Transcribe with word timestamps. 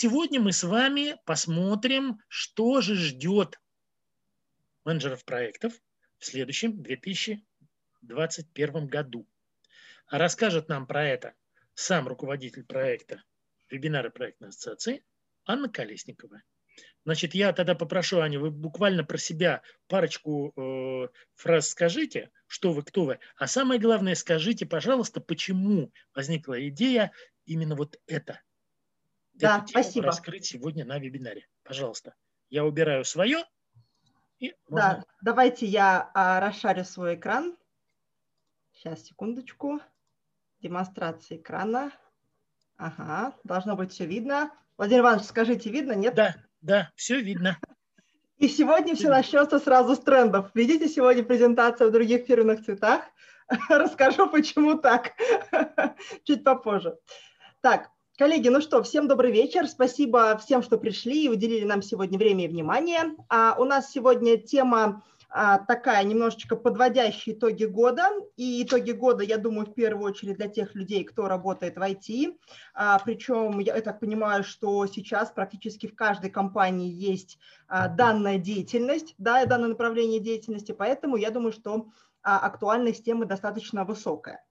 сегодня 0.00 0.40
мы 0.40 0.52
с 0.52 0.64
вами 0.64 1.16
посмотрим, 1.26 2.22
что 2.26 2.80
же 2.80 2.94
ждет 2.94 3.60
менеджеров 4.86 5.26
проектов 5.26 5.74
в 6.16 6.24
следующем 6.24 6.82
2021 6.82 8.86
году. 8.86 9.28
А 10.06 10.16
расскажет 10.16 10.70
нам 10.70 10.86
про 10.86 11.06
это 11.06 11.34
сам 11.74 12.08
руководитель 12.08 12.64
проекта 12.64 13.22
вебинара 13.68 14.08
проектной 14.08 14.48
ассоциации 14.48 15.04
Анна 15.44 15.68
Колесникова. 15.68 16.40
Значит, 17.04 17.34
я 17.34 17.52
тогда 17.52 17.74
попрошу, 17.74 18.20
Аня, 18.20 18.40
вы 18.40 18.50
буквально 18.50 19.04
про 19.04 19.18
себя 19.18 19.60
парочку 19.86 20.54
э, 20.56 21.08
фраз 21.34 21.68
скажите, 21.68 22.30
что 22.46 22.72
вы, 22.72 22.84
кто 22.84 23.04
вы. 23.04 23.18
А 23.36 23.46
самое 23.46 23.78
главное, 23.78 24.14
скажите, 24.14 24.64
пожалуйста, 24.64 25.20
почему 25.20 25.92
возникла 26.14 26.66
идея 26.68 27.12
именно 27.44 27.76
вот 27.76 28.00
это. 28.06 28.40
Да, 29.40 29.64
спасибо. 29.66 30.06
Раскрыть 30.06 30.44
сегодня 30.44 30.84
на 30.84 30.98
вебинаре. 30.98 31.46
Пожалуйста. 31.62 32.14
Я 32.48 32.64
убираю 32.64 33.04
свое. 33.04 33.44
И 34.38 34.54
можно... 34.68 34.96
Да, 34.98 35.04
давайте 35.20 35.66
я 35.66 36.10
а, 36.14 36.40
расшарю 36.40 36.84
свой 36.84 37.14
экран. 37.14 37.56
Сейчас, 38.72 39.04
секундочку. 39.04 39.80
Демонстрация 40.60 41.38
экрана. 41.38 41.92
Ага, 42.76 43.36
должно 43.44 43.76
быть 43.76 43.92
все 43.92 44.06
видно. 44.06 44.50
Владимир 44.78 45.02
Иванович, 45.02 45.26
скажите, 45.26 45.70
видно, 45.70 45.92
нет? 45.92 46.14
Да, 46.14 46.34
да, 46.62 46.90
все 46.96 47.20
видно. 47.20 47.58
И 48.38 48.48
сегодня 48.48 48.94
все 48.94 49.10
начнется 49.10 49.58
сразу 49.58 49.94
с 49.94 49.98
трендов. 49.98 50.50
Видите, 50.54 50.88
сегодня 50.88 51.22
презентация 51.22 51.88
в 51.88 51.92
других 51.92 52.24
фирменных 52.24 52.64
цветах. 52.64 53.04
Расскажу, 53.68 54.30
почему 54.30 54.78
так, 54.78 55.12
чуть 56.24 56.42
попозже. 56.42 56.96
Так, 57.60 57.90
коллеги, 58.20 58.50
ну 58.50 58.60
что, 58.60 58.82
всем 58.82 59.08
добрый 59.08 59.32
вечер. 59.32 59.66
Спасибо 59.66 60.36
всем, 60.36 60.62
что 60.62 60.76
пришли 60.76 61.24
и 61.24 61.28
уделили 61.30 61.64
нам 61.64 61.80
сегодня 61.80 62.18
время 62.18 62.44
и 62.44 62.48
внимание. 62.48 63.16
А 63.30 63.56
у 63.58 63.64
нас 63.64 63.90
сегодня 63.90 64.36
тема 64.36 65.02
а, 65.30 65.56
такая 65.56 66.04
немножечко 66.04 66.54
подводящие 66.54 67.34
итоги 67.34 67.64
года. 67.64 68.10
И 68.36 68.62
итоги 68.62 68.90
года, 68.90 69.24
я 69.24 69.38
думаю, 69.38 69.64
в 69.64 69.72
первую 69.72 70.04
очередь 70.04 70.36
для 70.36 70.48
тех 70.48 70.74
людей, 70.74 71.02
кто 71.04 71.28
работает 71.28 71.78
в 71.78 71.80
IT. 71.80 72.36
А, 72.74 72.98
причем 72.98 73.58
я 73.58 73.80
так 73.80 74.00
понимаю, 74.00 74.44
что 74.44 74.84
сейчас 74.84 75.30
практически 75.30 75.86
в 75.86 75.94
каждой 75.94 76.28
компании 76.28 76.92
есть 76.92 77.38
а, 77.68 77.88
данная 77.88 78.36
деятельность, 78.36 79.14
да, 79.16 79.46
данное 79.46 79.70
направление 79.70 80.20
деятельности, 80.20 80.72
поэтому 80.72 81.16
я 81.16 81.30
думаю, 81.30 81.52
что 81.52 81.86
актуальность 82.20 83.02
темы 83.02 83.24
достаточно 83.24 83.86
высокая. 83.86 84.44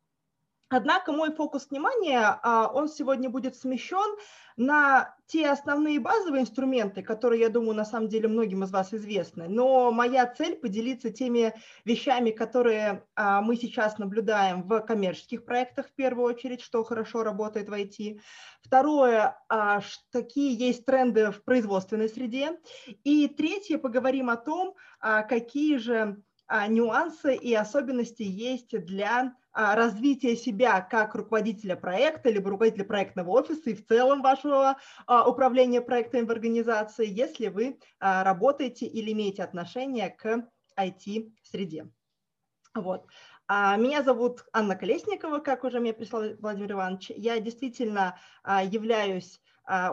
Однако 0.69 1.11
мой 1.11 1.33
фокус 1.33 1.67
внимания, 1.69 2.39
он 2.73 2.89
сегодня 2.89 3.29
будет 3.29 3.55
смещен 3.55 4.17
на 4.55 5.15
те 5.25 5.49
основные 5.49 5.99
базовые 5.99 6.41
инструменты, 6.41 7.01
которые, 7.01 7.41
я 7.41 7.49
думаю, 7.49 7.75
на 7.75 7.85
самом 7.85 8.07
деле 8.07 8.27
многим 8.27 8.63
из 8.63 8.71
вас 8.71 8.93
известны. 8.93 9.47
Но 9.47 9.91
моя 9.91 10.27
цель 10.27 10.55
поделиться 10.57 11.09
теми 11.09 11.53
вещами, 11.85 12.29
которые 12.29 13.03
мы 13.15 13.55
сейчас 13.55 13.97
наблюдаем 13.97 14.61
в 14.63 14.81
коммерческих 14.81 15.43
проектах 15.43 15.87
в 15.87 15.93
первую 15.93 16.27
очередь, 16.27 16.61
что 16.61 16.83
хорошо 16.83 17.23
работает 17.23 17.69
в 17.69 17.73
IT. 17.73 18.19
Второе, 18.61 19.39
какие 20.11 20.61
есть 20.61 20.85
тренды 20.85 21.31
в 21.31 21.43
производственной 21.43 22.09
среде. 22.09 22.59
И 23.03 23.27
третье, 23.27 23.79
поговорим 23.79 24.29
о 24.29 24.35
том, 24.35 24.75
какие 24.99 25.77
же 25.77 26.21
нюансы 26.67 27.35
и 27.35 27.53
особенности 27.53 28.23
есть 28.23 28.77
для 28.85 29.33
а, 29.51 29.75
развития 29.75 30.35
себя 30.35 30.81
как 30.81 31.15
руководителя 31.15 31.75
проекта, 31.75 32.29
либо 32.29 32.49
руководителя 32.49 32.85
проектного 32.85 33.31
офиса 33.31 33.71
и 33.71 33.73
в 33.73 33.85
целом 33.85 34.21
вашего 34.21 34.77
а, 35.07 35.27
управления 35.29 35.81
проектами 35.81 36.25
в 36.25 36.31
организации, 36.31 37.07
если 37.07 37.47
вы 37.47 37.79
а, 37.99 38.23
работаете 38.23 38.85
или 38.85 39.11
имеете 39.11 39.43
отношение 39.43 40.09
к 40.09 40.47
IT-среде. 40.77 41.89
Вот. 42.75 43.07
Меня 43.49 44.03
зовут 44.03 44.45
Анна 44.53 44.75
Колесникова, 44.75 45.39
как 45.39 45.63
уже 45.63 45.79
мне 45.79 45.91
прислал 45.91 46.35
Владимир 46.39 46.73
Иванович. 46.73 47.09
Я 47.15 47.39
действительно 47.39 48.19
являюсь 48.45 49.41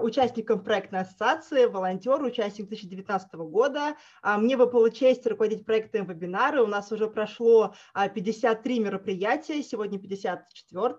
участником 0.01 0.63
проектной 0.63 1.01
ассоциации, 1.01 1.67
волонтер, 1.67 2.23
участник 2.23 2.69
2019 2.69 3.35
года. 3.35 3.97
А, 4.23 4.39
мне 4.39 4.57
выпала 4.57 4.91
честь 4.91 5.27
руководить 5.27 5.67
проектом 5.67 6.07
вебинары. 6.07 6.63
У 6.63 6.67
нас 6.67 6.91
уже 6.93 7.09
прошло 7.09 7.75
53 7.95 8.79
а, 8.79 8.83
мероприятия, 8.83 9.63
сегодня 9.63 9.99
54 9.99 10.97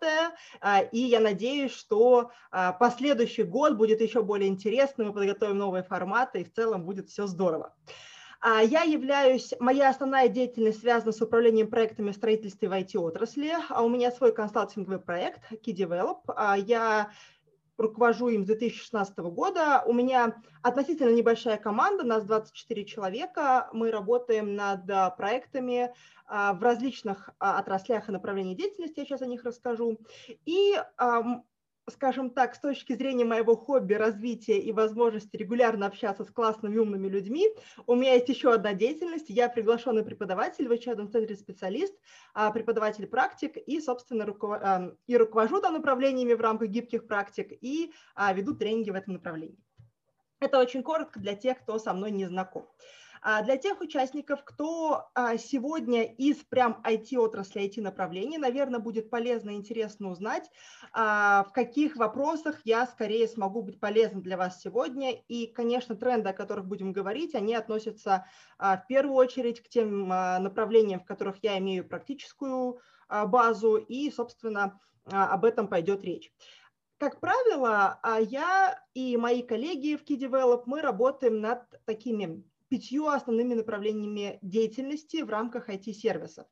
и 0.92 1.00
я 1.00 1.20
надеюсь, 1.20 1.74
что 1.74 2.32
последующий 2.80 3.44
год 3.44 3.76
будет 3.76 4.02
еще 4.02 4.22
более 4.22 4.50
интересным, 4.50 5.08
мы 5.08 5.14
подготовим 5.14 5.58
новые 5.58 5.84
форматы, 5.84 6.42
и 6.42 6.44
в 6.44 6.54
целом 6.54 6.84
будет 6.84 7.10
все 7.10 7.28
здорово. 7.28 7.74
Я 8.44 8.84
являюсь, 8.84 9.54
моя 9.60 9.90
основная 9.90 10.28
деятельность 10.28 10.82
связана 10.82 11.12
с 11.12 11.22
управлением 11.22 11.70
проектами 11.70 12.12
в 12.12 12.16
строительстве 12.16 12.70
в 12.70 12.74
IT-отрасли. 12.74 13.54
У 13.80 13.90
меня 13.90 14.12
свой 14.12 14.34
консалтинговый 14.34 15.00
проект 15.00 15.42
Key 15.52 15.74
Develop. 15.76 16.20
Я 16.66 17.10
руковожу 17.78 18.30
им 18.30 18.44
с 18.44 18.48
2016 18.48 19.18
года. 19.20 19.84
У 19.86 19.94
меня 19.94 20.42
относительно 20.62 21.14
небольшая 21.14 21.58
команда, 21.58 22.04
нас 22.04 22.24
24 22.26 22.86
человека. 22.86 23.70
Мы 23.74 23.92
работаем 23.92 24.56
над 24.56 24.90
а, 24.90 25.10
проектами 25.12 25.94
а, 26.26 26.54
в 26.54 26.64
различных 26.64 27.30
а, 27.40 27.60
отраслях 27.60 28.10
и 28.10 28.12
направлениях 28.12 28.58
деятельности, 28.58 29.00
я 29.00 29.06
сейчас 29.06 29.22
о 29.22 29.28
них 29.28 29.44
расскажу. 29.44 30.00
И 30.46 30.76
скажем 31.90 32.30
так, 32.30 32.56
с 32.56 32.60
точки 32.60 32.94
зрения 32.94 33.26
моего 33.26 33.56
хобби, 33.56 33.94
развития 33.94 34.60
и 34.60 34.72
возможности 34.72 35.36
регулярно 35.38 35.86
общаться 35.86 36.24
с 36.24 36.30
классными 36.30 36.78
умными 36.78 37.08
людьми, 37.08 37.50
у 37.86 37.96
меня 37.96 38.14
есть 38.14 38.30
еще 38.30 38.54
одна 38.54 38.74
деятельность. 38.74 39.30
Я 39.30 39.50
приглашенный 39.50 40.04
преподаватель 40.04 40.68
в 40.68 40.72
учебном 40.72 41.10
центре 41.10 41.36
специалист, 41.36 41.94
а, 42.34 42.52
преподаватель-практик 42.52 43.58
и, 43.58 43.80
собственно, 43.80 44.26
руковод... 44.26 44.62
А, 44.64 44.92
и 45.08 45.18
руковожу 45.18 45.62
там 45.62 45.74
направлениями 45.74 46.34
в 46.34 46.42
рамках 46.42 46.70
гибких 46.70 47.08
практик 47.08 47.52
и 47.52 47.94
а, 48.16 48.34
веду 48.34 48.56
тренинги 48.56 48.90
в 48.90 48.96
этом 48.96 49.14
направлении. 49.14 49.58
Это 50.40 50.60
очень 50.60 50.84
коротко 50.84 51.20
для 51.20 51.36
тех, 51.36 51.60
кто 51.60 51.80
со 51.80 51.94
мной 51.94 52.12
не 52.12 52.26
знаком. 52.26 52.68
А 53.30 53.42
для 53.42 53.58
тех 53.58 53.82
участников, 53.82 54.46
кто 54.46 55.10
а, 55.14 55.36
сегодня 55.38 56.04
из 56.04 56.38
прям 56.46 56.82
IT-отрасли, 56.86 57.62
IT-направления, 57.62 58.38
наверное, 58.38 58.80
будет 58.80 59.10
полезно 59.10 59.50
и 59.50 59.56
интересно 59.56 60.12
узнать, 60.12 60.50
а, 60.94 61.44
в 61.44 61.52
каких 61.52 61.98
вопросах 61.98 62.62
я 62.64 62.88
скорее 62.88 63.28
смогу 63.28 63.64
быть 63.64 63.82
полезным 63.82 64.22
для 64.22 64.38
вас 64.38 64.62
сегодня. 64.62 65.12
И, 65.12 65.48
конечно, 65.48 65.98
тренды, 65.98 66.30
о 66.30 66.34
которых 66.34 66.68
будем 66.68 66.94
говорить, 66.94 67.36
они 67.36 67.54
относятся 67.54 68.28
в 68.58 68.86
первую 68.88 69.16
очередь 69.16 69.62
к 69.62 69.68
тем 69.68 70.08
направлениям, 70.08 71.02
в 71.02 71.06
которых 71.06 71.44
я 71.44 71.58
имею 71.58 71.86
практическую 71.86 72.80
базу, 73.10 73.76
и, 73.76 74.10
собственно, 74.10 74.80
об 75.04 75.44
этом 75.44 75.68
пойдет 75.68 76.02
речь. 76.06 76.32
Как 76.98 77.20
правило, 77.20 78.00
я 78.22 78.82
и 78.94 79.18
мои 79.18 79.42
коллеги 79.42 79.98
в 79.98 80.10
Key 80.10 80.18
Develop, 80.18 80.64
мы 80.66 80.82
работаем 80.82 81.42
над 81.42 81.64
такими 81.84 82.46
пятью 82.70 83.08
основными 83.08 83.54
направлениями 83.54 84.40
деятельности 84.42 85.22
в 85.22 85.30
рамках 85.30 85.70
IT-сервисов. 85.70 86.46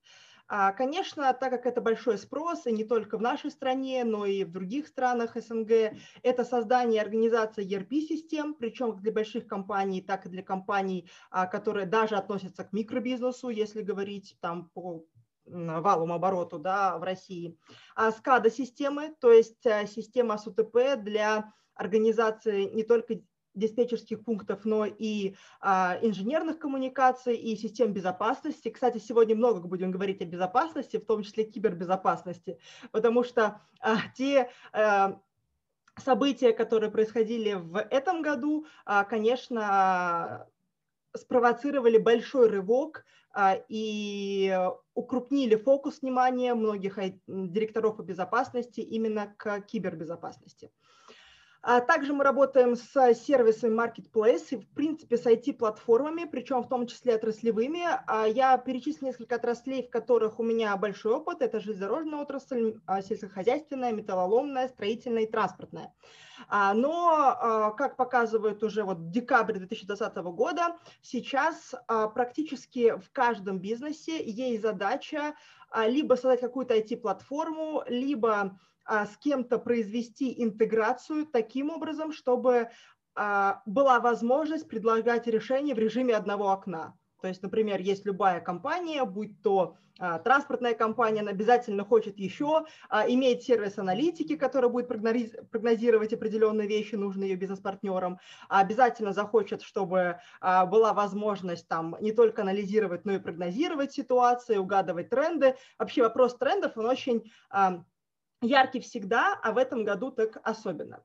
А, 0.47 0.73
конечно, 0.73 1.33
так 1.33 1.49
как 1.49 1.65
это 1.65 1.81
большой 1.81 2.19
спрос, 2.19 2.67
и 2.67 2.71
не 2.71 2.83
только 2.83 3.17
в 3.17 3.21
нашей 3.21 3.49
стране, 3.49 4.03
но 4.03 4.25
и 4.25 4.43
в 4.43 4.51
других 4.51 4.87
странах 4.87 5.35
СНГ, 5.35 5.97
это 6.21 6.45
создание 6.45 6.97
и 6.97 7.03
организация 7.03 7.65
ERP-систем, 7.65 8.53
причем 8.53 8.91
как 8.91 9.01
для 9.01 9.11
больших 9.11 9.47
компаний, 9.47 10.01
так 10.01 10.27
и 10.27 10.29
для 10.29 10.43
компаний, 10.43 11.09
а, 11.31 11.47
которые 11.47 11.87
даже 11.87 12.15
относятся 12.15 12.63
к 12.63 12.73
микробизнесу, 12.73 13.49
если 13.49 13.81
говорить 13.81 14.37
там 14.39 14.69
по 14.75 15.05
валом 15.47 16.11
обороту 16.11 16.59
да, 16.59 16.97
в 16.97 17.03
России. 17.03 17.57
А 17.95 18.09
SCADA-системы, 18.09 19.15
то 19.19 19.31
есть 19.31 19.65
а, 19.65 19.87
система 19.87 20.37
СУТП 20.37 20.95
для 20.97 21.53
организации 21.73 22.65
не 22.65 22.83
только 22.83 23.19
диспетчерских 23.55 24.23
пунктов, 24.23 24.65
но 24.65 24.85
и 24.85 25.35
а, 25.61 25.97
инженерных 26.01 26.59
коммуникаций 26.59 27.35
и 27.35 27.55
систем 27.55 27.93
безопасности. 27.93 28.69
Кстати, 28.69 28.97
сегодня 28.97 29.35
много 29.35 29.67
будем 29.67 29.91
говорить 29.91 30.21
о 30.21 30.25
безопасности, 30.25 30.97
в 30.97 31.05
том 31.05 31.23
числе 31.23 31.45
кибербезопасности, 31.45 32.59
потому 32.91 33.23
что 33.23 33.61
а, 33.79 33.97
те 34.15 34.49
а, 34.73 35.19
события, 35.97 36.51
которые 36.53 36.91
происходили 36.91 37.53
в 37.53 37.77
этом 37.77 38.21
году, 38.21 38.65
а, 38.85 39.03
конечно, 39.03 40.47
спровоцировали 41.15 41.97
большой 41.97 42.49
рывок 42.49 43.05
а, 43.31 43.57
и 43.69 44.57
укрупнили 44.93 45.55
фокус 45.55 46.01
внимания 46.01 46.53
многих 46.53 46.97
директоров 47.27 47.97
по 47.97 48.01
безопасности 48.01 48.81
именно 48.81 49.33
к 49.37 49.61
кибербезопасности. 49.61 50.71
А 51.67 51.81
также 51.81 52.13
мы 52.13 52.23
работаем 52.23 52.75
с 52.75 53.15
сервисами 53.15 53.73
Marketplace 53.73 54.49
и, 54.51 54.57
в 54.57 54.69
принципе, 54.75 55.17
с 55.17 55.25
IT-платформами, 55.25 56.25
причем 56.25 56.61
в 56.61 56.69
том 56.69 56.85
числе 56.85 57.15
отраслевыми. 57.15 57.81
А 58.05 58.27
я 58.27 58.55
перечислю 58.59 59.07
несколько 59.07 59.37
отраслей, 59.37 59.81
в 59.81 59.89
которых 59.89 60.39
у 60.39 60.43
меня 60.43 60.77
большой 60.77 61.13
опыт. 61.13 61.41
Это 61.41 61.59
железнодорожная 61.59 62.19
отрасль, 62.19 62.75
а, 62.85 63.01
сельскохозяйственная, 63.01 63.93
металлоломная, 63.93 64.67
строительная 64.67 65.23
и 65.23 65.31
транспортная. 65.31 65.91
Но, 66.51 67.73
как 67.77 67.95
показывает 67.95 68.61
уже 68.61 68.83
вот 68.83 69.09
декабрь 69.09 69.57
2020 69.57 70.17
года, 70.33 70.77
сейчас 71.01 71.73
практически 71.87 72.95
в 72.99 73.09
каждом 73.11 73.57
бизнесе 73.57 74.23
есть 74.23 74.61
задача 74.61 75.33
либо 75.87 76.13
создать 76.13 76.41
какую-то 76.41 76.77
IT-платформу, 76.77 77.83
либо 77.87 78.59
с 78.87 79.17
кем-то 79.17 79.57
произвести 79.57 80.43
интеграцию 80.43 81.25
таким 81.25 81.69
образом, 81.69 82.11
чтобы 82.11 82.69
а, 83.15 83.61
была 83.65 83.99
возможность 83.99 84.67
предлагать 84.67 85.25
решение 85.27 85.73
в 85.73 85.79
режиме 85.79 86.15
одного 86.15 86.49
окна. 86.49 86.95
То 87.21 87.29
есть, 87.29 87.41
например, 87.41 87.79
есть 87.79 88.05
любая 88.05 88.41
компания, 88.41 89.03
будь 89.05 89.41
то 89.41 89.77
а, 89.97 90.19
транспортная 90.19 90.73
компания, 90.73 91.21
она 91.21 91.31
обязательно 91.31 91.85
хочет 91.85 92.19
еще 92.19 92.65
а, 92.89 93.09
иметь 93.09 93.43
сервис 93.43 93.77
аналитики, 93.77 94.35
который 94.35 94.69
будет 94.69 94.89
прогнозировать 94.89 96.11
определенные 96.11 96.67
вещи, 96.67 96.95
нужные 96.95 97.29
ее 97.29 97.35
бизнес-партнерам, 97.37 98.19
а 98.49 98.59
обязательно 98.59 99.13
захочет, 99.13 99.61
чтобы 99.61 100.19
а, 100.41 100.65
была 100.65 100.93
возможность 100.93 101.69
там 101.69 101.95
не 102.01 102.11
только 102.11 102.41
анализировать, 102.41 103.05
но 103.05 103.13
и 103.13 103.19
прогнозировать 103.19 103.93
ситуации, 103.93 104.57
угадывать 104.57 105.09
тренды. 105.09 105.55
Вообще 105.79 106.03
вопрос 106.03 106.35
трендов, 106.35 106.73
он 106.75 106.85
очень 106.85 107.31
а, 107.49 107.85
яркий 108.47 108.79
всегда, 108.79 109.39
а 109.41 109.51
в 109.51 109.57
этом 109.57 109.83
году 109.83 110.11
так 110.11 110.37
особенно. 110.43 111.03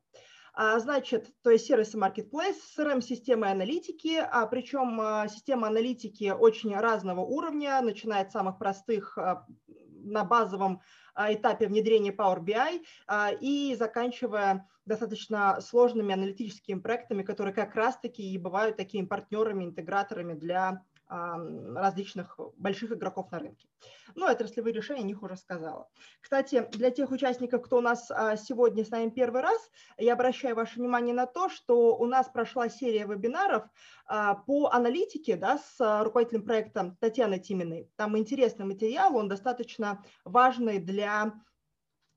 А, 0.52 0.78
значит, 0.78 1.30
то 1.42 1.50
есть 1.50 1.66
сервисы 1.66 1.96
Marketplace, 1.96 2.56
CRM-системы 2.76 3.48
аналитики, 3.48 4.16
а 4.16 4.46
причем 4.46 5.00
а, 5.00 5.28
система 5.28 5.68
аналитики 5.68 6.30
очень 6.30 6.76
разного 6.76 7.20
уровня, 7.20 7.80
начиная 7.80 8.22
от 8.22 8.32
самых 8.32 8.58
простых 8.58 9.16
а, 9.16 9.46
на 10.02 10.24
базовом 10.24 10.80
этапе 11.16 11.66
внедрения 11.66 12.12
Power 12.12 12.40
BI 12.40 12.80
и 13.40 13.76
заканчивая 13.78 14.66
достаточно 14.86 15.60
сложными 15.60 16.14
аналитическими 16.14 16.80
проектами, 16.80 17.22
которые 17.22 17.52
как 17.52 17.74
раз-таки 17.74 18.22
и 18.22 18.38
бывают 18.38 18.78
такими 18.78 19.04
партнерами, 19.04 19.64
интеграторами 19.64 20.32
для 20.32 20.82
различных 21.10 22.38
больших 22.56 22.92
игроков 22.92 23.30
на 23.32 23.40
рынке. 23.40 23.68
Ну, 24.14 24.26
отраслевые 24.26 24.72
решения, 24.72 25.00
о 25.00 25.06
них 25.06 25.22
уже 25.22 25.36
сказала. 25.36 25.88
Кстати, 26.20 26.68
для 26.72 26.90
тех 26.90 27.10
участников, 27.10 27.62
кто 27.62 27.78
у 27.78 27.80
нас 27.80 28.10
а, 28.10 28.36
сегодня 28.36 28.84
с 28.84 28.90
нами 28.90 29.10
первый 29.10 29.42
раз, 29.42 29.70
я 29.98 30.12
обращаю 30.12 30.54
ваше 30.54 30.78
внимание 30.78 31.14
на 31.14 31.26
то, 31.26 31.48
что 31.48 31.96
у 31.96 32.06
нас 32.06 32.28
прошла 32.28 32.68
серия 32.68 33.06
вебинаров 33.06 33.64
а, 34.06 34.34
по 34.34 34.70
аналитике 34.70 35.36
да, 35.36 35.58
с 35.58 36.02
руководителем 36.04 36.44
проекта 36.44 36.96
Татьяной 37.00 37.40
Тиминой. 37.40 37.90
Там 37.96 38.16
интересный 38.16 38.66
материал, 38.66 39.16
он 39.16 39.28
достаточно 39.28 40.04
важный 40.24 40.78
для 40.78 41.32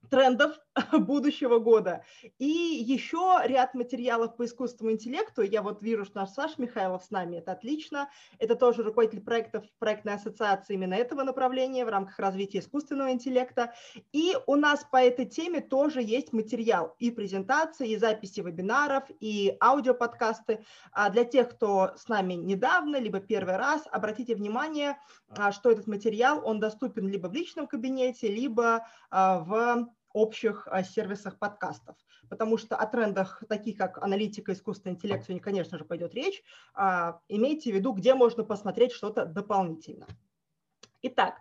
трендов 0.09 0.59
будущего 0.91 1.59
года. 1.59 2.03
И 2.39 2.45
еще 2.45 3.39
ряд 3.43 3.73
материалов 3.73 4.35
по 4.35 4.45
искусственному 4.45 4.95
интеллекту. 4.95 5.41
Я 5.41 5.61
вот 5.61 5.81
вижу, 5.81 6.05
что 6.05 6.19
наш 6.19 6.29
Саш 6.29 6.57
Михайлов 6.57 7.03
с 7.03 7.11
нами, 7.11 7.37
это 7.37 7.51
отлично. 7.51 8.09
Это 8.39 8.55
тоже 8.55 8.83
руководитель 8.83 9.21
проектов 9.21 9.63
проектной 9.79 10.15
ассоциации 10.15 10.73
именно 10.73 10.95
этого 10.95 11.23
направления 11.23 11.85
в 11.85 11.89
рамках 11.89 12.19
развития 12.19 12.59
искусственного 12.59 13.11
интеллекта. 13.11 13.73
И 14.11 14.35
у 14.47 14.55
нас 14.55 14.85
по 14.91 14.97
этой 14.97 15.25
теме 15.25 15.61
тоже 15.61 16.01
есть 16.01 16.33
материал 16.33 16.95
и 16.99 17.11
презентации, 17.11 17.91
и 17.91 17.97
записи 17.97 18.39
вебинаров, 18.41 19.03
и 19.19 19.55
аудиоподкасты. 19.61 20.65
А 20.91 21.09
для 21.09 21.23
тех, 21.23 21.49
кто 21.49 21.91
с 21.95 22.07
нами 22.07 22.33
недавно, 22.33 22.97
либо 22.97 23.19
первый 23.19 23.57
раз, 23.57 23.83
обратите 23.91 24.35
внимание, 24.35 24.97
а, 25.29 25.51
что 25.51 25.71
этот 25.71 25.87
материал, 25.87 26.41
он 26.43 26.59
доступен 26.59 27.07
либо 27.07 27.27
в 27.27 27.33
личном 27.33 27.67
кабинете, 27.67 28.27
либо 28.27 28.87
а, 29.09 29.39
в 29.39 29.93
общих 30.13 30.67
а, 30.71 30.83
сервисах 30.83 31.37
подкастов, 31.39 31.95
потому 32.29 32.57
что 32.57 32.75
о 32.75 32.85
трендах, 32.85 33.43
таких 33.49 33.77
как 33.77 33.97
аналитика, 33.97 34.53
искусственный 34.53 34.93
интеллект, 34.95 35.23
сегодня, 35.23 35.41
конечно 35.41 35.77
же, 35.77 35.85
пойдет 35.85 36.13
речь. 36.13 36.43
А, 36.75 37.19
имейте 37.27 37.71
в 37.71 37.75
виду, 37.75 37.91
где 37.91 38.13
можно 38.13 38.43
посмотреть 38.43 38.91
что-то 38.91 39.25
дополнительно. 39.25 40.07
Итак, 41.01 41.35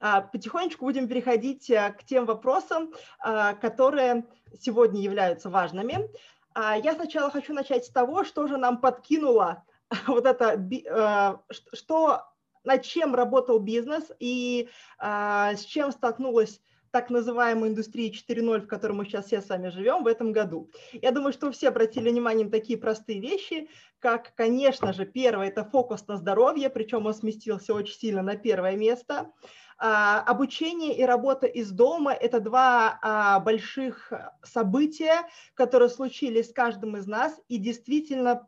а, 0.00 0.22
потихонечку 0.22 0.86
будем 0.86 1.06
переходить 1.06 1.66
к 1.66 2.04
тем 2.04 2.26
вопросам, 2.26 2.92
которые 3.20 4.24
сегодня 4.58 5.00
являются 5.00 5.50
важными. 5.50 6.08
Я 6.56 6.94
сначала 6.94 7.30
хочу 7.30 7.52
начать 7.52 7.84
с 7.84 7.90
того, 7.90 8.24
что 8.24 8.46
же 8.46 8.56
нам 8.56 8.80
подкинуло 8.80 9.64
вот 10.06 10.24
это, 10.24 11.42
что, 11.72 12.22
над 12.64 12.82
чем 12.82 13.14
работал 13.14 13.58
бизнес 13.58 14.10
и 14.18 14.68
с 15.00 15.60
чем 15.60 15.92
столкнулась 15.92 16.60
так 16.94 17.10
называемой 17.10 17.70
индустрии 17.70 18.12
4.0, 18.12 18.60
в 18.60 18.66
которой 18.68 18.92
мы 18.92 19.04
сейчас 19.04 19.26
все 19.26 19.40
с 19.40 19.48
вами 19.48 19.68
живем 19.70 20.04
в 20.04 20.06
этом 20.06 20.30
году. 20.30 20.70
Я 20.92 21.10
думаю, 21.10 21.32
что 21.32 21.50
все 21.50 21.70
обратили 21.70 22.08
внимание 22.08 22.44
на 22.44 22.52
такие 22.52 22.78
простые 22.78 23.18
вещи, 23.18 23.68
как, 23.98 24.32
конечно 24.36 24.92
же, 24.92 25.04
первое– 25.04 25.48
это 25.48 25.64
фокус 25.64 26.06
на 26.06 26.16
здоровье, 26.16 26.70
причем 26.70 27.06
он 27.06 27.12
сместился 27.12 27.74
очень 27.74 27.96
сильно 27.96 28.22
на 28.22 28.36
первое 28.36 28.76
место. 28.76 29.32
А, 29.76 30.20
обучение 30.20 30.96
и 30.96 31.02
работа 31.02 31.48
из 31.48 31.72
дома– 31.72 32.12
это 32.14 32.38
два 32.38 33.00
а, 33.02 33.40
больших 33.40 34.12
события, 34.44 35.26
которые 35.54 35.88
случились 35.88 36.50
с 36.50 36.52
каждым 36.52 36.96
из 36.96 37.08
нас 37.08 37.40
и 37.48 37.56
действительно 37.56 38.46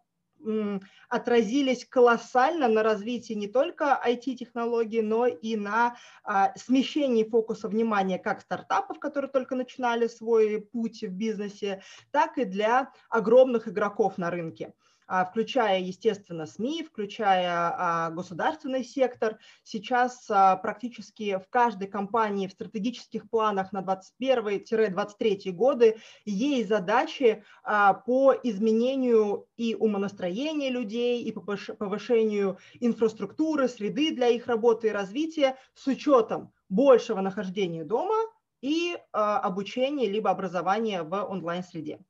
отразились 1.08 1.84
колоссально 1.84 2.69
на 2.69 2.82
развитии 2.82 3.34
не 3.34 3.48
только 3.48 4.00
IT-технологий, 4.06 5.02
но 5.02 5.26
и 5.26 5.56
на 5.56 5.96
а, 6.25 6.52
смещении 6.56 7.25
фокуса 7.25 7.69
внимания 7.69 8.19
как 8.19 8.40
стартапов, 8.40 8.98
которые 8.98 9.31
только 9.31 9.54
начинали 9.54 10.08
свой 10.08 10.60
путь 10.60 11.02
в 11.02 11.10
бизнесе, 11.10 11.82
так 12.10 12.38
и 12.38 12.44
для 12.44 12.93
огромных 13.08 13.69
игроков 13.69 14.19
на 14.19 14.31
рынке. 14.31 14.75
А, 15.08 15.25
включая, 15.25 15.81
естественно, 15.81 16.47
СМИ, 16.47 16.82
включая 16.82 17.49
а, 17.49 18.11
государственный 18.11 18.82
сектор. 18.82 19.38
Сейчас 19.62 20.26
а, 20.29 20.56
практически 20.56 21.38
в 21.38 21.49
каждой 21.49 21.87
компании 21.87 22.49
в 22.49 22.53
стратегических 22.53 23.31
планах 23.31 23.73
на 23.73 23.82
2021-2023 24.20 25.53
годы 25.53 25.97
есть 26.25 26.69
задачи 26.69 27.44
по 27.62 28.35
изменению 28.43 29.47
и 29.56 29.75
умонастроения 29.75 30.70
людей, 30.70 31.23
и 31.23 31.32
повышению 31.32 32.58
инфраструктуры, 32.81 33.69
среды 33.69 34.14
для 34.14 34.29
их 34.29 34.47
работы 34.47 34.88
и 34.88 34.93
развития 34.93 35.56
с 35.75 35.87
учетом 35.87 36.53
большего 36.69 37.20
нахождения 37.20 37.85
дома 37.85 38.17
и 38.61 38.97
обучения 39.12 40.08
либо 40.08 40.31
образования 40.31 41.03
в 41.03 41.25
онлайн-среде. 41.25 42.00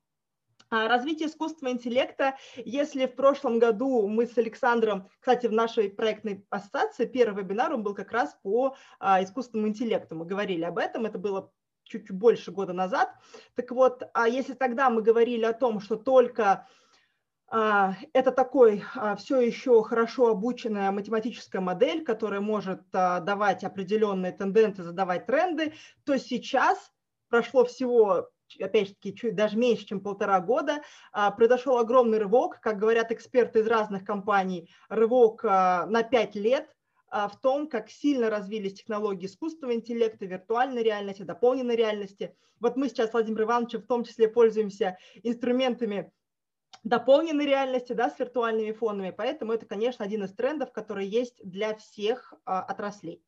А, 0.69 0.89
развитие 0.89 1.29
искусственного 1.29 1.75
интеллекта, 1.75 2.37
если 2.57 3.07
в 3.07 3.15
прошлом 3.15 3.59
году 3.59 4.09
мы 4.09 4.27
с 4.27 4.37
Александром, 4.37 5.09
кстати, 5.21 5.47
в 5.47 5.53
нашей 5.53 5.91
проектной 5.91 6.45
ассоциации, 6.51 7.07
первый 7.07 7.45
вебинар, 7.45 7.73
он 7.73 7.83
был 7.85 7.95
как 7.95 8.11
раз 8.11 8.37
по 8.43 8.77
а, 8.99 9.23
искусственному 9.23 9.69
интеллекту, 9.69 10.17
мы 10.17 10.25
говорили 10.25 10.65
об 10.65 10.79
этом, 10.79 11.07
это 11.07 11.19
было 11.19 11.53
чуть 11.85 12.11
больше 12.11 12.51
года 12.51 12.73
назад. 12.73 13.15
Так 13.55 13.71
вот, 13.71 14.03
а 14.13 14.29
если 14.29 14.55
тогда 14.55 14.91
мы 14.91 15.03
говорили 15.03 15.45
о 15.45 15.53
том, 15.53 15.81
что 15.81 15.95
только 15.97 16.67
это 17.49 18.33
такой 18.35 18.83
все 19.19 19.41
еще 19.41 19.81
хорошо 19.85 20.31
обученная 20.31 20.91
математическая 20.91 21.63
модель, 21.63 22.03
которая 22.03 22.41
может 22.41 22.91
давать 22.91 23.63
определенные 23.63 24.33
тенденции, 24.33 24.83
задавать 24.83 25.27
тренды, 25.27 25.75
то 26.05 26.19
сейчас 26.19 26.91
прошло 27.29 27.65
всего 27.65 28.31
опять-таки, 28.61 29.15
чуть 29.15 29.35
даже 29.35 29.57
меньше, 29.57 29.87
чем 29.87 30.01
полтора 30.01 30.41
года, 30.41 30.83
а, 31.13 31.31
произошел 31.31 31.79
огромный 31.79 32.19
рывок, 32.19 32.61
как 32.61 32.79
говорят 32.79 33.11
эксперты 33.13 33.61
из 33.61 33.67
разных 33.67 34.05
компаний, 34.05 34.71
рывок 34.89 35.45
а, 35.45 35.87
на 35.87 36.03
пять 36.03 36.35
лет 36.35 36.75
а, 37.09 37.29
в 37.29 37.41
том, 37.41 37.69
как 37.69 37.91
сильно 37.91 38.31
развились 38.31 38.75
технологии 38.75 39.27
искусственного 39.27 39.75
интеллекта, 39.75 40.27
виртуальной 40.27 40.83
реальности, 40.83 41.23
дополненной 41.23 41.77
реальности. 41.77 42.35
Вот 42.61 42.77
мы 42.77 42.89
сейчас, 42.89 43.13
Владимир 43.13 43.43
Иванович, 43.43 43.75
в 43.75 43.87
том 43.87 44.05
числе 44.05 44.29
пользуемся 44.29 44.99
инструментами 45.23 46.13
дополненной 46.85 47.47
реальности, 47.47 47.93
да, 47.93 48.11
с 48.11 48.19
виртуальными 48.19 48.73
фонами, 48.73 49.11
поэтому 49.11 49.53
это, 49.53 49.67
конечно, 49.67 50.05
один 50.05 50.25
из 50.25 50.33
трендов, 50.33 50.73
который 50.73 51.07
есть 51.07 51.41
для 51.43 51.75
всех 51.75 52.33
отраслей. 52.45 53.23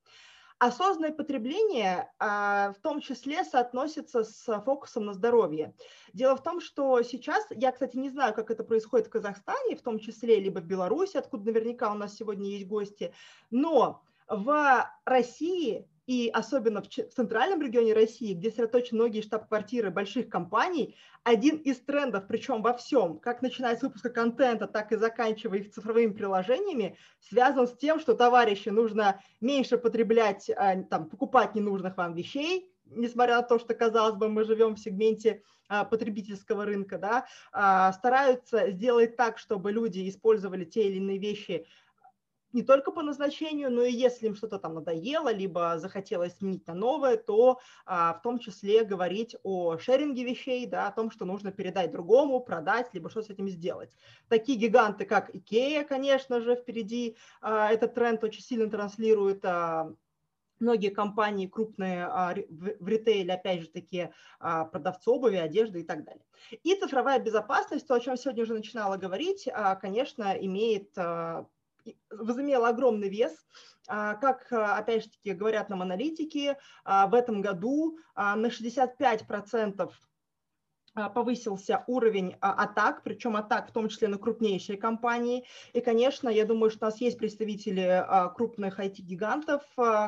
Осознанное 0.58 1.12
потребление 1.12 2.12
а, 2.18 2.72
в 2.72 2.80
том 2.80 3.00
числе 3.00 3.44
соотносится 3.44 4.24
с 4.24 4.60
фокусом 4.62 5.06
на 5.06 5.12
здоровье. 5.12 5.74
Дело 6.12 6.36
в 6.36 6.42
том, 6.42 6.60
что 6.60 7.00
сейчас, 7.02 7.46
я, 7.50 7.70
кстати, 7.70 7.96
не 7.96 8.10
знаю, 8.10 8.34
как 8.34 8.50
это 8.50 8.64
происходит 8.64 9.06
в 9.06 9.10
Казахстане, 9.10 9.76
в 9.76 9.82
том 9.82 10.00
числе 10.00 10.40
либо 10.40 10.58
в 10.58 10.64
Беларуси, 10.64 11.16
откуда 11.16 11.44
наверняка 11.44 11.92
у 11.92 11.94
нас 11.94 12.16
сегодня 12.16 12.50
есть 12.50 12.66
гости, 12.66 13.14
но 13.50 14.02
в 14.26 14.90
России 15.04 15.88
и 16.08 16.30
особенно 16.32 16.80
в 16.80 16.88
центральном 16.88 17.60
регионе 17.60 17.92
России, 17.92 18.32
где 18.32 18.48
сосредоточены 18.48 19.00
многие 19.00 19.20
штаб-квартиры 19.20 19.90
больших 19.90 20.30
компаний, 20.30 20.96
один 21.22 21.56
из 21.56 21.80
трендов, 21.80 22.26
причем 22.26 22.62
во 22.62 22.72
всем, 22.72 23.18
как 23.18 23.42
начиная 23.42 23.76
с 23.76 23.82
выпуска 23.82 24.08
контента, 24.08 24.66
так 24.66 24.90
и 24.90 24.96
заканчивая 24.96 25.58
их 25.58 25.70
цифровыми 25.70 26.12
приложениями, 26.12 26.96
связан 27.20 27.68
с 27.68 27.76
тем, 27.76 28.00
что, 28.00 28.14
товарищи, 28.14 28.70
нужно 28.70 29.20
меньше 29.42 29.76
потреблять, 29.76 30.48
а, 30.48 30.82
там, 30.82 31.10
покупать 31.10 31.54
ненужных 31.54 31.98
вам 31.98 32.14
вещей, 32.14 32.72
несмотря 32.86 33.36
на 33.36 33.42
то, 33.42 33.58
что, 33.58 33.74
казалось 33.74 34.16
бы, 34.16 34.30
мы 34.30 34.44
живем 34.44 34.76
в 34.76 34.80
сегменте 34.80 35.42
а, 35.68 35.84
потребительского 35.84 36.64
рынка, 36.64 36.96
да, 36.96 37.26
а, 37.52 37.92
стараются 37.92 38.70
сделать 38.70 39.16
так, 39.16 39.36
чтобы 39.36 39.72
люди 39.72 40.08
использовали 40.08 40.64
те 40.64 40.86
или 40.88 40.96
иные 40.96 41.18
вещи 41.18 41.66
не 42.52 42.62
только 42.62 42.90
по 42.90 43.02
назначению, 43.02 43.70
но 43.70 43.82
и 43.82 43.92
если 43.92 44.26
им 44.26 44.34
что-то 44.34 44.58
там 44.58 44.74
надоело, 44.74 45.32
либо 45.32 45.78
захотелось 45.78 46.36
сменить 46.36 46.66
на 46.66 46.74
новое, 46.74 47.16
то 47.16 47.60
а, 47.84 48.14
в 48.14 48.22
том 48.22 48.38
числе 48.38 48.84
говорить 48.84 49.36
о 49.42 49.78
шеринге 49.78 50.24
вещей, 50.24 50.66
да, 50.66 50.88
о 50.88 50.92
том, 50.92 51.10
что 51.10 51.24
нужно 51.24 51.52
передать 51.52 51.92
другому, 51.92 52.40
продать, 52.40 52.92
либо 52.94 53.10
что 53.10 53.22
с 53.22 53.30
этим 53.30 53.48
сделать. 53.48 53.92
Такие 54.28 54.58
гиганты, 54.58 55.04
как 55.04 55.34
Икея, 55.34 55.84
конечно 55.84 56.40
же, 56.40 56.56
впереди 56.56 57.16
а, 57.40 57.70
этот 57.70 57.94
тренд 57.94 58.22
очень 58.24 58.42
сильно 58.42 58.70
транслирует 58.70 59.44
а, 59.44 59.92
многие 60.60 60.90
компании 60.90 61.46
крупные 61.46 62.04
а, 62.04 62.34
в 62.34 62.88
ритейле, 62.88 63.34
опять 63.34 63.62
же 63.62 63.68
таки, 63.68 64.10
а, 64.40 64.64
продавцы 64.64 65.10
обуви, 65.10 65.36
одежды 65.36 65.80
и 65.80 65.84
так 65.84 66.04
далее. 66.04 66.24
И 66.62 66.74
цифровая 66.74 67.18
безопасность, 67.18 67.86
то, 67.86 67.94
о 67.94 68.00
чем 68.00 68.16
сегодня 68.16 68.42
уже 68.42 68.54
начинала 68.54 68.96
говорить, 68.96 69.48
а, 69.52 69.76
конечно, 69.76 70.34
имеет 70.38 70.96
возымела 72.10 72.68
огромный 72.68 73.08
вес. 73.08 73.32
А, 73.88 74.14
как, 74.14 74.52
а, 74.52 74.76
опять 74.76 75.04
же 75.04 75.10
таки, 75.10 75.32
говорят 75.32 75.70
нам 75.70 75.82
аналитики, 75.82 76.56
а, 76.84 77.06
в 77.06 77.14
этом 77.14 77.40
году 77.40 77.98
на 78.14 78.50
65% 78.50 79.80
а, 79.80 79.88
повысился 81.08 81.84
уровень 81.86 82.36
а, 82.40 82.64
атак, 82.64 83.02
причем 83.02 83.36
атак 83.36 83.68
в 83.68 83.72
том 83.72 83.88
числе 83.88 84.08
на 84.08 84.18
крупнейшие 84.18 84.76
компании. 84.76 85.44
И, 85.72 85.80
конечно, 85.80 86.28
я 86.28 86.44
думаю, 86.44 86.70
что 86.70 86.86
у 86.86 86.88
нас 86.88 87.00
есть 87.00 87.18
представители 87.18 87.82
а, 87.82 88.28
крупных 88.28 88.80
IT-гигантов, 88.80 89.62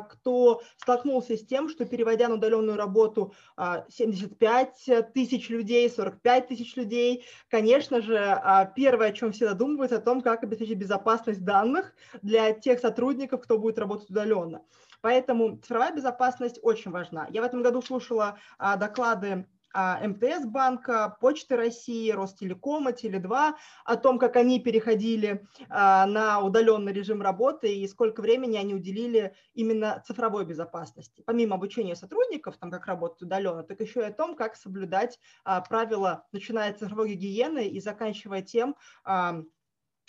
кто 0.09 0.63
столкнулся 0.77 1.37
с 1.37 1.47
тем, 1.47 1.69
что 1.69 1.85
переводя 1.85 2.29
на 2.29 2.35
удаленную 2.35 2.77
работу 2.77 3.35
75 3.57 5.13
тысяч 5.15 5.49
людей, 5.49 5.89
45 5.89 6.49
тысяч 6.49 6.77
людей, 6.77 7.25
конечно 7.49 8.01
же, 8.01 8.41
первое, 8.75 9.09
о 9.09 9.13
чем 9.13 9.33
все 9.33 9.49
задумываются, 9.49 9.99
о 9.99 10.01
том, 10.01 10.21
как 10.21 10.43
обеспечить 10.43 10.79
безопасность 10.79 11.45
данных 11.45 11.93
для 12.23 12.53
тех 12.53 12.81
сотрудников, 12.81 13.43
кто 13.43 13.59
будет 13.59 13.79
работать 13.79 14.11
удаленно. 14.11 14.63
Поэтому 15.01 15.57
цифровая 15.57 15.95
безопасность 15.95 16.59
очень 16.63 16.91
важна. 16.91 17.27
Я 17.31 17.43
в 17.43 17.45
этом 17.45 17.63
году 17.63 17.81
слушала 17.83 18.39
доклады 18.59 19.29
а, 19.29 19.45
МТС 19.73 20.47
банка, 20.47 21.17
Почты 21.21 21.57
России, 21.57 22.11
Ростелекома, 22.11 22.91
Теле2 22.91 23.55
о 23.85 23.97
том, 23.97 24.19
как 24.19 24.37
они 24.37 24.61
переходили 24.61 25.47
а, 25.69 26.07
на 26.07 26.41
удаленный 26.41 26.93
режим 26.93 27.23
работы 27.23 27.75
и 27.75 27.87
сколько 27.87 28.21
времени 28.21 28.57
они 28.57 28.75
уделили 28.75 29.35
именно 29.55 30.03
цифровой 30.07 30.45
безопасности. 30.45 31.23
Помимо 31.25 31.57
обучения 31.57 31.95
сотрудников, 31.95 32.57
там 32.57 32.71
как 32.71 32.87
работать 32.87 33.23
удаленно, 33.23 33.63
так 33.63 33.81
еще 33.81 34.01
и 34.01 34.05
о 34.05 34.13
том, 34.13 34.35
как 34.35 34.57
соблюдать 34.57 35.19
а, 35.45 35.61
правила, 35.61 36.27
начиная 36.33 36.71
от 36.71 36.79
цифровой 36.79 37.15
гигиены 37.15 37.69
и 37.69 37.81
заканчивая 37.81 38.43
тем, 38.43 38.77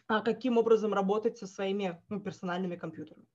каким 0.07 0.57
образом 0.57 0.93
работать 0.93 1.37
со 1.37 1.47
своими 1.47 2.01
ну, 2.09 2.19
персональными 2.19 2.75
компьютерами. 2.75 3.25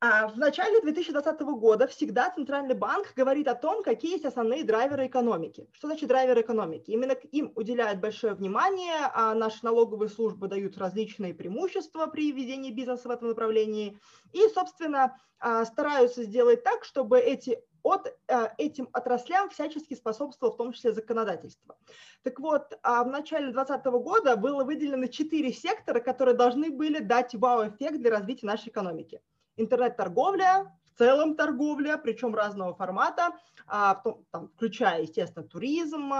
А 0.00 0.28
в 0.28 0.38
начале 0.38 0.80
2020 0.80 1.40
года 1.40 1.88
всегда 1.88 2.30
Центральный 2.30 2.76
банк 2.76 3.14
говорит 3.16 3.48
о 3.48 3.56
том, 3.56 3.82
какие 3.82 4.12
есть 4.12 4.24
основные 4.24 4.62
драйверы 4.62 5.08
экономики. 5.08 5.68
Что 5.72 5.88
значит 5.88 6.08
драйверы 6.08 6.42
экономики? 6.42 6.92
Именно 6.92 7.16
к 7.16 7.24
им 7.24 7.50
уделяют 7.56 7.98
большое 7.98 8.34
внимание, 8.34 9.10
а 9.12 9.34
наши 9.34 9.58
налоговые 9.64 10.08
службы 10.08 10.46
дают 10.46 10.78
различные 10.78 11.34
преимущества 11.34 12.06
при 12.06 12.30
ведении 12.30 12.70
бизнеса 12.70 13.08
в 13.08 13.10
этом 13.10 13.26
направлении 13.26 13.98
и, 14.32 14.48
собственно, 14.54 15.18
а, 15.40 15.64
стараются 15.64 16.22
сделать 16.22 16.62
так, 16.62 16.84
чтобы 16.84 17.18
эти 17.18 17.58
от 17.82 18.06
а, 18.28 18.54
этим 18.56 18.88
отраслям 18.92 19.50
всячески 19.50 19.94
способствовало 19.94 20.54
в 20.54 20.58
том 20.58 20.72
числе 20.74 20.92
законодательство. 20.92 21.76
Так 22.22 22.38
вот, 22.38 22.78
в 22.84 23.06
начале 23.06 23.50
2020 23.50 23.86
года 24.00 24.36
было 24.36 24.62
выделено 24.62 25.08
четыре 25.08 25.52
сектора, 25.52 25.98
которые 25.98 26.36
должны 26.36 26.70
были 26.70 27.00
дать 27.00 27.34
вау-эффект 27.34 27.98
для 27.98 28.12
развития 28.12 28.46
нашей 28.46 28.68
экономики 28.68 29.20
интернет-торговля, 29.58 30.72
в 30.94 30.98
целом 30.98 31.36
торговля, 31.36 31.96
причем 31.96 32.34
разного 32.34 32.74
формата, 32.74 33.32
а, 33.66 34.02
там, 34.30 34.48
включая, 34.48 35.02
естественно, 35.02 35.46
туризм, 35.46 36.12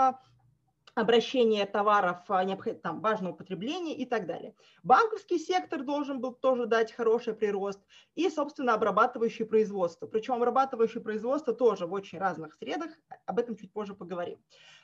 обращение 1.00 1.64
товаров 1.66 2.18
а, 2.28 2.44
там, 2.82 3.00
важного 3.00 3.32
потребления 3.32 3.96
и 3.96 4.04
так 4.04 4.26
далее. 4.26 4.54
Банковский 4.82 5.38
сектор 5.38 5.82
должен 5.84 6.20
был 6.20 6.32
тоже 6.32 6.66
дать 6.66 6.92
хороший 6.92 7.34
прирост 7.34 7.80
и, 8.14 8.28
собственно, 8.28 8.74
обрабатывающее 8.74 9.46
производство. 9.46 10.06
Причем 10.06 10.34
обрабатывающее 10.34 11.02
производство 11.02 11.54
тоже 11.54 11.86
в 11.86 11.92
очень 11.92 12.18
разных 12.18 12.54
средах, 12.54 12.90
об 13.26 13.38
этом 13.38 13.56
чуть 13.56 13.72
позже 13.72 13.94
поговорим. 13.94 14.38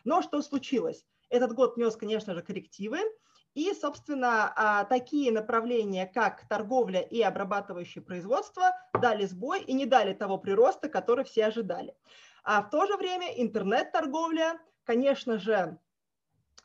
Но 0.04 0.23
что 0.23 0.40
случилось? 0.42 1.04
Этот 1.30 1.52
год 1.54 1.76
нес, 1.76 1.96
конечно 1.96 2.34
же, 2.34 2.42
коррективы, 2.42 2.99
и, 3.54 3.73
собственно, 3.73 4.52
а, 4.56 4.84
такие 4.84 5.32
направления, 5.32 6.06
как 6.06 6.46
торговля 6.49 7.00
и 7.00 7.23
обрабатывающее 7.23 8.02
производство, 8.02 8.73
дали 9.00 9.25
сбой 9.26 9.62
и 9.62 9.73
не 9.73 9.87
дали 9.87 10.12
того 10.12 10.38
прироста, 10.38 10.88
который 10.88 11.25
все 11.25 11.46
ожидали. 11.46 11.94
А 12.42 12.62
в 12.62 12.70
то 12.70 12.87
же 12.87 12.96
время 12.96 13.28
интернет-торговля, 13.28 14.58
конечно 14.84 15.38
же, 15.38 15.78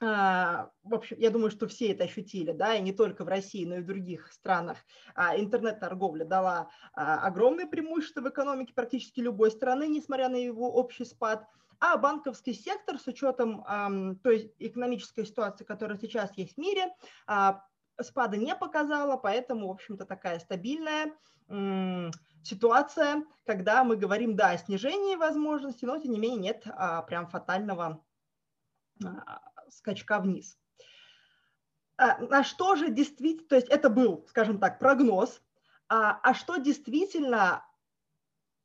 а, 0.01 0.71
в 0.83 0.95
общем, 0.95 1.17
я 1.19 1.29
думаю, 1.29 1.51
что 1.51 1.67
все 1.67 1.91
это 1.91 2.05
ощутили, 2.05 2.53
да, 2.53 2.73
и 2.73 2.81
не 2.81 2.91
только 2.91 3.23
в 3.23 3.27
России, 3.27 3.65
но 3.65 3.75
и 3.75 3.81
в 3.81 3.85
других 3.85 4.31
странах. 4.31 4.77
Интернет-торговля 5.15 6.25
дала 6.25 6.69
огромное 6.93 7.67
преимущество 7.67 8.21
в 8.21 8.29
экономике 8.29 8.73
практически 8.73 9.19
любой 9.19 9.51
страны, 9.51 9.87
несмотря 9.87 10.29
на 10.29 10.37
его 10.37 10.71
общий 10.71 11.05
спад– 11.05 11.45
а 11.79 11.97
банковский 11.97 12.53
сектор 12.53 12.99
с 12.99 13.07
учетом 13.07 13.63
той 14.23 14.53
экономической 14.59 15.25
ситуации, 15.25 15.63
которая 15.63 15.97
сейчас 15.97 16.31
есть 16.37 16.55
в 16.55 16.57
мире, 16.57 16.93
а, 17.25 17.63
спада 18.01 18.37
не 18.37 18.55
показала, 18.55 19.17
поэтому, 19.17 19.67
в 19.67 19.71
общем-то, 19.71 20.05
такая 20.05 20.39
стабильная 20.39 21.13
ситуация, 22.43 23.25
когда 23.45 23.83
мы 23.83 23.95
говорим, 23.95 24.35
да, 24.35 24.51
о 24.51 24.57
снижении 24.57 25.15
возможностей, 25.15 25.85
но, 25.85 25.97
тем 25.97 26.11
не 26.11 26.19
менее, 26.19 26.39
нет 26.39 26.63
а, 26.67 27.01
прям 27.01 27.27
фатального 27.27 28.03
а, 29.03 29.41
скачка 29.69 30.19
вниз. 30.19 30.57
На 31.97 32.43
что 32.45 32.75
же 32.75 32.91
действительно, 32.91 33.47
то 33.49 33.55
есть 33.55 33.67
это 33.67 33.89
был, 33.89 34.25
скажем 34.29 34.59
так, 34.59 34.79
прогноз, 34.79 35.41
а 35.89 36.33
что 36.33 36.55
действительно 36.57 37.65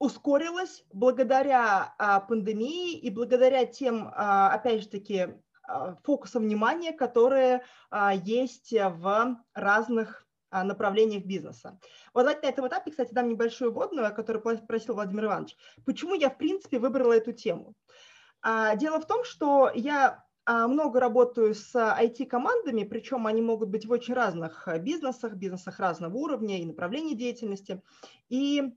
ускорилась 0.05 0.85
благодаря 0.93 1.95
а, 1.99 2.21
пандемии 2.21 2.97
и 2.97 3.11
благодаря 3.11 3.65
тем, 3.65 4.11
а, 4.15 4.53
опять 4.53 4.83
же 4.83 4.89
таки, 4.89 5.29
а, 5.67 5.97
фокусам 6.05 6.45
внимания, 6.45 6.93
которые 6.93 7.65
а, 7.91 8.15
есть 8.15 8.73
в 8.73 9.37
разных 9.55 10.25
а, 10.55 10.63
направлениях 10.63 11.25
бизнеса. 11.25 11.81
Вот 12.13 12.23
давайте 12.23 12.47
на 12.47 12.51
этом 12.51 12.69
этапе, 12.69 12.93
кстати, 12.93 13.13
дам 13.13 13.29
небольшую 13.29 13.73
вводную, 13.73 14.15
которую 14.15 14.43
просил 14.67 14.95
Владимир 14.95 15.25
Иванович. 15.25 15.57
Почему 15.85 16.15
я, 16.15 16.31
в 16.31 16.39
принципе, 16.39 16.79
выбрала 16.79 17.15
эту 17.15 17.33
тему? 17.33 17.75
А, 18.41 18.77
дело 18.77 19.01
в 19.01 19.07
том, 19.07 19.25
что 19.25 19.73
я 19.75 20.23
а, 20.45 20.69
много 20.69 21.01
работаю 21.01 21.57
с 21.57 21.75
IT-командами, 21.75 22.85
причем 22.85 23.27
они 23.27 23.43
могут 23.43 23.71
быть 23.71 23.87
в 23.87 23.91
очень 23.91 24.15
разных 24.15 24.69
бизнесах, 24.81 25.35
бизнесах 25.35 25.81
разного 25.81 26.15
уровня 26.15 26.61
и 26.61 26.67
направлений 26.67 27.17
деятельности. 27.17 27.83
И 28.29 28.61
а, 28.61 28.71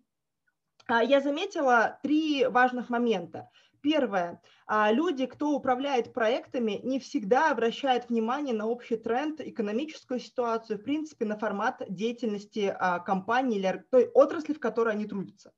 я 0.90 1.22
заметила 1.22 2.00
три 2.02 2.46
важных 2.48 2.90
момента. 2.90 3.50
Первое. 3.82 4.42
А, 4.66 4.92
люди, 4.92 5.26
кто 5.26 5.52
управляет 5.52 6.14
проектами, 6.14 6.80
не 6.84 7.00
всегда 7.00 7.52
обращают 7.52 8.10
внимание 8.10 8.54
на 8.54 8.66
общий 8.66 8.98
тренд, 8.98 9.40
экономическую 9.40 10.20
ситуацию, 10.20 10.80
в 10.80 10.84
принципе, 10.84 11.26
на 11.26 11.38
формат 11.38 11.84
деятельности 11.88 12.76
а, 12.78 13.00
компании 13.00 13.60
или 13.60 13.86
той 13.92 14.08
отрасли, 14.08 14.54
в 14.54 14.60
которой 14.60 14.94
они 14.94 15.06
трудятся. 15.06 15.54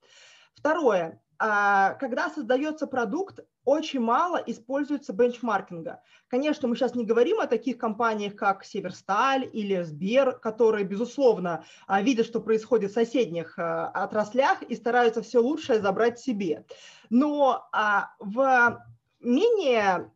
Второе. 0.53 1.21
Когда 1.37 2.29
создается 2.35 2.85
продукт, 2.85 3.39
очень 3.69 3.99
мало 3.99 4.37
используется 4.47 5.13
бенчмаркинга. 5.13 6.01
Конечно, 6.27 6.67
мы 6.67 6.75
сейчас 6.75 6.95
не 6.95 7.05
говорим 7.05 7.39
о 7.39 7.45
таких 7.45 7.77
компаниях, 7.77 8.35
как 8.35 8.65
Северсталь 8.65 9.47
или 9.53 9.83
Сбер, 9.83 10.39
которые, 10.39 10.85
безусловно, 10.85 11.63
а, 11.85 12.01
видят, 12.01 12.25
что 12.25 12.41
происходит 12.41 12.89
в 12.89 12.95
соседних 12.95 13.59
а, 13.59 13.89
отраслях 13.89 14.63
и 14.63 14.75
стараются 14.75 15.21
все 15.21 15.39
лучшее 15.39 15.81
забрать 15.81 16.19
себе. 16.19 16.65
Но 17.11 17.69
а, 17.71 18.09
в 18.19 18.83
менее 19.19 20.11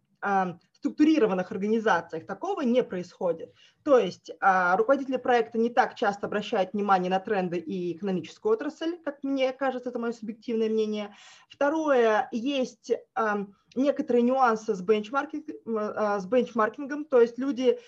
структурированных 0.83 1.49
организациях 1.53 2.25
такого 2.25 2.59
не 2.59 2.83
происходит. 2.83 3.53
То 3.83 3.97
есть 3.97 4.31
а, 4.41 4.75
руководители 4.75 5.15
проекта 5.15 5.57
не 5.57 5.69
так 5.69 5.95
часто 5.95 6.27
обращают 6.27 6.73
внимание 6.73 7.09
на 7.09 7.21
тренды 7.21 7.57
и 7.57 7.95
экономическую 7.95 8.53
отрасль, 8.53 8.97
как 9.05 9.23
мне 9.23 9.53
кажется, 9.53 9.89
это 9.89 9.99
мое 9.99 10.11
субъективное 10.11 10.69
мнение. 10.69 11.15
Второе, 11.49 12.27
есть 12.33 12.91
а, 13.15 13.45
некоторые 13.75 14.23
нюансы 14.23 14.75
с, 14.75 14.81
бенчмаркинг, 14.81 15.45
а, 15.65 16.19
с 16.19 16.25
бенчмаркингом, 16.25 17.05
то 17.05 17.21
есть 17.21 17.37
люди 17.37 17.79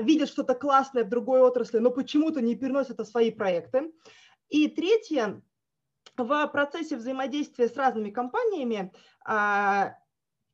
видят 0.00 0.28
что-то 0.28 0.54
классное 0.54 1.02
в 1.02 1.08
другой 1.08 1.40
отрасли, 1.40 1.78
но 1.78 1.90
почему-то 1.90 2.40
не 2.40 2.54
переносят 2.54 2.92
это 2.92 3.04
в 3.04 3.08
свои 3.08 3.32
проекты. 3.32 3.92
И 4.48 4.68
третье, 4.68 5.42
в 6.16 6.46
процессе 6.48 6.96
взаимодействия 6.96 7.68
с 7.68 7.76
разными 7.76 8.10
компаниями 8.10 8.92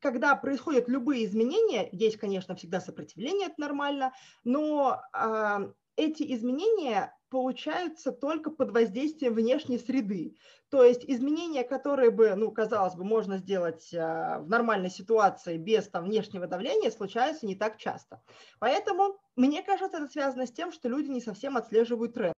когда 0.00 0.35
происходят 0.37 0.88
любые 0.88 1.25
изменения, 1.25 1.88
есть, 1.93 2.19
конечно, 2.19 2.55
всегда 2.55 2.81
сопротивление, 2.81 3.49
это 3.49 3.61
нормально, 3.61 4.12
но 4.45 5.00
э, 5.12 5.73
эти 5.97 6.35
изменения 6.35 7.14
получаются 7.31 8.12
только 8.12 8.50
под 8.50 8.71
воздействием 8.71 9.35
внешней 9.35 9.78
среды. 9.78 10.37
То 10.71 10.83
есть 10.83 11.05
изменения, 11.05 11.64
которые 11.64 12.11
бы, 12.11 12.35
ну, 12.35 12.50
казалось 12.50 12.95
бы, 12.95 13.05
можно 13.05 13.38
сделать 13.38 13.93
э, 13.93 14.38
в 14.38 14.49
нормальной 14.49 14.90
ситуации 14.90 15.59
без 15.59 15.88
там, 15.88 16.05
внешнего 16.05 16.47
давления, 16.47 16.90
случаются 16.90 17.47
не 17.47 17.55
так 17.55 17.76
часто. 17.76 18.23
Поэтому, 18.61 19.19
мне 19.37 19.62
кажется, 19.62 19.99
это 19.99 20.09
связано 20.09 20.47
с 20.47 20.52
тем, 20.52 20.73
что 20.73 20.88
люди 20.88 21.11
не 21.11 21.21
совсем 21.21 21.57
отслеживают 21.57 22.14
тренд. 22.14 22.38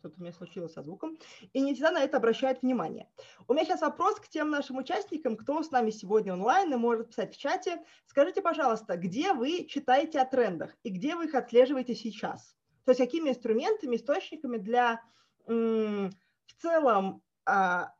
Что-то 0.00 0.16
у 0.18 0.22
меня 0.22 0.32
случилось 0.32 0.72
со 0.72 0.82
звуком, 0.82 1.18
и 1.52 1.60
не 1.60 1.74
всегда 1.74 1.92
на 1.92 2.02
это 2.02 2.16
обращают 2.16 2.62
внимание. 2.62 3.08
У 3.46 3.52
меня 3.52 3.64
сейчас 3.64 3.82
вопрос 3.82 4.18
к 4.18 4.28
тем 4.28 4.50
нашим 4.50 4.78
участникам, 4.78 5.36
кто 5.36 5.62
с 5.62 5.70
нами 5.70 5.90
сегодня 5.90 6.32
онлайн 6.32 6.72
и 6.72 6.76
может 6.76 7.08
писать 7.08 7.34
в 7.34 7.38
чате. 7.38 7.84
Скажите, 8.06 8.42
пожалуйста, 8.42 8.96
где 8.96 9.32
вы 9.32 9.66
читаете 9.66 10.20
о 10.20 10.24
трендах 10.24 10.74
и 10.82 10.90
где 10.90 11.14
вы 11.14 11.26
их 11.26 11.34
отслеживаете 11.34 11.94
сейчас? 11.94 12.56
То 12.84 12.92
есть 12.92 13.00
какими 13.00 13.30
инструментами, 13.30 13.96
источниками 13.96 14.56
для 14.56 15.02
в 15.46 16.62
целом 16.62 17.22
а, 17.44 17.94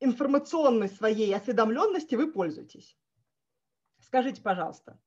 информационной 0.00 0.88
своей 0.88 1.34
осведомленности 1.34 2.14
вы 2.14 2.30
пользуетесь? 2.30 2.96
Скажите, 4.00 4.42
пожалуйста. 4.42 5.00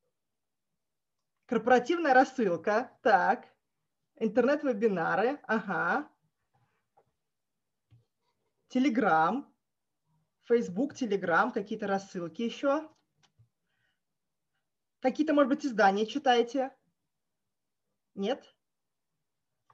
Корпоративная 1.45 2.13
рассылка, 2.13 2.91
так. 3.03 3.47
Интернет-вебинары, 4.19 5.39
ага. 5.43 6.09
Телеграм, 8.69 9.53
Facebook, 10.43 10.95
Телеграм, 10.95 11.51
какие-то 11.51 11.87
рассылки 11.87 12.41
еще. 12.41 12.89
Какие-то, 15.01 15.33
может 15.33 15.49
быть, 15.49 15.65
издания 15.65 16.07
читаете? 16.07 16.75
Нет? 18.15 18.55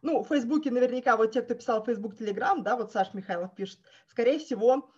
Ну, 0.01 0.21
в 0.21 0.27
Фейсбуке 0.27 0.69
наверняка 0.69 1.15
вот 1.15 1.31
те, 1.31 1.41
кто 1.41 1.55
писал 1.55 1.85
Facebook, 1.85 2.15
Telegram, 2.15 2.61
да, 2.61 2.75
вот 2.75 2.91
Саш 2.91 3.13
Михайлов 3.13 3.55
пишет, 3.55 3.79
скорее 4.07 4.37
всего, 4.37 4.91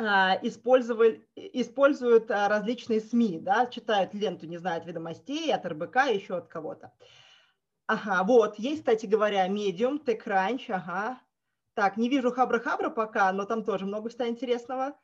а, 0.00 0.36
используют 0.42 2.30
а, 2.30 2.48
различные 2.48 3.00
СМИ, 3.00 3.38
да, 3.40 3.66
читают 3.66 4.12
ленту, 4.12 4.46
не 4.46 4.58
знаю, 4.58 4.80
от 4.80 4.86
ведомостей, 4.86 5.52
от 5.54 5.64
РБК, 5.64 5.96
еще 6.12 6.38
от 6.38 6.48
кого-то. 6.48 6.92
Ага, 7.90 8.22
вот, 8.22 8.56
есть, 8.56 8.82
кстати 8.82 9.06
говоря, 9.06 9.48
Medium, 9.48 9.98
TechCrunch, 9.98 10.70
ага. 10.70 11.20
Так, 11.74 11.96
не 11.96 12.08
вижу 12.08 12.30
Хабра-Хабра 12.30 12.88
пока, 12.88 13.32
но 13.32 13.46
там 13.46 13.64
тоже 13.64 13.84
много 13.84 14.08
всегда 14.08 14.28
интересного. 14.28 14.96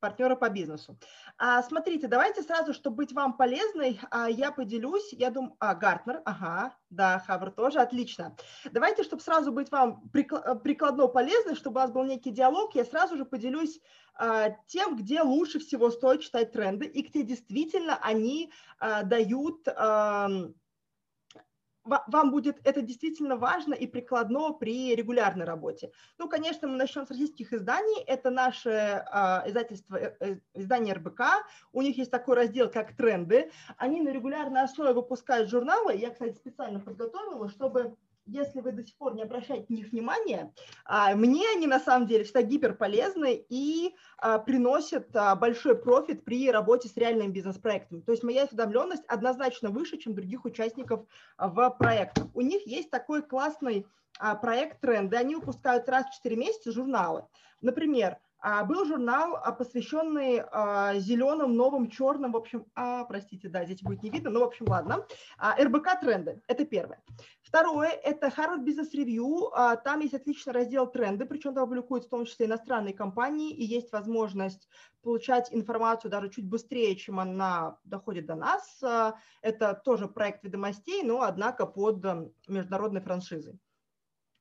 Партнера 0.00 0.34
по 0.34 0.48
бизнесу. 0.48 0.98
А, 1.38 1.62
смотрите, 1.62 2.08
давайте 2.08 2.42
сразу, 2.42 2.74
чтобы 2.74 2.96
быть 2.96 3.12
вам 3.12 3.36
полезной, 3.36 4.00
а, 4.10 4.28
я 4.28 4.50
поделюсь, 4.50 5.12
я 5.12 5.30
думаю, 5.30 5.54
а, 5.60 5.76
Гартнер, 5.76 6.20
ага, 6.24 6.76
да, 6.88 7.20
Хабр 7.20 7.52
тоже, 7.52 7.78
отлично. 7.78 8.34
Давайте, 8.64 9.04
чтобы 9.04 9.22
сразу 9.22 9.52
быть 9.52 9.70
вам 9.70 10.10
прикладно 10.10 11.06
полезной, 11.06 11.54
чтобы 11.54 11.78
у 11.78 11.82
вас 11.82 11.92
был 11.92 12.02
некий 12.02 12.32
диалог, 12.32 12.74
я 12.74 12.84
сразу 12.84 13.16
же 13.16 13.24
поделюсь 13.24 13.78
а, 14.14 14.50
тем, 14.66 14.96
где 14.96 15.22
лучше 15.22 15.60
всего 15.60 15.92
стоит 15.92 16.22
читать 16.22 16.50
тренды 16.50 16.86
и 16.86 17.02
где 17.02 17.22
действительно 17.22 18.00
они 18.02 18.50
а, 18.80 19.04
дают... 19.04 19.68
А, 19.68 20.28
вам 21.84 22.30
будет 22.30 22.60
это 22.64 22.82
действительно 22.82 23.36
важно 23.36 23.74
и 23.74 23.86
прикладно 23.86 24.52
при 24.52 24.94
регулярной 24.94 25.46
работе. 25.46 25.92
Ну, 26.18 26.28
конечно, 26.28 26.68
мы 26.68 26.76
начнем 26.76 27.06
с 27.06 27.10
российских 27.10 27.52
изданий. 27.52 28.02
Это 28.06 28.30
наше 28.30 28.70
э, 28.70 29.48
издательство, 29.48 29.96
э 29.96 30.38
издание 30.54 30.94
РБК. 30.94 31.22
У 31.72 31.82
них 31.82 31.96
есть 31.96 32.10
такой 32.10 32.36
раздел, 32.36 32.70
как 32.70 32.96
«Тренды». 32.96 33.50
Они 33.76 34.00
на 34.00 34.10
регулярной 34.10 34.62
основе 34.62 34.92
выпускают 34.92 35.48
журналы. 35.48 35.94
Я, 35.96 36.10
кстати, 36.10 36.34
специально 36.34 36.80
подготовила, 36.80 37.48
чтобы 37.48 37.96
если 38.30 38.60
вы 38.60 38.72
до 38.72 38.82
сих 38.82 38.96
пор 38.96 39.14
не 39.14 39.22
обращаете 39.22 39.66
на 39.68 39.74
них 39.74 39.90
внимания, 39.90 40.52
а, 40.84 41.14
мне 41.14 41.46
они 41.54 41.66
на 41.66 41.80
самом 41.80 42.06
деле 42.06 42.24
всегда 42.24 42.42
гиперполезны 42.42 43.44
и 43.48 43.94
а, 44.18 44.38
приносят 44.38 45.14
а, 45.14 45.34
большой 45.34 45.76
профит 45.76 46.24
при 46.24 46.50
работе 46.50 46.88
с 46.88 46.96
реальными 46.96 47.32
бизнес-проектами. 47.32 48.00
То 48.00 48.12
есть 48.12 48.22
моя 48.22 48.44
осведомленность 48.44 49.04
однозначно 49.06 49.70
выше, 49.70 49.98
чем 49.98 50.14
других 50.14 50.44
участников 50.44 51.06
в 51.38 51.70
проектах. 51.78 52.26
У 52.34 52.40
них 52.40 52.66
есть 52.66 52.90
такой 52.90 53.22
классный 53.22 53.86
проект 54.42 54.80
тренды. 54.80 55.16
Они 55.16 55.34
выпускают 55.34 55.88
раз 55.88 56.06
в 56.06 56.14
4 56.16 56.36
месяца 56.36 56.72
журналы. 56.72 57.24
Например, 57.60 58.18
был 58.64 58.86
журнал, 58.86 59.36
а, 59.36 59.52
посвященный 59.52 60.40
а, 60.40 60.94
зеленым, 60.98 61.54
новым, 61.54 61.90
черным, 61.90 62.32
в 62.32 62.36
общем, 62.36 62.64
а, 62.74 63.04
простите, 63.04 63.48
да, 63.48 63.64
здесь 63.64 63.82
будет 63.82 64.02
не 64.02 64.10
видно, 64.10 64.30
но, 64.30 64.40
в 64.40 64.44
общем, 64.44 64.66
ладно. 64.68 65.06
РБК 65.38 66.00
тренды, 66.00 66.42
это 66.46 66.64
первое. 66.64 67.02
Второе, 67.42 67.90
это 67.90 68.28
Harvard 68.28 68.64
Business 68.64 68.94
Review, 68.94 69.50
там 69.84 70.00
есть 70.00 70.14
отличный 70.14 70.52
раздел 70.52 70.86
тренды, 70.86 71.26
причем 71.26 71.54
там 71.54 71.68
публикуют 71.68 72.04
в 72.04 72.08
том 72.08 72.24
числе 72.24 72.46
иностранные 72.46 72.94
компании, 72.94 73.52
и 73.52 73.64
есть 73.64 73.92
возможность 73.92 74.68
получать 75.02 75.52
информацию 75.52 76.10
даже 76.10 76.30
чуть 76.30 76.48
быстрее, 76.48 76.96
чем 76.96 77.20
она 77.20 77.78
доходит 77.84 78.26
до 78.26 78.36
нас. 78.36 78.80
Это 79.42 79.74
тоже 79.84 80.08
проект 80.08 80.44
ведомостей, 80.44 81.02
но, 81.02 81.22
однако, 81.22 81.66
под 81.66 82.04
международной 82.46 83.00
франшизой. 83.00 83.58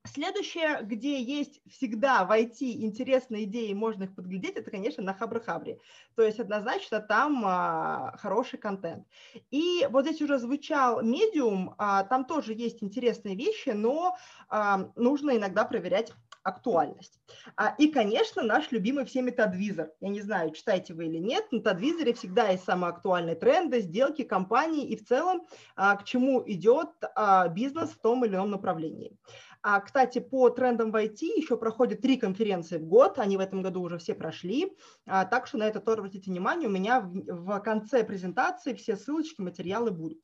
Следующее, 0.06 0.80
где 0.84 1.22
есть 1.22 1.60
всегда 1.70 2.24
в 2.24 2.32
IT 2.32 2.62
интересные 2.62 3.44
идеи, 3.44 3.74
можно 3.74 4.04
их 4.04 4.16
подглядеть, 4.16 4.56
это, 4.56 4.72
конечно, 4.72 5.04
на 5.04 5.14
Хабры-Хабре. 5.14 5.80
То 6.16 6.24
есть 6.24 6.40
однозначно 6.40 7.02
там 7.02 7.44
а, 7.46 8.16
хороший 8.18 8.60
контент. 8.60 9.06
И 9.52 9.86
вот 9.90 10.06
здесь 10.06 10.22
уже 10.22 10.38
звучал 10.38 11.02
медиум, 11.02 11.76
а, 11.78 12.06
там 12.06 12.24
тоже 12.24 12.54
есть 12.54 12.82
интересные 12.82 13.36
вещи, 13.36 13.70
но 13.70 14.16
а, 14.48 14.90
нужно 14.96 15.36
иногда 15.36 15.66
проверять 15.66 16.14
актуальность. 16.44 17.20
А, 17.56 17.76
и, 17.78 17.88
конечно, 17.88 18.42
наш 18.42 18.72
любимый 18.72 19.06
всеми 19.06 19.32
Тадвизор. 19.32 19.92
Я 20.00 20.10
не 20.10 20.22
знаю, 20.22 20.52
читаете 20.52 20.94
вы 20.94 21.08
или 21.08 21.18
нет, 21.18 21.46
но 21.52 21.60
Тадвизоре 21.60 22.14
всегда 22.14 22.50
есть 22.50 22.64
самые 22.64 22.90
актуальные 22.92 23.36
тренды, 23.36 23.82
сделки, 23.82 24.24
компании 24.24 24.88
и 24.88 24.96
в 24.96 25.06
целом 25.06 25.46
а, 25.76 25.96
к 25.96 26.06
чему 26.06 26.44
идет 26.46 26.90
а, 27.16 27.48
бизнес 27.50 27.92
в 27.92 28.00
том 28.00 28.26
или 28.26 28.36
ином 28.36 28.52
направлении. 28.52 29.18
А, 29.62 29.82
кстати, 29.82 30.20
по 30.20 30.50
трендам 30.50 30.92
в 30.92 30.96
IT 30.96 31.22
еще 31.22 31.58
проходят 31.58 32.02
три 32.02 32.18
конференции 32.18 32.78
в 32.78 32.86
год, 32.86 33.20
они 33.20 33.36
в 33.36 33.42
этом 33.42 33.62
году 33.62 33.82
уже 33.82 33.98
все 33.98 34.16
прошли, 34.16 34.78
а, 35.06 35.26
так 35.26 35.48
что 35.48 35.58
на 35.58 35.68
это 35.68 35.82
тоже 35.82 36.00
обратите 36.00 36.32
внимание, 36.32 36.70
у 36.70 36.72
меня 36.72 37.02
в, 37.02 37.12
в 37.12 37.60
конце 37.60 38.04
презентации 38.04 38.74
все 38.74 38.96
ссылочки, 38.96 39.42
материалы 39.42 39.92
будут. 39.92 40.20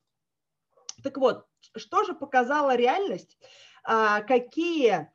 Так 1.03 1.17
вот, 1.17 1.45
что 1.75 2.03
же 2.05 2.13
показала 2.13 2.75
реальность? 2.75 3.37
А, 3.83 4.21
какие 4.21 5.11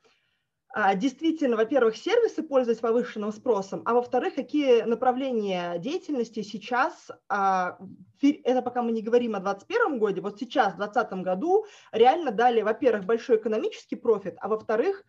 действительно, 0.95 1.57
во-первых, 1.57 1.97
сервисы 1.97 2.43
пользуются 2.43 2.83
повышенным 2.83 3.33
спросом, 3.33 3.83
а 3.87 3.95
во-вторых, 3.95 4.37
какие 4.37 4.83
направления 4.83 5.79
деятельности 5.79 6.43
сейчас, 6.43 7.11
а, 7.29 7.79
это 8.21 8.63
пока 8.63 8.83
мы 8.83 8.93
не 8.93 9.03
говорим 9.03 9.35
о 9.35 9.41
2021 9.41 9.99
году, 9.99 10.23
вот 10.23 10.39
сейчас, 10.39 10.75
в 10.75 10.77
2020 10.77 11.25
году, 11.25 11.67
реально 11.91 12.31
дали, 12.31 12.63
во-первых, 12.63 13.05
большой 13.05 13.39
экономический 13.39 13.97
профит, 13.97 14.37
а 14.39 14.49
во-вторых, 14.49 15.05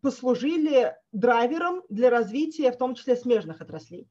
послужили 0.00 0.96
драйвером 1.12 1.82
для 1.90 2.08
развития, 2.08 2.72
в 2.72 2.78
том 2.78 2.94
числе 2.94 3.16
смежных 3.16 3.60
отраслей. 3.60 4.08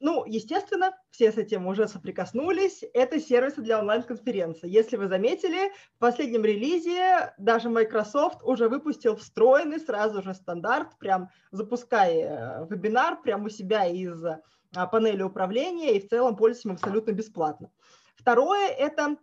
Ну, 0.00 0.24
естественно, 0.24 0.92
все 1.10 1.32
с 1.32 1.38
этим 1.38 1.66
уже 1.66 1.88
соприкоснулись. 1.88 2.84
Это 2.94 3.18
сервисы 3.18 3.62
для 3.62 3.80
онлайн-конференций. 3.80 4.70
Если 4.70 4.96
вы 4.96 5.08
заметили, 5.08 5.72
в 5.96 5.98
последнем 5.98 6.44
релизе 6.44 7.34
даже 7.36 7.68
Microsoft 7.68 8.42
уже 8.44 8.68
выпустил 8.68 9.16
встроенный 9.16 9.80
сразу 9.80 10.22
же 10.22 10.34
стандарт, 10.34 10.96
прям 10.98 11.30
запуская 11.50 12.62
э, 12.62 12.66
вебинар 12.70 13.20
прямо 13.20 13.46
у 13.46 13.48
себя 13.48 13.86
из 13.86 14.22
а, 14.24 14.86
панели 14.86 15.22
управления 15.22 15.96
и 15.96 16.06
в 16.06 16.08
целом 16.08 16.36
пользуемся 16.36 16.68
им 16.68 16.74
абсолютно 16.74 17.12
бесплатно. 17.12 17.70
Второе– 18.14 18.68
это 18.68 19.16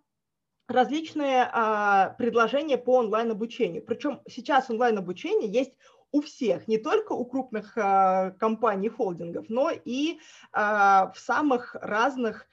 различные 0.68 1.50
а, 1.52 2.16
предложения 2.18 2.78
по 2.78 2.98
онлайн-обучению. 2.98 3.86
Причем 3.86 4.22
сейчас 4.28 4.70
онлайн-обучение 4.70 5.50
есть 5.50 5.78
у 6.16 6.22
всех, 6.22 6.70
не 6.70 6.78
только 6.78 7.12
у 7.12 7.26
крупных 7.26 7.78
э, 7.78 8.32
компаний, 8.40 8.88
холдингов, 8.88 9.50
но 9.50 9.70
и 9.70 10.14
э, 10.14 10.18
в 10.54 11.16
самых 11.18 11.76
разных 11.82 12.48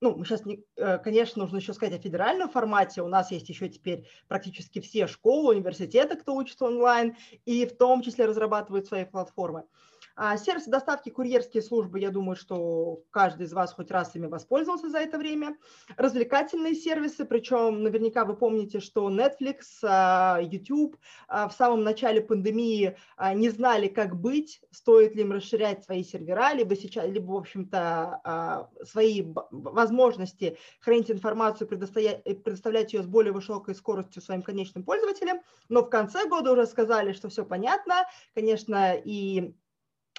ну, 0.00 0.24
сейчас, 0.24 0.44
не, 0.44 0.64
э, 0.76 0.98
конечно, 0.98 1.42
нужно 1.42 1.58
еще 1.58 1.72
сказать 1.72 1.98
о 1.98 2.02
федеральном 2.02 2.50
формате. 2.50 3.02
У 3.02 3.08
нас 3.08 3.30
есть 3.30 3.48
еще 3.48 3.68
теперь 3.68 4.06
практически 4.26 4.80
все 4.80 5.06
школы, 5.06 5.54
университеты, 5.54 6.16
кто 6.16 6.34
учится 6.34 6.64
онлайн, 6.66 7.16
и 7.46 7.64
в 7.66 7.76
том 7.76 8.02
числе 8.02 8.26
разрабатывают 8.26 8.86
свои 8.86 9.04
платформы. 9.04 9.60
А 9.60 9.64
сервисы 10.38 10.70
доставки, 10.70 11.08
курьерские 11.10 11.62
службы, 11.62 11.98
я 11.98 12.10
думаю, 12.10 12.36
что 12.36 13.02
каждый 13.10 13.46
из 13.46 13.52
вас 13.52 13.72
хоть 13.72 13.90
раз 13.90 14.14
ими 14.14 14.26
воспользовался 14.26 14.88
за 14.88 14.98
это 14.98 15.18
время. 15.18 15.56
Развлекательные 15.96 16.74
сервисы, 16.74 17.24
причем 17.24 17.82
наверняка 17.82 18.24
вы 18.24 18.36
помните, 18.36 18.80
что 18.80 19.10
Netflix, 19.10 19.62
а, 19.82 20.38
YouTube 20.40 20.96
а, 21.26 21.48
в 21.48 21.52
самом 21.52 21.82
начале 21.82 22.20
пандемии 22.20 22.96
а, 23.16 23.34
не 23.34 23.50
знали, 23.50 23.88
как 23.88 24.16
быть, 24.20 24.60
стоит 24.70 25.14
ли 25.16 25.22
им 25.22 25.32
расширять 25.32 25.84
свои 25.84 26.04
сервера, 26.04 26.52
либо 26.52 26.76
сейчас, 26.76 27.06
либо, 27.06 27.32
в 27.32 27.36
общем-то, 27.36 28.70
свои 28.84 29.24
возможности 29.50 30.58
хранить 30.80 31.10
информацию, 31.10 31.66
предоставлять, 31.66 32.22
предоставлять 32.44 32.92
ее 32.92 33.02
с 33.02 33.06
более 33.06 33.32
высокой 33.32 33.74
скоростью 33.74 34.22
своим 34.22 34.42
конечным 34.42 34.84
пользователям. 34.84 35.40
Но 35.68 35.82
в 35.82 35.90
конце 35.90 36.26
года 36.28 36.52
уже 36.52 36.66
сказали, 36.66 37.12
что 37.12 37.28
все 37.28 37.44
понятно. 37.44 38.06
Конечно, 38.34 38.94
и 38.94 39.54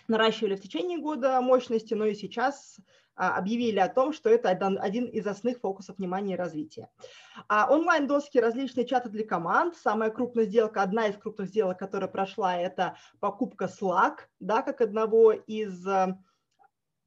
наращивали 0.07 0.55
в 0.55 0.61
течение 0.61 0.99
года 0.99 1.39
мощности, 1.41 1.93
но 1.93 2.05
и 2.05 2.15
сейчас 2.15 2.77
а, 3.15 3.37
объявили 3.37 3.79
о 3.79 3.87
том, 3.87 4.11
что 4.11 4.29
это 4.29 4.49
один 4.49 5.05
из 5.05 5.25
основных 5.25 5.61
фокусов 5.61 5.97
внимания 5.97 6.33
и 6.33 6.37
развития. 6.37 6.89
А 7.47 7.71
онлайн-доски, 7.71 8.37
различные 8.37 8.85
чаты 8.85 9.09
для 9.09 9.25
команд. 9.25 9.75
Самая 9.75 10.09
крупная 10.09 10.45
сделка, 10.45 10.81
одна 10.81 11.07
из 11.07 11.17
крупных 11.17 11.47
сделок, 11.47 11.79
которая 11.79 12.09
прошла, 12.09 12.57
это 12.57 12.97
покупка 13.19 13.65
Slack, 13.65 14.19
да, 14.39 14.61
как 14.61 14.81
одного 14.81 15.31
из... 15.31 15.87
А, 15.87 16.19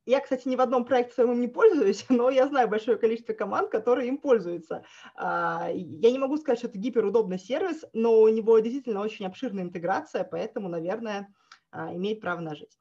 я, 0.07 0.21
кстати, 0.21 0.49
ни 0.49 0.57
в 0.57 0.63
одном 0.63 0.87
проекте 0.87 1.13
своем 1.13 1.39
не 1.39 1.49
пользуюсь, 1.49 2.07
но 2.09 2.31
я 2.31 2.49
знаю 2.49 2.69
большое 2.69 2.97
количество 2.97 3.35
команд, 3.35 3.71
которые 3.71 4.09
им 4.09 4.17
пользуются. 4.17 4.85
Я 5.15 5.71
не 5.75 6.19
могу 6.19 6.39
сказать, 6.39 6.61
что 6.61 6.69
это 6.69 6.79
гиперудобный 6.79 7.39
сервис, 7.39 7.85
но 7.93 8.19
у 8.19 8.29
него 8.29 8.59
действительно 8.61 9.01
очень 9.01 9.27
обширная 9.27 9.65
интеграция, 9.65 10.25
поэтому, 10.25 10.71
наверное, 10.71 11.29
имеет 11.73 12.21
право 12.21 12.41
на 12.41 12.55
жизнь. 12.55 12.77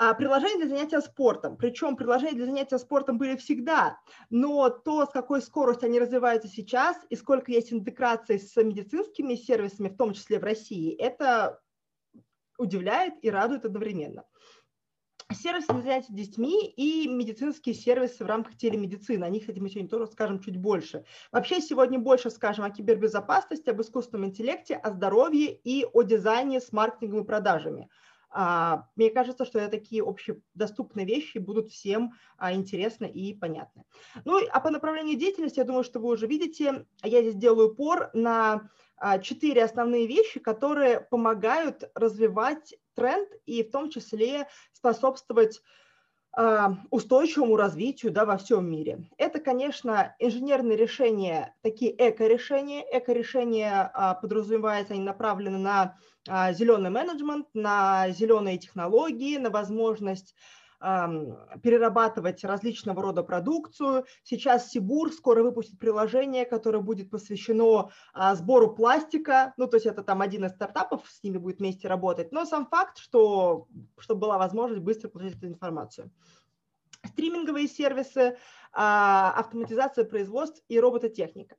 А 0.00 0.14
приложения 0.14 0.58
для 0.58 0.68
занятия 0.68 1.00
спортом. 1.00 1.56
Причем 1.56 1.96
приложения 1.96 2.36
для 2.36 2.46
занятия 2.46 2.78
спортом 2.78 3.18
были 3.18 3.34
всегда, 3.34 3.98
но 4.30 4.70
то, 4.70 5.06
с 5.06 5.10
какой 5.10 5.42
скоростью 5.42 5.86
они 5.86 5.98
развиваются 5.98 6.48
сейчас 6.48 6.96
и 7.10 7.16
сколько 7.16 7.50
есть 7.50 7.72
интеграции 7.72 8.36
с 8.36 8.54
медицинскими 8.62 9.34
сервисами, 9.34 9.88
в 9.88 9.96
том 9.96 10.12
числе 10.12 10.38
в 10.38 10.44
России, 10.44 10.94
это 10.94 11.60
удивляет 12.58 13.14
и 13.22 13.30
радует 13.30 13.64
одновременно. 13.64 14.24
Сервисы 15.32 15.66
для 15.72 15.82
занятия 15.82 16.14
детьми 16.14 16.68
и 16.70 17.06
медицинские 17.08 17.74
сервисы 17.74 18.24
в 18.24 18.26
рамках 18.28 18.56
телемедицины. 18.56 19.24
О 19.24 19.28
них, 19.28 19.42
кстати, 19.42 19.58
мы 19.58 19.68
сегодня 19.68 19.90
тоже 19.90 20.06
скажем 20.06 20.40
чуть 20.40 20.56
больше. 20.56 21.04
Вообще 21.32 21.60
сегодня 21.60 21.98
больше 21.98 22.30
скажем 22.30 22.64
о 22.64 22.70
кибербезопасности, 22.70 23.68
об 23.68 23.82
искусственном 23.82 24.28
интеллекте, 24.28 24.76
о 24.76 24.90
здоровье 24.90 25.52
и 25.52 25.84
о 25.84 26.02
дизайне 26.02 26.60
с 26.60 26.72
маркетингом 26.72 27.24
и 27.24 27.26
продажами. 27.26 27.90
А, 28.30 28.86
мне 28.96 29.10
кажется, 29.10 29.44
что 29.44 29.68
такие 29.68 30.02
общедоступные 30.02 31.06
вещи 31.06 31.38
будут 31.38 31.70
всем 31.70 32.12
а, 32.36 32.52
интересны 32.52 33.06
и 33.06 33.34
понятны. 33.34 33.84
Ну, 34.24 34.40
а 34.50 34.60
по 34.60 34.70
направлению 34.70 35.18
деятельности, 35.18 35.58
я 35.58 35.64
думаю, 35.64 35.84
что 35.84 35.98
вы 35.98 36.10
уже 36.10 36.26
видите, 36.26 36.86
я 37.02 37.22
здесь 37.22 37.36
делаю 37.36 37.70
упор 37.70 38.10
на 38.12 38.70
а, 38.96 39.18
четыре 39.18 39.64
основные 39.64 40.06
вещи, 40.06 40.40
которые 40.40 41.00
помогают 41.00 41.90
развивать 41.94 42.74
тренд 42.94 43.28
и 43.46 43.62
в 43.62 43.70
том 43.70 43.90
числе 43.90 44.48
способствовать 44.72 45.62
устойчивому 46.90 47.56
развитию 47.56 48.12
да, 48.12 48.24
во 48.24 48.36
всем 48.36 48.70
мире. 48.70 49.08
Это, 49.16 49.40
конечно, 49.40 50.14
инженерные 50.20 50.76
решения, 50.76 51.54
такие 51.62 51.92
эко-решения. 51.92 52.84
Эко-решения 52.92 53.90
подразумевается, 54.22 54.94
они 54.94 55.02
направлены 55.02 55.58
на 55.58 55.96
а, 56.28 56.52
зеленый 56.52 56.90
менеджмент, 56.90 57.46
на 57.54 58.10
зеленые 58.10 58.58
технологии, 58.58 59.38
на 59.38 59.50
возможность 59.50 60.34
перерабатывать 60.80 62.44
различного 62.44 63.02
рода 63.02 63.22
продукцию. 63.22 64.04
Сейчас 64.22 64.70
Сибур 64.70 65.12
скоро 65.12 65.42
выпустит 65.42 65.78
приложение, 65.78 66.44
которое 66.44 66.80
будет 66.80 67.10
посвящено 67.10 67.90
а, 68.12 68.34
сбору 68.36 68.74
пластика. 68.74 69.54
Ну, 69.56 69.66
то 69.66 69.76
есть 69.76 69.86
это 69.86 70.02
там 70.02 70.20
один 70.20 70.44
из 70.44 70.52
стартапов, 70.52 71.02
с 71.08 71.22
ними 71.22 71.38
будет 71.38 71.58
вместе 71.58 71.88
работать. 71.88 72.30
Но 72.32 72.44
сам 72.44 72.66
факт, 72.66 72.98
что 72.98 73.66
чтобы 73.98 74.20
была 74.20 74.38
возможность 74.38 74.82
быстро 74.82 75.08
получить 75.08 75.36
эту 75.36 75.48
информацию. 75.48 76.10
Стриминговые 77.06 77.68
сервисы, 77.68 78.38
а, 78.72 79.32
автоматизация 79.36 80.04
производств 80.04 80.62
и 80.68 80.80
робототехника. 80.80 81.56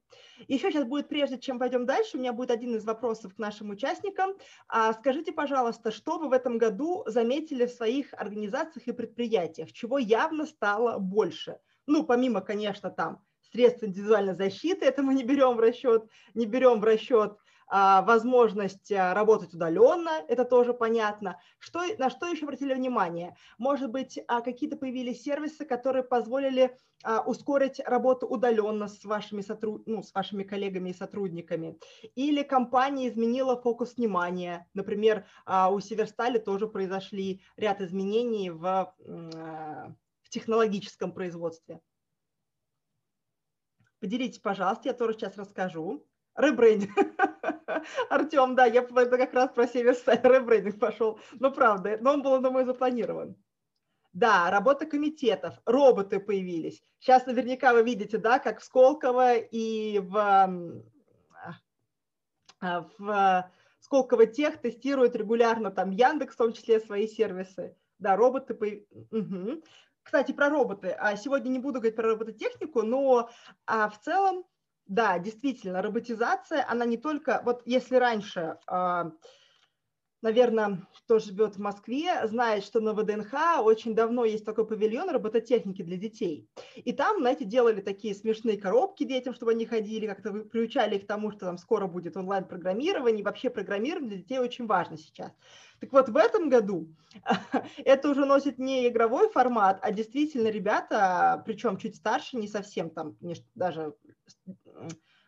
Еще 0.48 0.72
сейчас 0.72 0.86
будет, 0.86 1.08
прежде 1.08 1.40
чем 1.40 1.60
пойдем 1.60 1.86
дальше, 1.86 2.18
у 2.18 2.20
меня 2.20 2.34
будет 2.34 2.52
один 2.52 2.76
из 2.76 2.86
вопросов 2.86 3.36
к 3.36 3.40
нашим 3.40 3.70
участникам. 3.70 4.36
А, 4.68 4.94
скажите, 4.94 5.32
пожалуйста, 5.32 5.92
что 5.92 6.18
вы 6.18 6.30
в 6.30 6.34
этом 6.34 6.58
году 6.58 7.04
заметили 7.08 7.66
в 7.66 7.72
своих 7.72 8.14
организациях 8.14 8.88
и 8.88 8.92
предприятиях, 8.92 9.72
чего 9.72 9.98
явно 9.98 10.46
стало 10.46 11.00
больше? 11.00 11.60
Ну, 11.88 12.04
помимо, 12.04 12.42
конечно, 12.42 12.90
там 12.90 13.24
средств 13.52 13.84
индивидуальной 13.84 14.36
защиты, 14.36 14.86
это 14.86 15.02
мы 15.02 15.14
не 15.14 15.24
берем 15.24 15.56
в 15.56 15.60
расчет, 15.60 16.10
не 16.34 16.46
берем 16.46 16.82
в 16.82 16.84
расчет 16.84 17.38
возможность 17.70 18.92
а, 18.92 19.14
работать 19.14 19.54
удаленно, 19.54 20.12
это 20.28 20.44
тоже 20.44 20.74
понятно. 20.74 21.40
Что, 21.60 21.82
на 21.98 22.10
что 22.10 22.28
еще 22.28 22.46
обратили 22.46 22.74
внимание? 22.74 23.36
Может 23.58 23.92
быть, 23.92 24.20
а, 24.28 24.42
какие-то 24.42 24.78
появились 24.78 25.24
сервисы, 25.24 25.66
которые 25.66 26.04
позволили 26.04 26.78
ускорить 27.26 27.80
работу 27.86 28.28
удаленно 28.28 28.90
с 28.90 29.06
вашими, 29.06 29.40
сотруд... 29.40 29.88
ну, 29.88 30.04
с 30.04 30.14
вашими 30.14 30.44
коллегами 30.44 30.90
и 30.90 30.94
сотрудниками. 30.94 31.80
Или 32.16 32.44
компания 32.44 33.08
изменила 33.08 33.56
фокус 33.56 33.96
внимания. 33.96 34.68
Например, 34.74 35.26
у 35.48 35.80
Северстали 35.80 36.40
тоже 36.40 36.68
произошли 36.68 37.42
ряд 37.56 37.80
изменений 37.80 38.50
в, 38.50 38.94
в 38.98 40.30
технологическом 40.30 41.14
производстве. 41.14 41.80
Поделитесь, 44.00 44.40
пожалуйста, 44.40 44.90
я 44.90 44.94
тоже 44.94 45.14
сейчас 45.14 45.38
расскажу. 45.38 46.06
Ребрендинг. 46.36 46.92
Артем, 48.10 48.56
да, 48.56 48.66
я 48.66 48.82
как 48.82 49.34
раз 49.34 49.52
про 49.52 49.68
Северсталь 49.68 50.20
ребрендинг 50.24 50.80
пошел. 50.80 51.20
Ну, 51.40 51.52
правда, 51.52 51.98
но 52.02 52.14
он 52.14 52.22
был, 52.22 52.40
думаю, 52.40 52.66
запланирован. 52.66 53.36
Да, 54.14 54.50
работа 54.50 54.86
комитетов, 54.86 55.56
роботы 55.66 56.20
появились. 56.20 56.82
Сейчас 57.00 57.26
наверняка 57.26 57.74
вы 57.74 57.84
видите, 57.84 58.18
да, 58.18 58.40
как 58.40 58.60
в 58.60 58.64
Сколково 58.64 59.36
и 59.36 60.00
в, 60.00 60.18
а, 62.60 62.88
в 62.98 63.52
Сколково 63.80 64.26
Тех 64.26 64.60
тестируют 64.60 65.16
регулярно 65.16 65.70
там 65.72 65.92
Яндекс, 65.92 66.34
в 66.34 66.38
том 66.38 66.54
числе 66.54 66.80
свои 66.80 67.08
сервисы. 67.08 67.76
Да, 68.00 68.16
роботы 68.16 68.56
появились. 68.56 68.88
Угу. 69.12 69.64
Кстати, 70.04 70.32
про 70.32 70.50
роботы. 70.50 70.90
А 70.90 71.16
сегодня 71.16 71.50
не 71.50 71.60
буду 71.60 71.80
говорить 71.80 71.96
про 71.96 72.10
робототехнику, 72.10 72.82
но 72.82 73.30
а, 73.68 73.90
в 73.90 74.00
целом 74.00 74.44
да, 74.90 75.20
действительно, 75.20 75.84
роботизация, 75.84 76.66
она 76.68 76.84
не 76.84 76.98
только, 76.98 77.42
вот 77.46 77.62
если 77.66 77.96
раньше, 77.96 78.58
а, 78.66 79.12
наверное, 80.24 80.88
кто 80.98 81.20
живет 81.20 81.56
в 81.56 81.60
Москве, 81.60 82.28
знает, 82.28 82.64
что 82.64 82.80
на 82.80 82.94
ВДНХ 82.94 83.62
очень 83.62 83.94
давно 83.94 84.26
есть 84.26 84.46
такой 84.46 84.68
павильон 84.68 85.12
робототехники 85.12 85.84
для 85.84 85.96
детей. 85.96 86.50
И 86.76 86.92
там, 86.92 87.20
знаете, 87.20 87.46
делали 87.46 87.82
такие 87.82 88.16
смешные 88.16 88.58
коробки 88.58 89.04
детям, 89.04 89.36
чтобы 89.36 89.52
они 89.52 89.68
ходили, 89.68 90.08
как-то 90.08 90.32
приучали 90.32 90.96
их 90.96 91.04
к 91.04 91.08
тому, 91.08 91.32
что 91.32 91.42
там 91.42 91.60
скоро 91.60 91.86
будет 91.86 92.18
онлайн-программирование, 92.18 93.22
и 93.22 93.24
вообще 93.24 93.52
программирование 93.52 94.10
для 94.10 94.18
детей 94.18 94.40
очень 94.40 94.66
важно 94.66 94.98
сейчас. 94.98 95.32
Так 95.80 95.94
вот, 95.94 96.10
в 96.10 96.18
этом 96.18 96.50
году 96.50 96.94
это 97.78 98.10
уже 98.10 98.26
носит 98.26 98.58
не 98.60 98.88
игровой 98.88 99.30
формат, 99.30 99.80
а 99.82 99.92
действительно 99.92 100.50
ребята, 100.50 101.42
причем 101.46 101.78
чуть 101.78 101.96
старше, 101.96 102.38
не 102.38 102.48
совсем 102.48 102.90
там, 102.90 103.16
даже 103.56 103.94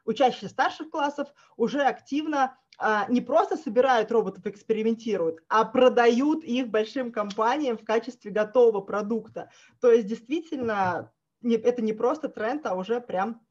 учащиеся 0.06 0.50
старших 0.50 0.90
классов 0.90 1.34
уже 1.58 1.82
активно 1.82 2.58
а, 2.78 3.06
не 3.10 3.22
просто 3.22 3.58
собирают 3.58 4.12
роботов, 4.12 4.46
экспериментируют, 4.48 5.40
а 5.50 5.66
продают 5.66 6.44
их 6.44 6.70
большим 6.70 7.12
компаниям 7.12 7.78
в 7.78 7.86
качестве 7.86 8.32
готового 8.32 8.82
продукта. 8.82 9.52
То 9.80 9.92
есть 9.92 10.08
действительно 10.08 11.12
не, 11.42 11.56
это 11.56 11.82
не 11.82 11.94
просто 11.94 12.28
тренд, 12.28 12.66
а 12.66 12.76
уже 12.76 13.00
прям 13.00 13.42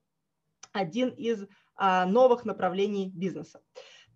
один 0.72 1.10
из 1.10 1.46
а, 1.76 2.06
новых 2.06 2.44
направлений 2.44 3.10
бизнеса. 3.14 3.62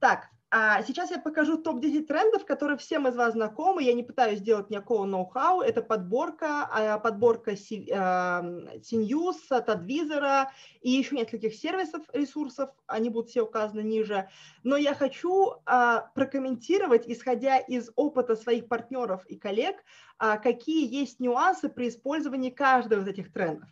Так, 0.01 0.31
А 0.57 0.85
сейчас 0.85 1.11
я 1.11 1.19
покажу 1.19 1.59
топ-10 1.59 2.05
трендов, 2.05 2.47
которые 2.47 2.79
всем 2.79 3.09
из 3.09 3.17
вас 3.17 3.33
знакомы. 3.33 3.83
Я 3.83 3.93
не 3.93 4.05
пытаюсь 4.05 4.39
сделать 4.39 4.71
никакого 4.71 5.05
ноу-хау. 5.05 5.63
Это 5.63 5.83
подборка, 5.83 6.69
а, 6.71 6.99
подборка 7.01 7.55
CNews, 7.55 9.35
от 9.51 9.69
Advisor 9.69 10.47
и 10.81 10.91
еще 10.93 11.17
нескольких 11.17 11.57
сервисов, 11.57 12.03
ресурсов. 12.13 12.71
Они 12.87 13.11
будут 13.11 13.31
все 13.31 13.43
указаны 13.43 13.81
ниже. 13.81 14.29
Но 14.63 14.77
я 14.77 14.95
хочу 14.95 15.55
а, 15.67 16.03
прокомментировать, 16.15 17.09
исходя 17.09 17.59
из 17.59 17.91
опыта 17.97 18.37
своих 18.37 18.69
партнеров 18.69 19.27
и 19.27 19.35
коллег, 19.35 19.83
а, 20.19 20.37
какие 20.39 20.89
есть 20.89 21.19
нюансы 21.19 21.69
при 21.69 21.89
использовании 21.89 22.51
каждого 22.51 23.01
из 23.01 23.09
этих 23.09 23.33
трендов 23.33 23.69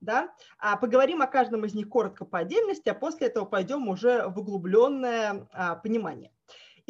да, 0.00 0.32
а 0.58 0.76
поговорим 0.76 1.22
о 1.22 1.26
каждом 1.26 1.64
из 1.64 1.74
них 1.74 1.88
коротко 1.88 2.24
по 2.24 2.38
отдельности, 2.38 2.88
а 2.88 2.94
после 2.94 3.28
этого 3.28 3.44
пойдем 3.44 3.88
уже 3.88 4.26
в 4.28 4.38
углубленное 4.38 5.48
а, 5.52 5.76
понимание. 5.76 6.32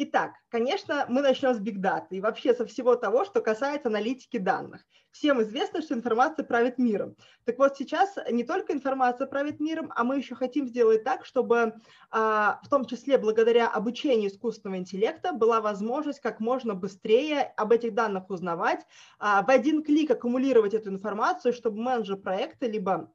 Итак, 0.03 0.31
конечно, 0.49 1.05
мы 1.09 1.21
начнем 1.21 1.53
с 1.53 1.59
Big 1.59 1.75
Data 1.75 2.07
и 2.09 2.21
вообще 2.21 2.55
со 2.55 2.65
всего 2.65 2.95
того, 2.95 3.23
что 3.23 3.39
касается 3.39 3.87
аналитики 3.87 4.37
данных. 4.37 4.83
Всем 5.11 5.43
известно, 5.43 5.83
что 5.83 5.93
информация 5.93 6.43
правит 6.43 6.79
миром. 6.79 7.15
Так 7.45 7.59
вот, 7.59 7.77
сейчас 7.77 8.15
не 8.31 8.43
только 8.43 8.73
информация 8.73 9.27
правит 9.27 9.59
миром, 9.59 9.93
а 9.95 10.03
мы 10.03 10.17
еще 10.17 10.33
хотим 10.33 10.67
сделать 10.67 11.03
так, 11.03 11.23
чтобы 11.23 11.75
а, 12.09 12.59
в 12.63 12.69
том 12.69 12.85
числе 12.85 13.19
благодаря 13.19 13.69
обучению 13.69 14.31
искусственного 14.31 14.79
интеллекта 14.79 15.33
была 15.33 15.61
возможность 15.61 16.19
как 16.19 16.39
можно 16.39 16.73
быстрее 16.73 17.53
об 17.55 17.71
этих 17.71 17.93
данных 17.93 18.31
узнавать, 18.31 18.83
а, 19.19 19.43
в 19.43 19.51
один 19.51 19.83
клик 19.83 20.09
аккумулировать 20.09 20.73
эту 20.73 20.89
информацию, 20.89 21.53
чтобы 21.53 21.79
менеджер 21.79 22.17
проекта 22.17 22.65
либо 22.65 23.13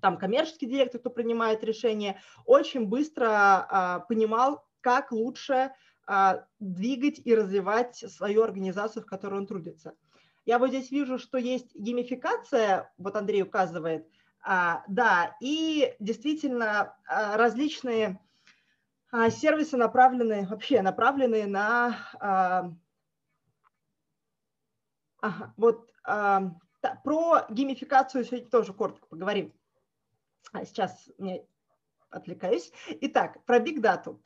там 0.00 0.16
коммерческий 0.16 0.64
директор, 0.64 1.00
кто 1.00 1.10
принимает 1.10 1.62
решение, 1.64 2.18
очень 2.46 2.86
быстро 2.86 3.26
а, 3.28 3.98
понимал, 4.08 4.64
как 4.80 5.12
лучше 5.12 5.72
двигать 6.58 7.20
и 7.24 7.34
развивать 7.34 7.96
свою 7.96 8.42
организацию, 8.42 9.02
в 9.02 9.06
которой 9.06 9.40
он 9.40 9.46
трудится. 9.46 9.94
Я 10.46 10.58
вот 10.58 10.68
здесь 10.68 10.90
вижу, 10.90 11.18
что 11.18 11.36
есть 11.36 11.74
геймификация, 11.74 12.90
вот 12.96 13.16
Андрей 13.16 13.42
указывает, 13.42 14.08
а, 14.40 14.82
да, 14.88 15.36
и 15.40 15.94
действительно 15.98 16.96
а, 17.06 17.36
различные 17.36 18.18
сервисы 19.30 19.76
направлены, 19.76 20.46
вообще 20.46 20.80
направлены 20.80 21.46
на, 21.46 21.98
ага, 25.20 25.54
вот 25.56 25.92
про 27.04 27.46
геймификацию 27.50 28.24
сегодня 28.24 28.48
тоже 28.48 28.72
коротко 28.72 29.06
поговорим. 29.06 29.52
Сейчас 30.64 31.10
я 31.18 31.40
отвлекаюсь. 32.10 32.72
Итак, 33.00 33.44
про 33.44 33.58
Big 33.58 33.80
Data. 33.80 34.18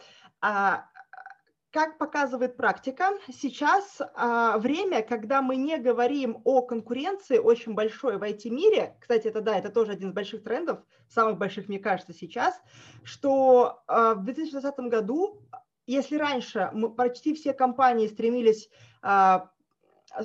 Как 1.72 1.96
показывает 1.96 2.58
практика, 2.58 3.12
сейчас 3.32 4.02
а, 4.14 4.58
время, 4.58 5.02
когда 5.02 5.40
мы 5.40 5.56
не 5.56 5.78
говорим 5.78 6.42
о 6.44 6.60
конкуренции 6.60 7.38
очень 7.38 7.72
большой 7.72 8.18
в 8.18 8.22
IT-мире, 8.22 8.94
кстати, 9.00 9.28
это 9.28 9.40
да, 9.40 9.56
это 9.56 9.70
тоже 9.70 9.92
один 9.92 10.10
из 10.10 10.12
больших 10.12 10.44
трендов, 10.44 10.80
самых 11.08 11.38
больших, 11.38 11.68
мне 11.68 11.78
кажется, 11.78 12.12
сейчас, 12.12 12.60
что 13.04 13.82
а, 13.86 14.14
в 14.14 14.24
2020 14.24 14.80
году, 14.90 15.40
если 15.86 16.18
раньше 16.18 16.68
мы, 16.74 16.94
почти 16.94 17.32
все 17.32 17.54
компании 17.54 18.06
стремились 18.06 18.68
а, 19.00 19.50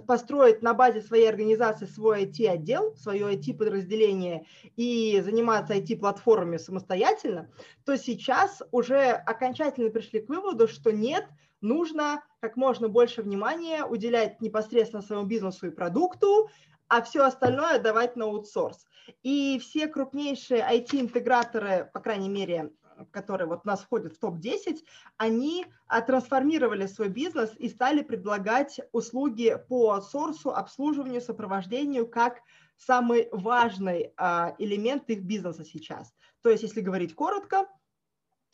построить 0.06 0.62
на 0.62 0.74
базе 0.74 1.02
своей 1.02 1.30
организации 1.30 1.86
свой 1.86 2.26
IT-отдел, 2.26 2.96
свое 2.96 3.36
IT-подразделение 3.36 4.46
и 4.76 5.22
заниматься 5.22 5.76
IT-платформами 5.76 6.58
самостоятельно, 6.58 7.50
то 7.86 7.98
сейчас 7.98 8.62
уже 8.72 9.12
окончательно 9.12 9.90
пришли 9.90 10.22
к 10.22 10.30
выводу, 10.30 10.68
что 10.68 10.92
нет, 10.92 11.26
нужно 11.62 12.24
как 12.40 12.56
можно 12.56 12.88
больше 12.88 13.22
внимания 13.22 13.84
уделять 13.86 14.42
непосредственно 14.42 15.02
своему 15.02 15.26
бизнесу 15.26 15.68
и 15.68 15.72
продукту, 15.72 16.50
а 16.88 17.02
все 17.02 17.24
остальное 17.24 17.80
давать 17.80 18.16
на 18.16 18.26
аутсорс. 18.26 18.86
И 19.24 19.60
все 19.60 19.88
крупнейшие 19.88 20.60
IT-интеграторы, 20.62 21.90
по 21.94 22.00
крайней 22.00 22.30
мере, 22.30 22.72
которые 23.12 23.48
вот 23.48 23.62
у 23.64 23.68
нас 23.68 23.82
входят 23.82 24.14
в 24.14 24.20
топ-10, 24.20 24.78
они 25.18 25.66
а, 25.88 26.02
трансформировали 26.02 26.86
свой 26.88 27.10
бизнес 27.10 27.54
и 27.58 27.70
стали 27.70 28.02
предлагать 28.02 28.80
услуги 28.92 29.58
по 29.68 29.94
аутсорсу, 29.94 30.52
обслуживанию, 30.52 31.22
сопровождению 31.22 32.08
как 32.08 32.42
самый 32.78 33.30
важный 33.32 34.14
а, 34.18 34.56
элемент 34.58 35.10
их 35.10 35.24
бизнеса 35.24 35.64
сейчас. 35.64 36.14
То 36.42 36.50
есть, 36.50 36.64
если 36.64 36.82
говорить 36.82 37.16
коротко, 37.16 37.68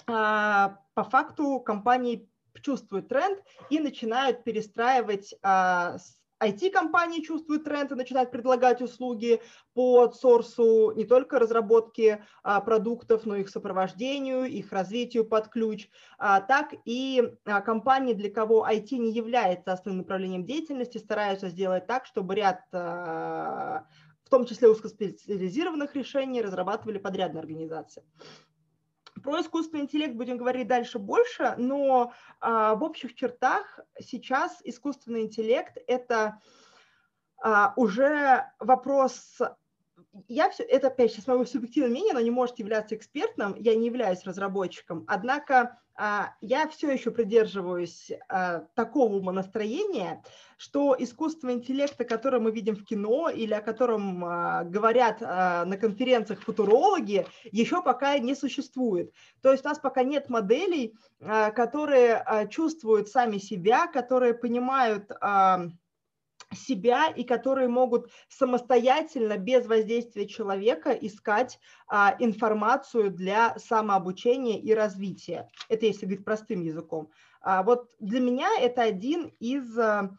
а, 0.08 0.80
по 0.94 1.04
факту 1.04 1.60
компании 1.60 2.30
чувствуют 2.62 3.08
тренд 3.08 3.40
и 3.70 3.80
начинают 3.80 4.44
перестраивать 4.44 5.34
IT-компании 6.48 7.22
чувствуют 7.22 7.64
тренд 7.64 7.92
и 7.92 7.96
начинают 7.96 8.32
предлагать 8.32 8.82
услуги 8.82 9.42
по 9.74 10.12
сорсу 10.12 10.92
не 10.96 11.06
только 11.06 11.40
разработки 11.40 12.24
а, 12.44 12.62
продуктов, 12.62 13.26
но 13.26 13.36
и 13.36 13.42
их 13.42 13.50
сопровождению, 13.50 14.46
их 14.46 14.72
развитию 14.72 15.26
под 15.26 15.50
ключ, 15.50 15.90
а, 16.18 16.42
так 16.42 16.74
и 16.86 17.34
а, 17.46 17.62
компании, 17.62 18.14
для 18.14 18.30
кого 18.30 18.68
IT 18.68 18.98
не 18.98 19.12
является 19.12 19.74
основным 19.74 20.00
направлением 20.00 20.46
деятельности, 20.46 20.98
стараются 20.98 21.50
сделать 21.50 21.88
так, 21.88 22.06
чтобы 22.06 22.36
ряд 22.36 22.62
а, 22.72 23.86
в 24.24 24.30
том 24.30 24.46
числе 24.46 24.70
узкоспециализированных 24.70 25.96
решений 25.96 26.42
разрабатывали 26.42 26.98
подрядные 26.98 27.42
организации. 27.42 28.04
Про 29.24 29.42
искусственный 29.42 29.84
интеллект 29.84 30.16
будем 30.16 30.38
говорить 30.38 30.68
дальше 30.68 31.00
больше, 31.00 31.56
но 31.58 32.14
а, 32.42 32.76
в 32.76 32.84
общих 32.84 33.16
чертах 33.16 33.80
сейчас 34.00 34.60
искусственный 34.64 35.22
интеллект 35.22 35.78
это 35.88 36.40
а, 37.38 37.74
уже 37.78 38.52
вопрос 38.60 39.40
я 40.28 40.50
все, 40.50 40.64
это 40.64 40.88
опять 40.88 41.12
сейчас 41.12 41.28
мое 41.28 41.46
субъективное 41.46 41.90
мнение, 41.90 42.12
оно 42.12 42.20
не 42.20 42.32
может 42.32 42.60
являться 42.60 42.96
экспертным, 42.96 43.56
я 43.56 43.76
не 43.76 43.88
являюсь 43.88 44.24
разработчиком, 44.24 45.06
однако 45.08 45.80
я 45.98 46.68
все 46.70 46.92
еще 46.92 47.12
придерживаюсь 47.12 48.12
а, 48.28 48.66
такого 48.74 49.16
умонастроения, 49.16 50.24
что 50.58 50.96
искусственный 50.98 51.54
интеллект, 51.54 52.00
о 52.00 52.06
котором 52.06 52.44
мы 52.44 52.52
видим 52.52 52.76
в 52.76 52.84
кино 52.84 53.30
или 53.30 53.54
о 53.54 53.62
котором 53.62 54.26
а, 54.26 54.64
говорят 54.64 55.22
на 55.22 55.78
конференциях 55.80 56.42
футурологи, 56.42 57.28
еще 57.52 57.82
пока 57.84 58.18
не 58.18 58.36
существует. 58.36 59.14
То 59.42 59.52
есть 59.52 59.66
у 59.66 59.70
нас 59.70 59.80
пока 59.80 60.04
нет 60.04 60.30
моделей, 60.30 60.96
которые 61.20 62.48
чувствуют 62.50 63.10
сами 63.10 63.38
себя, 63.38 63.88
которые 63.88 64.34
понимают 64.34 65.12
себя 66.56 67.08
и 67.08 67.24
которые 67.24 67.68
могут 67.68 68.10
самостоятельно, 68.28 69.38
без 69.38 69.66
воздействия 69.66 70.28
человека, 70.28 70.92
искать 70.92 71.60
а, 71.88 72.16
информацию 72.20 73.12
для 73.12 73.58
самообучения 73.58 74.60
и 74.60 74.74
развития. 74.74 75.50
Это 75.70 75.86
если 75.86 76.06
говорить 76.06 76.26
простым 76.26 76.62
языком. 76.62 77.12
А, 77.42 77.64
вот 77.64 77.92
для 78.00 78.20
меня 78.20 78.50
это 78.60 78.82
один 78.82 79.34
из... 79.40 79.78
А, 79.78 80.10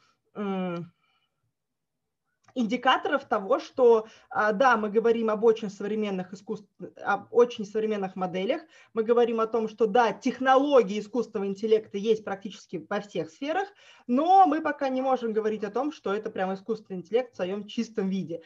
индикаторов 2.55 3.25
того, 3.25 3.59
что 3.59 4.07
а, 4.31 4.53
да, 4.53 4.77
мы 4.77 4.91
говорим 4.91 5.31
об 5.31 5.45
очень 5.45 5.71
современных 5.71 6.33
искусств, 6.33 6.69
об 7.03 7.27
очень 7.33 7.65
современных 7.65 8.17
моделях, 8.17 8.63
мы 8.93 9.03
говорим 9.03 9.41
о 9.41 9.47
том, 9.47 9.69
что 9.69 9.87
да, 9.87 10.13
технологии 10.13 11.01
искусственного 11.01 11.49
интеллекта 11.49 11.99
есть 11.99 12.25
практически 12.25 12.85
во 12.89 13.01
всех 13.01 13.31
сферах, 13.31 13.69
но 14.07 14.47
мы 14.47 14.61
пока 14.61 14.89
не 14.89 15.03
можем 15.03 15.33
говорить 15.33 15.65
о 15.65 15.71
том, 15.71 15.93
что 15.93 16.15
это 16.15 16.31
прям 16.31 16.55
искусственный 16.55 17.01
интеллект 17.01 17.33
в 17.33 17.37
своем 17.37 17.67
чистом 17.67 18.09
виде. 18.09 18.43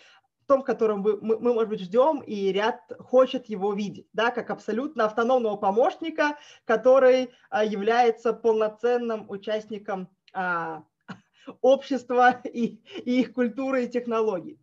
Том, 0.46 0.62
котором 0.62 1.00
мы, 1.00 1.20
мы, 1.20 1.38
мы, 1.38 1.52
может 1.52 1.68
быть, 1.68 1.80
ждем, 1.80 2.20
и 2.20 2.50
ряд 2.52 2.80
хочет 2.98 3.50
его 3.50 3.74
видеть, 3.74 4.08
да, 4.14 4.30
как 4.30 4.48
абсолютно 4.48 5.04
автономного 5.04 5.56
помощника, 5.58 6.38
который 6.64 7.32
а, 7.50 7.62
является 7.66 8.32
полноценным 8.32 9.28
участником 9.28 10.08
а, 10.32 10.84
общества 11.60 12.40
и, 12.44 12.80
и 13.04 13.20
их 13.20 13.32
культуры 13.32 13.84
и 13.84 13.88
технологий. 13.88 14.58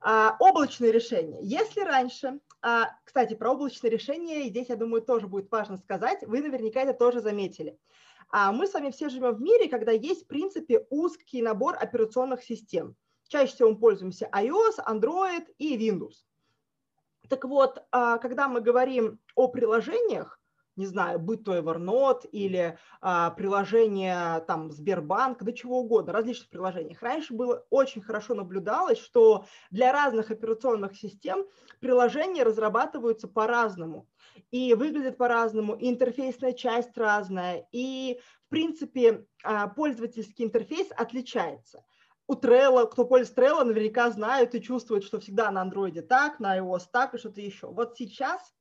А, 0.00 0.36
облачные 0.38 0.92
решения. 0.92 1.38
Если 1.42 1.80
раньше, 1.80 2.40
а, 2.62 2.90
кстати, 3.04 3.34
про 3.34 3.52
облачные 3.52 3.90
решения, 3.90 4.48
здесь, 4.48 4.68
я 4.68 4.76
думаю, 4.76 5.02
тоже 5.02 5.26
будет 5.26 5.50
важно 5.50 5.78
сказать, 5.78 6.22
вы 6.22 6.40
наверняка 6.40 6.82
это 6.82 6.94
тоже 6.94 7.20
заметили. 7.20 7.78
А 8.30 8.52
мы 8.52 8.66
с 8.66 8.74
вами 8.74 8.90
все 8.90 9.08
живем 9.08 9.34
в 9.34 9.40
мире, 9.40 9.68
когда 9.68 9.92
есть, 9.92 10.24
в 10.24 10.26
принципе, 10.26 10.86
узкий 10.90 11.42
набор 11.42 11.76
операционных 11.80 12.42
систем. 12.42 12.96
Чаще 13.28 13.54
всего 13.54 13.70
мы 13.70 13.78
пользуемся 13.78 14.28
iOS, 14.32 14.84
Android 14.86 15.46
и 15.58 15.76
Windows. 15.76 16.24
Так 17.28 17.44
вот, 17.44 17.82
а, 17.90 18.18
когда 18.18 18.48
мы 18.48 18.60
говорим 18.60 19.18
о 19.34 19.48
приложениях, 19.48 20.35
не 20.76 20.86
знаю, 20.86 21.18
будь 21.18 21.44
то 21.44 21.56
Evernote 21.56 22.28
или 22.30 22.78
а, 23.00 23.30
приложение 23.30 24.40
там 24.46 24.70
Сбербанк, 24.70 25.42
да 25.42 25.52
чего 25.52 25.80
угодно, 25.80 26.12
различных 26.12 26.50
приложениях. 26.50 27.02
Раньше 27.02 27.34
было 27.34 27.64
очень 27.70 28.02
хорошо 28.02 28.34
наблюдалось, 28.34 28.98
что 28.98 29.46
для 29.70 29.92
разных 29.92 30.30
операционных 30.30 30.96
систем 30.96 31.46
приложения 31.80 32.42
разрабатываются 32.42 33.26
по-разному 33.26 34.06
и 34.50 34.74
выглядят 34.74 35.16
по-разному, 35.16 35.74
и 35.74 35.88
интерфейсная 35.88 36.52
часть 36.52 36.96
разная, 36.96 37.66
и 37.72 38.20
в 38.46 38.48
принципе 38.50 39.26
а, 39.42 39.68
пользовательский 39.68 40.44
интерфейс 40.44 40.88
отличается 40.96 41.84
у 42.28 42.34
Trello, 42.34 42.86
кто 42.88 43.04
пользуется 43.04 43.40
Trello, 43.40 43.64
наверняка 43.64 44.10
знают 44.10 44.54
и 44.54 44.60
чувствуют, 44.62 45.04
что 45.04 45.20
всегда 45.20 45.50
на 45.50 45.64
Android 45.64 46.00
так, 46.02 46.40
на 46.40 46.58
iOS 46.58 46.82
так 46.92 47.14
и 47.14 47.18
что-то 47.18 47.40
еще. 47.40 47.68
Вот 47.68 47.96
сейчас 47.96 48.55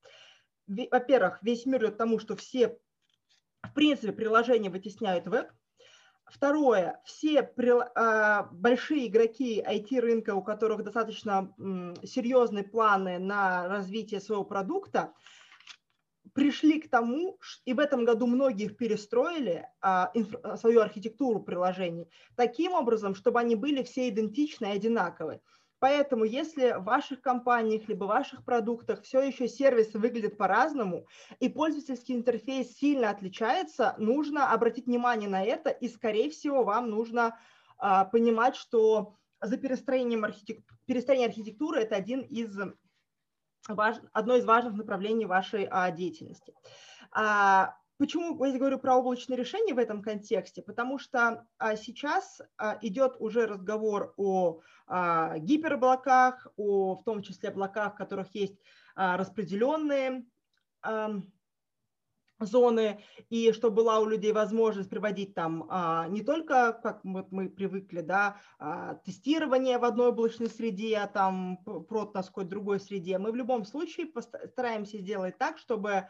во-первых, 0.68 1.40
весь 1.42 1.66
мир 1.66 1.84
идет 1.84 1.96
к 1.96 1.98
тому, 1.98 2.20
что 2.20 2.36
все, 2.36 2.78
в 3.64 3.74
принципе, 3.74 4.12
приложения 4.12 4.70
вытесняют 4.70 5.28
веб. 5.28 5.52
Второе, 6.26 7.02
все 7.06 7.54
а, 7.96 8.50
большие 8.52 9.08
игроки 9.08 9.64
IT-рынка, 9.64 10.34
у 10.34 10.42
которых 10.42 10.84
достаточно 10.84 11.54
серьезные 12.04 12.64
планы 12.64 13.20
на 13.20 13.68
развитие 13.68 14.20
своего 14.20 14.44
продукта, 14.44 15.14
пришли 16.34 16.82
к 16.82 16.90
тому, 16.90 17.38
и 17.66 17.74
в 17.74 17.80
этом 17.80 18.06
году 18.06 18.26
многие 18.26 18.66
их 18.66 18.78
перестроили, 18.78 19.70
а, 19.82 20.12
свою 20.58 20.82
архитектуру 20.82 21.44
приложений, 21.44 22.10
таким 22.36 22.74
образом, 22.74 23.14
чтобы 23.14 23.40
они 23.40 23.56
были 23.56 23.84
все 23.84 24.10
идентичны 24.10 24.66
и 24.66 24.76
одинаковые. 24.76 25.42
Поэтому 25.80 26.24
если 26.24 26.72
в 26.72 26.84
ваших 26.84 27.22
компаниях 27.22 27.88
либо 27.88 28.06
в 28.06 28.08
ваших 28.08 28.44
продуктах 28.46 29.04
все 29.04 29.22
еще 29.22 29.48
сервисы 29.48 30.00
выглядят 30.00 30.38
по-разному 30.38 31.08
и 31.40 31.50
пользовательский 31.50 32.16
интерфейс 32.16 32.76
сильно 32.78 33.10
отличается, 33.10 33.96
нужно 33.98 34.52
обратить 34.52 34.86
внимание 34.86 35.30
на 35.30 35.44
это 35.44 35.70
и, 35.70 35.90
скорее 35.90 36.30
всего, 36.30 36.64
вам 36.64 36.90
нужно 36.90 37.38
а, 37.78 38.06
понимать, 38.06 38.56
что 38.56 39.16
за 39.42 39.58
перестроением 39.58 40.24
архитектуры, 40.24 40.80
перестроение 40.86 41.28
архитектуры 41.28 41.82
это 41.82 41.96
один 41.96 42.22
из 42.22 42.58
важ, 43.68 43.98
одно 44.14 44.36
из 44.36 44.46
важных 44.46 44.76
направлений 44.76 45.26
вашей 45.26 45.68
а, 45.70 45.92
деятельности. 45.92 46.54
А, 47.12 47.76
Почему 47.98 48.44
я 48.44 48.58
говорю 48.58 48.78
про 48.78 48.98
облачные 48.98 49.38
решения 49.38 49.74
в 49.74 49.78
этом 49.78 50.02
контексте? 50.02 50.62
Потому 50.62 51.00
что 51.00 51.48
а, 51.58 51.76
сейчас 51.78 52.42
а, 52.58 52.78
идет 52.82 53.16
уже 53.20 53.46
разговор 53.46 54.14
о 54.18 54.60
а, 54.86 55.38
гипероблаках, 55.40 56.48
о 56.58 56.96
в 56.96 57.04
том 57.04 57.22
числе 57.22 57.50
облаках, 57.50 57.94
в 57.94 57.98
которых 57.98 58.36
есть 58.36 58.60
распределенные 58.96 60.26
зоны, 62.40 63.02
и 63.30 63.52
что 63.54 63.72
была 63.72 64.00
у 64.00 64.06
людей 64.06 64.34
возможность 64.34 64.90
приводить 64.90 65.34
там 65.34 65.68
а, 65.70 66.08
не 66.08 66.22
только, 66.22 66.74
как 66.74 67.04
вот 67.06 67.32
мы 67.32 67.50
привыкли, 67.50 68.02
да, 68.02 68.38
а, 68.60 68.96
тестирование 68.96 69.78
в 69.78 69.86
одной 69.86 70.10
облачной 70.10 70.50
среде, 70.50 70.98
а 70.98 71.08
там 71.08 71.58
прот 71.64 72.14
на 72.14 72.24
какой-то 72.24 72.50
другой 72.50 72.80
среде. 72.80 73.18
Мы 73.18 73.32
в 73.32 73.36
любом 73.36 73.66
случае 73.66 74.08
постараемся 74.08 74.98
сделать 74.98 75.38
так, 75.38 75.58
чтобы 75.58 76.08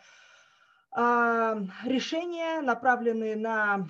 решения, 0.96 2.62
направленные 2.62 3.36
на 3.36 3.88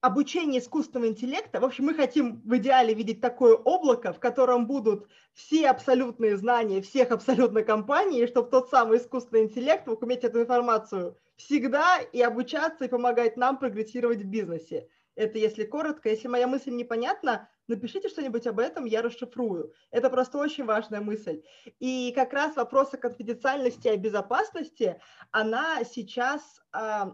обучение 0.00 0.60
искусственного 0.60 1.10
интеллекта. 1.10 1.60
В 1.60 1.64
общем, 1.64 1.84
мы 1.84 1.94
хотим 1.94 2.40
в 2.42 2.56
идеале 2.56 2.94
видеть 2.94 3.20
такое 3.20 3.54
облако, 3.54 4.12
в 4.14 4.18
котором 4.18 4.66
будут 4.66 5.06
все 5.34 5.68
абсолютные 5.68 6.38
знания 6.38 6.80
всех 6.80 7.10
абсолютно 7.10 7.62
компаний, 7.62 8.26
чтобы 8.26 8.50
тот 8.50 8.70
самый 8.70 8.96
искусственный 8.98 9.42
интеллект 9.42 9.86
мог 9.86 10.02
иметь 10.02 10.24
эту 10.24 10.40
информацию 10.40 11.18
всегда 11.36 11.98
и 11.98 12.22
обучаться, 12.22 12.86
и 12.86 12.88
помогать 12.88 13.36
нам 13.36 13.58
прогрессировать 13.58 14.22
в 14.22 14.26
бизнесе. 14.26 14.88
Это 15.16 15.38
если 15.38 15.64
коротко. 15.64 16.08
Если 16.08 16.28
моя 16.28 16.46
мысль 16.46 16.70
непонятна, 16.70 17.50
напишите 17.70 18.08
что-нибудь 18.08 18.46
об 18.46 18.58
этом, 18.58 18.84
я 18.84 19.00
расшифрую. 19.00 19.72
Это 19.90 20.10
просто 20.10 20.38
очень 20.38 20.64
важная 20.64 21.00
мысль. 21.00 21.42
И 21.78 22.12
как 22.14 22.32
раз 22.32 22.56
вопрос 22.56 22.92
о 22.92 22.98
конфиденциальности 22.98 23.88
и 23.88 23.92
о 23.92 23.96
безопасности, 23.96 25.00
она 25.30 25.82
сейчас 25.84 26.60
э, 26.74 27.04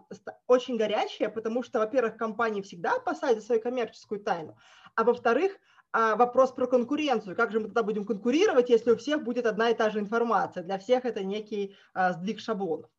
очень 0.47 0.77
горячая, 0.77 1.29
потому 1.29 1.63
что, 1.63 1.79
во-первых, 1.79 2.17
компании 2.17 2.63
всегда 2.63 2.97
опасаются 2.97 3.47
свою 3.47 3.61
коммерческую 3.61 4.21
тайну, 4.21 4.57
а 4.95 5.05
во-вторых, 5.05 5.53
а, 5.93 6.17
вопрос 6.17 6.53
про 6.53 6.67
конкуренцию. 6.67 7.37
Как 7.37 7.53
же 7.53 7.61
мы 7.61 7.67
тогда 7.67 7.83
будем 7.83 8.05
конкурировать, 8.05 8.69
если 8.69 8.91
у 8.91 8.97
всех 8.97 9.23
будет 9.23 9.47
одна 9.47 9.71
и 9.71 9.75
та 9.75 9.89
же 9.89 10.01
информация? 10.01 10.63
Для 10.63 10.79
всех 10.79 11.05
это 11.07 11.25
некий 11.25 11.77
а, 11.95 12.13
сдвиг 12.13 12.41
шаблонов. 12.41 12.91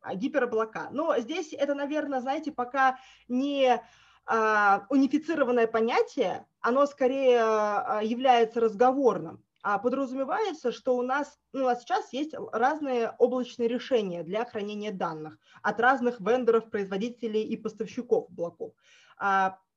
А, 0.00 0.14
гипероблака. 0.14 0.88
Но 0.92 1.18
здесь 1.18 1.52
это, 1.52 1.74
наверное, 1.74 2.20
знаете, 2.20 2.52
пока 2.52 2.98
не 3.26 3.80
а, 4.26 4.86
унифицированное 4.90 5.66
понятие, 5.66 6.46
оно 6.64 6.86
скорее 6.86 7.40
а, 7.42 8.00
является 8.02 8.58
разговорным. 8.58 9.44
А 9.62 9.78
подразумевается, 9.78 10.72
что 10.72 10.96
у 10.96 11.02
нас, 11.02 11.38
ну, 11.52 11.64
у 11.64 11.66
нас 11.66 11.82
сейчас 11.82 12.12
есть 12.12 12.34
разные 12.52 13.14
облачные 13.18 13.68
решения 13.68 14.22
для 14.22 14.46
хранения 14.46 14.90
данных 14.90 15.38
от 15.62 15.78
разных 15.78 16.20
вендоров, 16.20 16.70
производителей 16.70 17.42
и 17.42 17.56
поставщиков 17.56 18.30
блоков. 18.30 18.72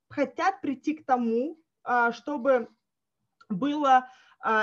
Хотят 0.10 0.62
прийти 0.62 0.96
к 0.96 1.06
тому, 1.06 1.58
чтобы 2.12 2.68
было 3.48 4.10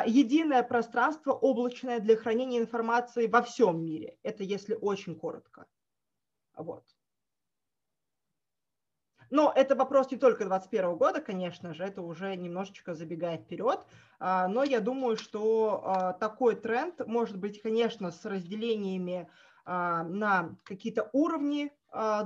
единое 0.06 0.62
пространство 0.62 1.32
облачное 1.32 2.00
для 2.00 2.16
хранения 2.16 2.60
информации 2.60 3.26
во 3.26 3.40
всем 3.40 3.82
мире. 3.82 4.18
Это 4.22 4.44
если 4.44 4.74
очень 4.74 5.14
коротко. 5.18 5.66
Вот. 6.54 6.84
Но 9.34 9.52
это 9.52 9.74
вопрос 9.74 10.12
не 10.12 10.16
только 10.16 10.44
2021 10.44 10.96
года, 10.96 11.20
конечно 11.20 11.74
же, 11.74 11.82
это 11.82 12.02
уже 12.02 12.36
немножечко 12.36 12.94
забегает 12.94 13.40
вперед. 13.40 13.80
А, 14.20 14.46
но 14.46 14.62
я 14.62 14.78
думаю, 14.78 15.16
что 15.16 15.82
а, 15.84 16.12
такой 16.12 16.54
тренд 16.54 17.04
может 17.08 17.36
быть, 17.36 17.60
конечно, 17.60 18.12
с 18.12 18.24
разделениями 18.24 19.28
а, 19.64 20.04
на 20.04 20.56
какие-то 20.62 21.10
уровни 21.12 21.72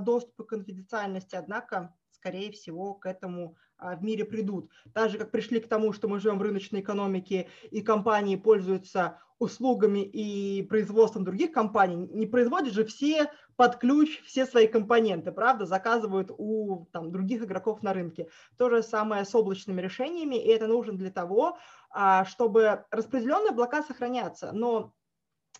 доступа 0.01 0.43
к 0.43 0.49
конфиденциальности, 0.49 1.35
однако, 1.35 1.95
скорее 2.11 2.51
всего, 2.51 2.93
к 2.93 3.07
этому 3.07 3.55
в 3.79 4.03
мире 4.03 4.25
придут. 4.25 4.69
Так 4.93 5.09
же, 5.09 5.17
как 5.17 5.31
пришли 5.31 5.59
к 5.59 5.67
тому, 5.67 5.93
что 5.93 6.07
мы 6.07 6.19
живем 6.19 6.37
в 6.37 6.43
рыночной 6.43 6.81
экономике, 6.81 7.47
и 7.69 7.81
компании 7.81 8.35
пользуются 8.35 9.19
услугами 9.39 9.99
и 9.99 10.63
производством 10.63 11.23
других 11.23 11.51
компаний, 11.51 11.95
не 11.95 12.27
производят 12.27 12.73
же 12.73 12.85
все 12.85 13.31
под 13.55 13.77
ключ 13.77 14.21
все 14.23 14.45
свои 14.45 14.67
компоненты, 14.67 15.31
правда, 15.31 15.65
заказывают 15.65 16.29
у 16.37 16.87
там, 16.91 17.11
других 17.11 17.43
игроков 17.43 17.81
на 17.81 17.93
рынке. 17.93 18.29
То 18.57 18.69
же 18.69 18.83
самое 18.83 19.25
с 19.25 19.33
облачными 19.33 19.81
решениями, 19.81 20.35
и 20.35 20.49
это 20.49 20.67
нужно 20.67 20.93
для 20.93 21.09
того, 21.09 21.57
а, 21.89 22.25
чтобы 22.25 22.85
распределенные 22.91 23.51
облака 23.51 23.81
сохранятся, 23.81 24.51
но 24.51 24.93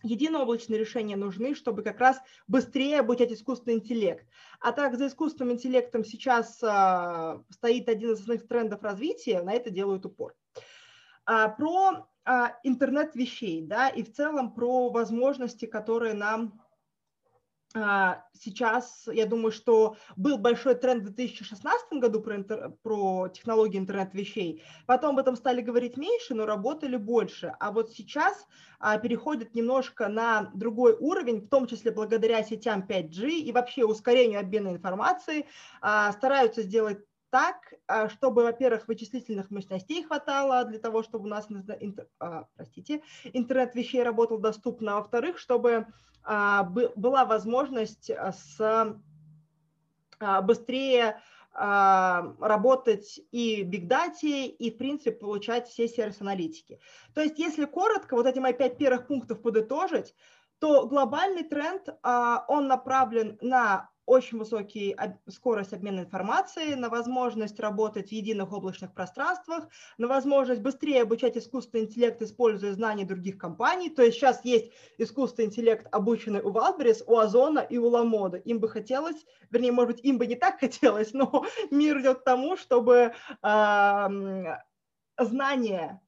единооблачные 0.03 0.79
решения 0.79 1.15
нужны, 1.15 1.55
чтобы 1.55 1.81
как 1.81 1.99
раз 1.99 2.21
быстрее 2.47 2.99
обучать 2.99 3.31
искусственный 3.31 3.77
интеллект. 3.77 4.25
А 4.59 4.71
так 4.71 4.97
за 4.97 5.07
искусственным 5.07 5.53
интеллектом 5.53 6.03
сейчас 6.03 6.59
а, 6.63 7.41
стоит 7.49 7.89
один 7.89 8.11
из 8.11 8.19
основных 8.19 8.47
трендов 8.47 8.83
развития, 8.83 9.41
на 9.41 9.53
это 9.53 9.69
делают 9.69 10.05
упор. 10.05 10.35
А, 11.25 11.49
про 11.49 12.08
интернет 12.63 13.15
вещей, 13.15 13.65
да, 13.65 13.89
и 13.89 14.03
в 14.03 14.13
целом 14.13 14.53
про 14.53 14.89
возможности, 14.89 15.65
которые 15.65 16.13
нам 16.13 16.61
а, 17.75 18.23
сейчас, 18.33 19.07
я 19.11 19.27
думаю, 19.27 19.51
что 19.51 19.95
был 20.15 20.39
большой 20.39 20.73
тренд 20.73 21.03
в 21.03 21.13
2016 21.13 21.99
году 21.99 22.19
про, 22.19 22.37
интер, 22.37 22.71
про 22.81 23.27
технологии 23.27 23.77
интернет-вещей. 23.77 24.63
Потом 24.87 25.11
об 25.11 25.19
этом 25.19 25.35
стали 25.35 25.61
говорить 25.61 25.95
меньше, 25.95 26.33
но 26.33 26.47
работали 26.47 26.97
больше. 26.97 27.53
А 27.59 27.71
вот 27.71 27.91
сейчас 27.91 28.47
а, 28.79 28.97
переходят 28.97 29.53
немножко 29.53 30.07
на 30.07 30.49
другой 30.55 30.95
уровень, 30.99 31.41
в 31.41 31.49
том 31.49 31.67
числе 31.67 31.91
благодаря 31.91 32.43
сетям 32.43 32.83
5G 32.89 33.29
и 33.29 33.51
вообще 33.51 33.85
ускорению 33.85 34.39
обмена 34.39 34.69
информацией. 34.69 35.45
А, 35.81 36.11
стараются 36.13 36.63
сделать 36.63 37.05
так, 37.29 37.73
а, 37.87 38.09
чтобы, 38.09 38.43
во-первых, 38.43 38.87
вычислительных 38.87 39.51
мощностей 39.51 40.03
хватало 40.03 40.65
для 40.65 40.79
того, 40.79 41.03
чтобы 41.03 41.25
у 41.25 41.27
нас 41.27 41.47
а, 42.19 42.45
простите, 42.55 43.01
интернет 43.33 43.75
вещей 43.75 44.03
работал 44.03 44.39
доступно, 44.39 44.93
а 44.93 44.95
во-вторых, 44.95 45.37
чтобы 45.37 45.87
а, 46.23 46.63
была 46.63 47.25
возможность 47.25 48.09
с, 48.09 48.95
быстрее 50.41 51.21
работать 51.51 53.19
и 53.31 53.63
в 53.63 53.67
бигдате, 53.67 54.45
и, 54.45 54.71
в 54.71 54.77
принципе, 54.77 55.11
получать 55.11 55.67
все 55.67 55.89
сервис-аналитики. 55.89 56.79
То 57.13 57.21
есть, 57.21 57.39
если 57.39 57.65
коротко, 57.65 58.15
вот 58.15 58.27
эти 58.27 58.39
мои 58.39 58.53
пять 58.53 58.77
первых 58.77 59.07
пунктов 59.07 59.41
подытожить, 59.41 60.13
то 60.59 60.87
глобальный 60.87 61.43
тренд, 61.43 61.89
он 62.03 62.67
направлен 62.67 63.37
на 63.41 63.88
очень 64.09 64.39
высокий 64.39 64.95
скорость 65.27 65.73
обмена 65.73 65.99
информацией, 65.99 66.75
на 66.75 66.89
возможность 66.89 67.59
работать 67.59 68.09
в 68.09 68.11
единых 68.11 68.51
облачных 68.51 68.91
пространствах, 68.93 69.67
на 69.99 70.07
возможность 70.07 70.61
быстрее 70.61 71.03
обучать 71.03 71.37
искусственный 71.37 71.83
интеллект, 71.83 72.19
используя 72.21 72.73
знания 72.73 73.05
других 73.05 73.37
компаний. 73.37 73.89
То 73.89 74.01
есть 74.01 74.17
сейчас 74.17 74.43
есть 74.43 74.71
искусственный 74.97 75.47
интеллект, 75.47 75.87
обученный 75.91 76.41
у 76.41 76.51
Wildberries, 76.51 77.03
у 77.05 77.17
Озона 77.17 77.59
и 77.59 77.77
у 77.77 77.87
Ламода. 77.87 78.37
Им 78.37 78.59
бы 78.59 78.67
хотелось, 78.67 79.25
вернее, 79.51 79.71
может 79.71 79.95
быть, 79.95 80.05
им 80.05 80.17
бы 80.17 80.25
не 80.25 80.35
так 80.35 80.59
хотелось, 80.59 81.13
но 81.13 81.45
мир 81.69 81.99
идет 81.99 82.21
к 82.21 82.23
тому, 82.23 82.57
чтобы 82.57 83.13
э, 83.43 84.07
знания 85.19 86.01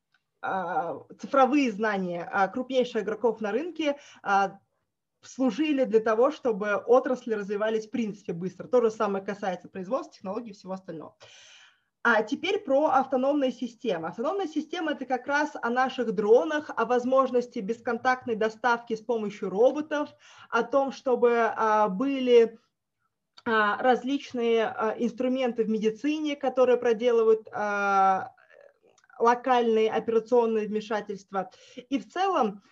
цифровые 1.20 1.72
знания 1.72 2.50
крупнейших 2.52 3.04
игроков 3.04 3.42
на 3.42 3.52
рынке 3.52 3.98
служили 5.22 5.84
для 5.84 6.00
того, 6.00 6.32
чтобы 6.32 6.76
отрасли 6.76 7.34
развивались 7.34 7.88
в 7.88 7.92
принципе 7.92 8.34
быстро. 8.34 8.68
То 8.68 8.82
же 8.82 8.92
самое 8.92 9.24
касается 9.24 9.70
производства, 9.70 10.14
технологий 10.14 10.52
и 10.52 10.54
всего 10.54 10.74
остального. 10.74 11.16
А 12.04 12.24
теперь 12.24 12.60
про 12.60 12.88
автономные 12.88 13.52
системы. 13.52 14.08
Автономная 14.08 14.48
система– 14.48 14.92
это 14.94 15.06
как 15.06 15.28
раз 15.28 15.52
о 15.62 15.70
наших 15.70 16.16
дронах, 16.16 16.72
о 16.76 16.86
возможности 16.86 17.60
бесконтактной 17.60 18.36
доставки 18.36 18.96
с 18.96 19.02
помощью 19.02 19.52
роботов, 19.52 20.10
о 20.50 20.64
том, 20.64 20.92
чтобы 20.92 21.54
а, 21.56 21.90
были 21.90 22.60
а, 23.46 23.78
различные 23.84 24.66
а, 24.66 24.96
инструменты 24.98 25.64
в 25.64 25.70
медицине, 25.70 26.36
которые 26.36 26.78
проделывают 26.78 27.48
локальные 29.20 29.92
операционные 29.92 30.68
вмешательства. 30.68 31.52
И 31.90 32.00
в 32.00 32.10
целом 32.12 32.64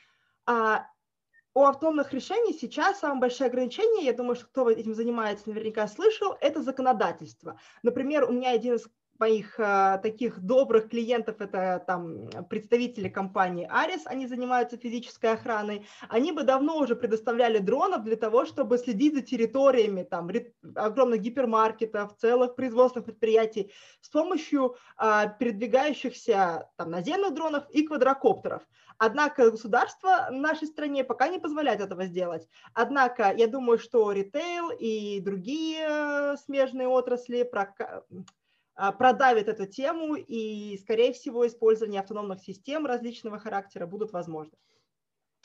у 1.54 1.64
автономных 1.64 2.14
решений 2.14 2.54
сейчас 2.54 3.00
самое 3.00 3.22
большое 3.22 3.50
ограничение, 3.50 4.06
я 4.06 4.14
думаю, 4.14 4.36
что 4.36 4.46
кто 4.46 4.70
этим 4.70 4.94
занимается, 4.94 5.50
наверняка 5.50 5.88
слышал, 5.88 6.36
это 6.40 6.62
законодательство. 6.62 7.60
Например, 7.84 8.30
у 8.30 8.32
меня 8.32 8.52
один 8.52 8.76
из 8.76 8.88
моих 9.20 9.60
а, 9.60 9.98
таких 9.98 10.40
добрых 10.40 10.90
клиентов, 10.90 11.42
это 11.42 11.84
там 11.86 12.30
представители 12.50 13.10
компании 13.10 13.68
Арис, 13.70 14.02
они 14.06 14.28
занимаются 14.28 14.78
физической 14.78 15.34
охраной, 15.34 15.86
они 16.08 16.32
бы 16.32 16.44
давно 16.44 16.78
уже 16.78 16.96
предоставляли 16.96 17.60
дронов 17.60 18.04
для 18.04 18.16
того, 18.16 18.46
чтобы 18.46 18.78
следить 18.78 19.16
за 19.16 19.22
территориями 19.22 20.04
там 20.04 20.30
огромных 20.76 21.22
гипермаркетов, 21.22 22.16
целых 22.18 22.56
производственных 22.56 23.06
предприятий 23.06 23.72
с 24.02 24.10
помощью 24.10 24.76
а, 24.98 25.28
передвигающихся 25.28 26.70
там 26.78 26.92
наземных 26.92 27.34
дронов 27.34 27.70
и 27.72 27.86
квадрокоптеров. 27.86 28.64
Однако 29.00 29.50
государство 29.50 30.28
в 30.30 30.34
нашей 30.34 30.68
стране 30.68 31.06
пока 31.06 31.30
не 31.30 31.40
позволяет 31.40 31.80
этого 31.80 32.06
сделать. 32.06 32.50
Однако 32.74 33.34
я 33.34 33.48
думаю, 33.48 33.80
что 33.80 34.12
ритейл 34.12 34.72
и 34.72 35.22
другие 35.22 35.88
э, 35.90 36.36
смежные 36.44 36.90
отрасли 36.90 37.44
продавит 38.98 39.48
эту 39.48 39.66
тему, 39.66 40.16
и, 40.16 40.78
скорее 40.78 41.14
всего, 41.14 41.46
использование 41.46 42.02
автономных 42.02 42.42
систем 42.42 42.86
различного 42.86 43.40
характера 43.40 43.86
будут 43.86 44.12
возможны. 44.14 44.58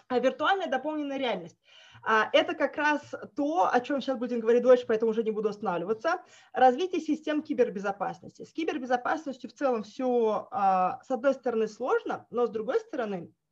А 0.08 0.18
виртуальная 0.18 0.66
дополненная 0.66 1.18
реальность. 1.18 1.58
А, 2.02 2.28
это 2.32 2.54
как 2.54 2.76
раз 2.76 3.00
то, 3.34 3.70
о 3.72 3.80
чем 3.80 4.00
сейчас 4.00 4.18
будем 4.18 4.40
говорить 4.40 4.62
дольше, 4.62 4.84
поэтому 4.86 5.12
уже 5.12 5.22
не 5.22 5.30
буду 5.30 5.48
останавливаться. 5.48 6.22
Развитие 6.52 7.00
систем 7.00 7.42
кибербезопасности. 7.42 8.44
С 8.44 8.52
кибербезопасностью 8.52 9.48
в 9.48 9.54
целом 9.54 9.82
все, 9.82 10.48
а, 10.50 11.02
с 11.02 11.10
одной 11.10 11.32
стороны, 11.32 11.68
сложно, 11.68 12.26
но 12.30 12.46
с 12.46 12.50
другой 12.50 12.80
стороны, 12.80 13.32
а, 13.32 13.43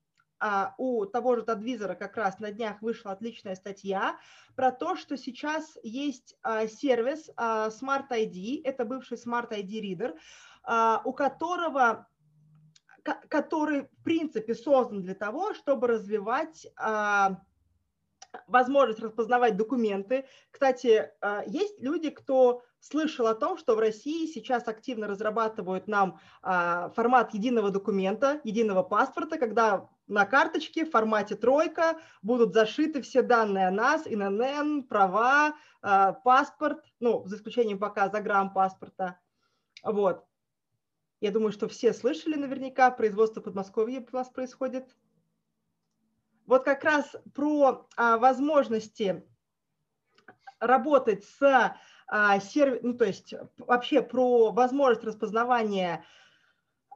у 0.79 1.07
того 1.07 1.37
же 1.37 1.43
Тадвизора 1.43 1.95
как 1.95 2.17
раз 2.17 2.39
на 2.41 2.51
днях 2.51 2.83
вышла 2.83 3.13
отличная 3.13 3.55
статья 3.55 4.19
про 4.57 4.73
то, 4.73 4.97
что 4.97 5.17
сейчас 5.17 5.79
есть 5.83 6.37
а, 6.43 6.67
сервис 6.67 7.31
а, 7.37 7.69
Smart 7.69 8.09
ID, 8.11 8.63
это 8.65 8.85
бывший 8.85 9.17
Smart 9.17 9.51
ID 9.51 9.81
Reader, 9.81 11.03
у 11.05 11.13
которого 11.13 12.07
который, 13.29 13.83
в 13.83 14.05
принципе, 14.05 14.55
создан 14.55 15.03
для 15.03 15.17
того, 15.17 15.55
чтобы 15.55 15.89
развивать 15.89 16.69
возможность 18.47 19.01
распознавать 19.01 19.57
документы. 19.57 20.25
Кстати, 20.53 21.11
есть 21.47 21.81
люди, 21.81 22.11
кто 22.11 22.63
слышал 22.79 23.27
о 23.27 23.35
том, 23.35 23.59
что 23.59 23.75
в 23.75 23.81
России 23.81 24.27
сейчас 24.27 24.69
активно 24.69 25.09
разрабатывают 25.09 25.89
нам 25.89 26.21
формат 26.43 27.35
единого 27.35 27.71
документа, 27.71 28.41
единого 28.45 28.85
паспорта, 28.85 29.37
когда 29.37 29.89
на 30.13 30.27
карточке 30.27 30.85
в 30.85 30.91
формате 30.91 31.37
тройка 31.37 31.99
будут 32.21 32.53
зашиты 32.53 33.01
все 33.03 33.23
данные 33.23 33.69
о 33.69 33.71
нас, 33.71 34.07
ИНН, 34.07 34.85
права, 34.85 35.55
а, 35.81 36.13
паспорт, 36.13 36.85
ну, 37.01 37.27
за 37.27 37.37
исключением 37.37 37.79
пока 37.79 38.11
загранпаспорта. 38.11 39.19
Вот. 39.83 40.25
Я 41.21 41.31
думаю, 41.31 41.53
что 41.53 41.69
все 41.69 41.95
слышали 41.95 42.35
наверняка, 42.35 42.91
производство 42.91 43.41
Подмосковья 43.41 44.05
у 44.13 44.17
нас 44.17 44.29
происходит. 44.29 44.95
Вот 46.47 46.65
как 46.65 46.85
раз 46.85 47.17
про 47.35 47.89
а, 47.97 48.19
возможности 48.19 49.25
работать 50.61 51.25
с 51.25 51.77
а, 52.07 52.41
сервис, 52.41 52.81
ну, 52.83 52.95
то 52.95 53.07
есть 53.07 53.33
вообще 53.57 54.03
про 54.03 54.53
возможность 54.53 55.05
распознавания 55.05 56.05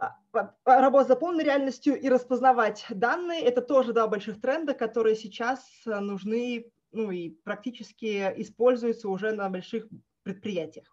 а, 0.00 0.16
работать 0.64 1.08
за 1.08 1.16
полной 1.16 1.44
реальностью 1.44 1.98
и 1.98 2.08
распознавать 2.08 2.86
данные– 2.90 3.40
это 3.42 3.62
тоже 3.62 3.92
два 3.92 4.06
больших 4.06 4.40
тренда, 4.40 4.74
которые 4.74 5.16
сейчас 5.16 5.66
э, 5.86 5.98
нужны 6.00 6.70
ну, 6.92 7.10
и 7.10 7.30
практически 7.30 8.32
используются 8.36 9.08
уже 9.08 9.32
на 9.32 9.48
больших 9.48 9.86
предприятиях. 10.22 10.86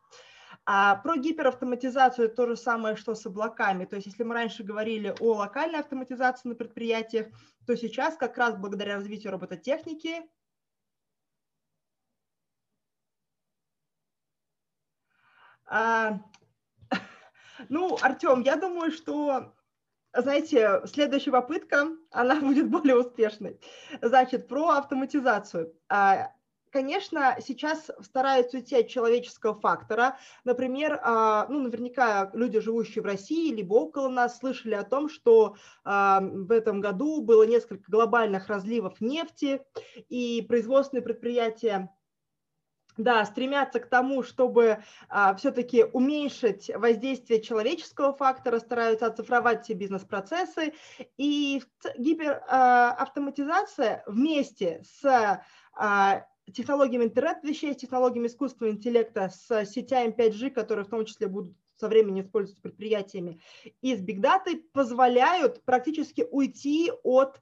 А 0.66 0.96
про 0.98 1.18
гиперавтоматизацию 1.18 2.28
это 2.28 2.36
то 2.36 2.48
же 2.48 2.56
самое, 2.56 2.96
что 2.96 3.16
с 3.16 3.26
облаками. 3.26 3.86
То 3.86 3.98
есть 3.98 4.08
если 4.08 4.24
мы 4.24 4.34
раньше 4.34 4.64
говорили 4.64 5.14
о 5.20 5.34
локальной 5.34 5.80
автоматизации 5.80 6.48
на 6.48 6.56
предприятиях, 6.56 7.28
то 7.68 7.76
сейчас 7.76 8.16
как 8.16 8.38
раз 8.38 8.56
благодаря 8.56 8.96
развитию 8.96 9.34
робототехники 9.34 10.22
а, 15.66 16.20
ну, 17.70 17.98
Артем, 18.02 18.42
я 18.42 18.56
думаю, 18.56 18.92
что, 18.92 19.54
знаете, 20.16 20.82
следующая 20.86 21.32
попытка, 21.32 21.90
она 22.12 22.40
будет 22.40 22.70
более 22.70 22.98
успешной. 22.98 23.60
Значит, 24.02 24.48
про 24.48 24.70
автоматизацию. 24.70 25.74
А, 25.90 26.32
конечно, 26.72 27.38
сейчас 27.40 27.92
стараются 28.02 28.58
уйти 28.58 28.76
от 28.78 28.88
человеческого 28.88 29.54
фактора. 29.54 30.18
Например, 30.44 31.00
а, 31.04 31.46
ну, 31.48 31.60
наверняка 31.60 32.32
люди, 32.34 32.60
живущие 32.60 33.04
в 33.04 33.06
России, 33.06 33.54
либо 33.54 33.76
около 33.76 34.10
нас, 34.10 34.40
слышали 34.40 34.74
о 34.74 34.84
том, 34.84 35.08
что 35.08 35.56
а, 35.84 36.20
в 36.22 36.52
этом 36.52 36.82
году 36.82 37.22
было 37.22 37.44
несколько 37.44 37.90
глобальных 37.90 38.48
разливов 38.48 39.00
нефти, 39.02 39.62
и 40.10 40.44
производственные 40.48 41.04
предприятия 41.04 41.90
да, 42.98 43.26
стремятся 43.26 43.80
к 43.80 43.88
тому, 43.88 44.24
чтобы 44.24 44.84
а, 45.10 45.36
все-таки 45.36 45.84
уменьшить 45.84 46.72
воздействие 46.76 47.42
человеческого 47.42 48.14
фактора, 48.14 48.60
стараются 48.60 49.08
оцифровать 49.08 49.64
все 49.64 49.74
бизнес-процессы. 49.74 50.74
И 51.18 51.64
гиперавтоматизация 51.98 54.04
а, 54.06 54.12
вместе 54.12 54.84
с 54.84 55.42
а, 55.76 56.26
технологиями 56.52 57.06
интернет-вещей, 57.06 57.74
с 57.74 57.78
технологиями 57.78 58.28
искусственного 58.28 58.76
интеллекта, 58.76 59.30
с 59.30 59.66
сетями 59.66 60.14
5G, 60.16 60.52
которые 60.52 60.86
в 60.86 60.90
том 60.90 61.06
числе 61.06 61.28
будут 61.28 61.56
со 61.76 61.88
временем 61.88 62.26
использоваться 62.26 62.62
предприятиями, 62.62 63.42
и 63.82 63.96
с 63.96 64.00
бигдатой 64.00 64.64
позволяют 64.74 65.64
практически 65.66 66.26
уйти 66.30 66.92
от 67.04 67.42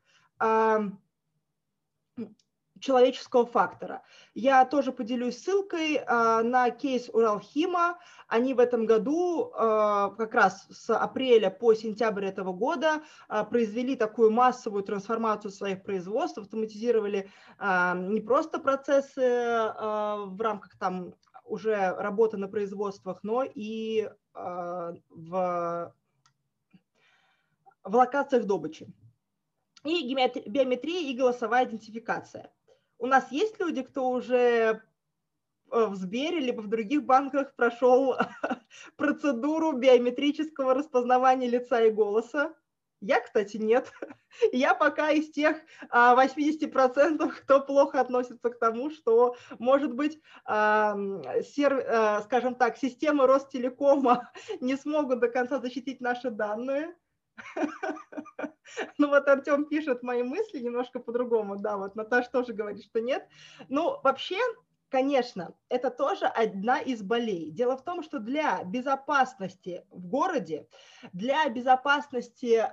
человеческого 2.82 3.46
фактора. 3.46 4.02
Я 4.34 4.66
тоже 4.66 4.92
поделюсь 4.92 5.42
ссылкой 5.42 5.96
э, 5.96 6.42
на 6.42 6.70
кейс 6.72 7.10
Уралхима. 7.10 8.00
Они 8.28 8.54
в 8.54 8.60
этом 8.60 8.86
году, 8.86 9.52
э, 9.54 10.10
как 10.18 10.34
раз 10.34 10.68
с 10.70 10.94
апреля 10.94 11.50
по 11.50 11.74
сентябрь 11.74 12.26
этого 12.26 12.52
года, 12.52 13.04
э, 13.30 13.44
произвели 13.46 13.96
такую 13.96 14.32
массовую 14.32 14.84
трансформацию 14.84 15.52
своих 15.52 15.84
производств, 15.84 16.40
автоматизировали 16.40 17.30
не 17.60 18.22
просто 18.22 18.60
процессы 18.60 19.22
в 19.22 20.42
рамках 20.42 20.78
там 20.78 21.14
уже 21.46 21.94
работы 21.96 22.38
на 22.38 22.48
производствах, 22.48 23.20
но 23.24 23.44
и 23.44 24.10
в, 24.34 25.94
в 27.84 27.96
локациях 27.96 28.46
добычи 28.46 28.92
и 29.84 30.16
биометрия 30.48 31.10
и 31.10 31.16
голосовая 31.16 31.66
идентификация 31.66 32.52
у 33.02 33.08
нас 33.08 33.32
есть 33.32 33.60
люди, 33.60 33.82
кто 33.82 34.12
уже 34.12 34.38
э, 34.38 34.80
в 35.72 35.95
Сбере 35.95 36.39
либо 36.39 36.62
в 36.62 36.68
других 36.68 37.04
банках 37.04 37.56
прошел 37.56 38.16
процедуру 38.95 39.74
биометрического 39.74 40.76
распознавания 40.76 41.49
лица 41.49 41.82
и 41.82 41.89
голоса. 41.89 42.54
Я, 43.02 43.20
кстати, 43.20 43.58
нет. 43.58 43.91
Я 44.52 44.76
пока 44.76 45.10
из 45.10 45.32
тех 45.32 45.58
80%, 45.91 47.32
кто 47.32 47.62
плохо 47.62 47.99
относится 47.99 48.52
к 48.52 48.60
тому, 48.60 48.91
что, 48.91 49.36
может 49.58 49.95
быть, 49.95 50.22
скажем 50.43 52.56
так, 52.60 52.78
системы 52.78 53.26
Ростелекома 53.26 54.32
не 54.62 54.76
смогут 54.76 55.20
до 55.20 55.30
конца 55.30 55.60
защитить 55.60 56.02
наши 56.02 56.30
данные, 56.30 56.93
ну 58.98 59.08
вот 59.10 59.28
Артем 59.28 59.66
пишет 59.66 60.04
мои 60.04 60.24
мысли 60.24 60.60
немножко 60.60 61.00
по-другому, 61.00 61.58
да, 61.58 61.78
вот 61.78 61.96
Наташа 61.96 62.30
тоже 62.32 62.54
говорит, 62.54 62.84
что 62.84 63.02
нет. 63.02 63.28
Ну, 63.70 64.00
вообще, 64.04 64.38
конечно, 64.90 65.56
это 65.70 65.90
тоже 65.90 66.26
одна 66.26 66.80
из 66.80 67.02
болей. 67.02 67.52
Дело 67.52 67.78
в 67.78 67.84
том, 67.84 68.04
что 68.04 68.20
для 68.20 68.64
безопасности 68.64 69.86
в 69.90 70.08
городе, 70.08 70.68
для 71.14 71.48
безопасности 71.50 72.68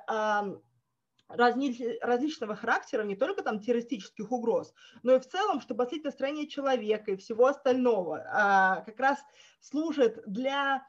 различного 1.29 2.57
характера, 2.57 3.03
не 3.03 3.15
только 3.15 3.43
там 3.43 3.61
террористических 3.61 4.33
угроз, 4.33 4.73
но 5.03 5.15
и 5.15 5.21
в 5.21 5.29
целом, 5.29 5.61
чтобы 5.61 5.83
отследить 5.83 6.07
настроение 6.07 6.49
человека 6.49 7.11
и 7.11 7.17
всего 7.17 7.47
остального, 7.47 8.17
э, 8.17 8.85
как 8.87 8.99
раз 8.99 9.19
служит 9.61 10.23
для 10.27 10.87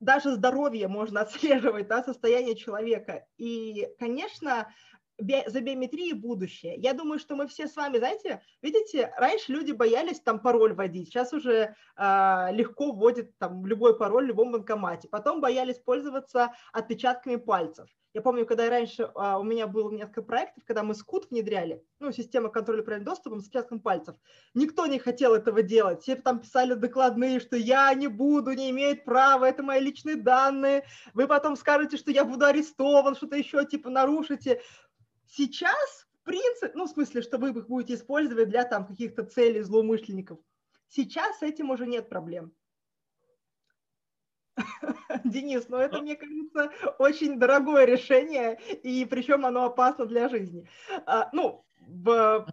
даже 0.00 0.32
здоровье 0.32 0.88
можно 0.88 1.20
отслеживать, 1.22 1.88
да, 1.88 2.02
состояние 2.02 2.56
человека. 2.56 3.26
И, 3.36 3.88
конечно, 3.98 4.68
за 5.18 5.60
биометрией 5.60 6.12
будущее. 6.12 6.76
Я 6.76 6.94
думаю, 6.94 7.18
что 7.18 7.34
мы 7.34 7.48
все 7.48 7.66
с 7.66 7.74
вами, 7.74 7.98
знаете, 7.98 8.40
видите, 8.62 9.12
раньше 9.16 9.52
люди 9.52 9.72
боялись 9.72 10.20
там 10.20 10.40
пароль 10.40 10.74
вводить, 10.74 11.08
сейчас 11.08 11.32
уже 11.32 11.74
э, 11.96 12.48
легко 12.52 12.92
вводят 12.92 13.36
там 13.38 13.66
любой 13.66 13.98
пароль 13.98 14.26
в 14.26 14.28
любом 14.28 14.52
банкомате. 14.52 15.08
Потом 15.08 15.40
боялись 15.40 15.80
пользоваться 15.80 16.52
отпечатками 16.72 17.36
пальцев. 17.36 17.88
Я 18.18 18.22
помню, 18.22 18.46
когда 18.46 18.68
раньше, 18.68 19.08
а, 19.14 19.38
у 19.38 19.44
меня 19.44 19.68
было 19.68 19.92
несколько 19.92 20.22
проектов, 20.22 20.64
когда 20.66 20.82
мы 20.82 20.96
скут 20.96 21.30
внедряли, 21.30 21.84
ну, 22.00 22.10
система 22.10 22.48
контроля 22.48 22.80
управления 22.80 23.04
доступом 23.04 23.38
с 23.38 23.44
отпечатком 23.44 23.78
пальцев. 23.78 24.16
Никто 24.54 24.86
не 24.86 24.98
хотел 24.98 25.34
этого 25.34 25.62
делать. 25.62 26.02
Все 26.02 26.16
там 26.16 26.40
писали 26.40 26.74
докладные, 26.74 27.38
что 27.38 27.56
я 27.56 27.94
не 27.94 28.08
буду, 28.08 28.54
не 28.54 28.70
имеет 28.70 29.04
права, 29.04 29.44
это 29.44 29.62
мои 29.62 29.78
личные 29.78 30.16
данные. 30.16 30.84
Вы 31.14 31.28
потом 31.28 31.54
скажете, 31.54 31.96
что 31.96 32.10
я 32.10 32.24
буду 32.24 32.44
арестован, 32.44 33.14
что-то 33.14 33.36
еще 33.36 33.64
типа 33.64 33.88
нарушите. 33.88 34.62
Сейчас, 35.28 36.08
в 36.20 36.24
принципе, 36.24 36.72
ну, 36.74 36.86
в 36.86 36.90
смысле, 36.90 37.22
что 37.22 37.38
вы 37.38 37.50
их 37.50 37.68
будете 37.68 37.94
использовать 37.94 38.48
для 38.48 38.64
там 38.64 38.84
каких-то 38.84 39.22
целей 39.22 39.62
злоумышленников. 39.62 40.40
Сейчас 40.88 41.38
с 41.38 41.42
этим 41.42 41.70
уже 41.70 41.86
нет 41.86 42.08
проблем. 42.08 42.52
Денис, 45.24 45.68
ну 45.68 45.78
это, 45.78 46.00
мне 46.00 46.16
кажется, 46.16 46.70
очень 46.98 47.38
дорогое 47.38 47.84
решение, 47.84 48.58
и 48.82 49.04
причем 49.04 49.46
оно 49.46 49.64
опасно 49.64 50.06
для 50.06 50.28
жизни. 50.28 50.68
А, 51.06 51.28
ну, 51.32 51.64
в, 51.86 52.46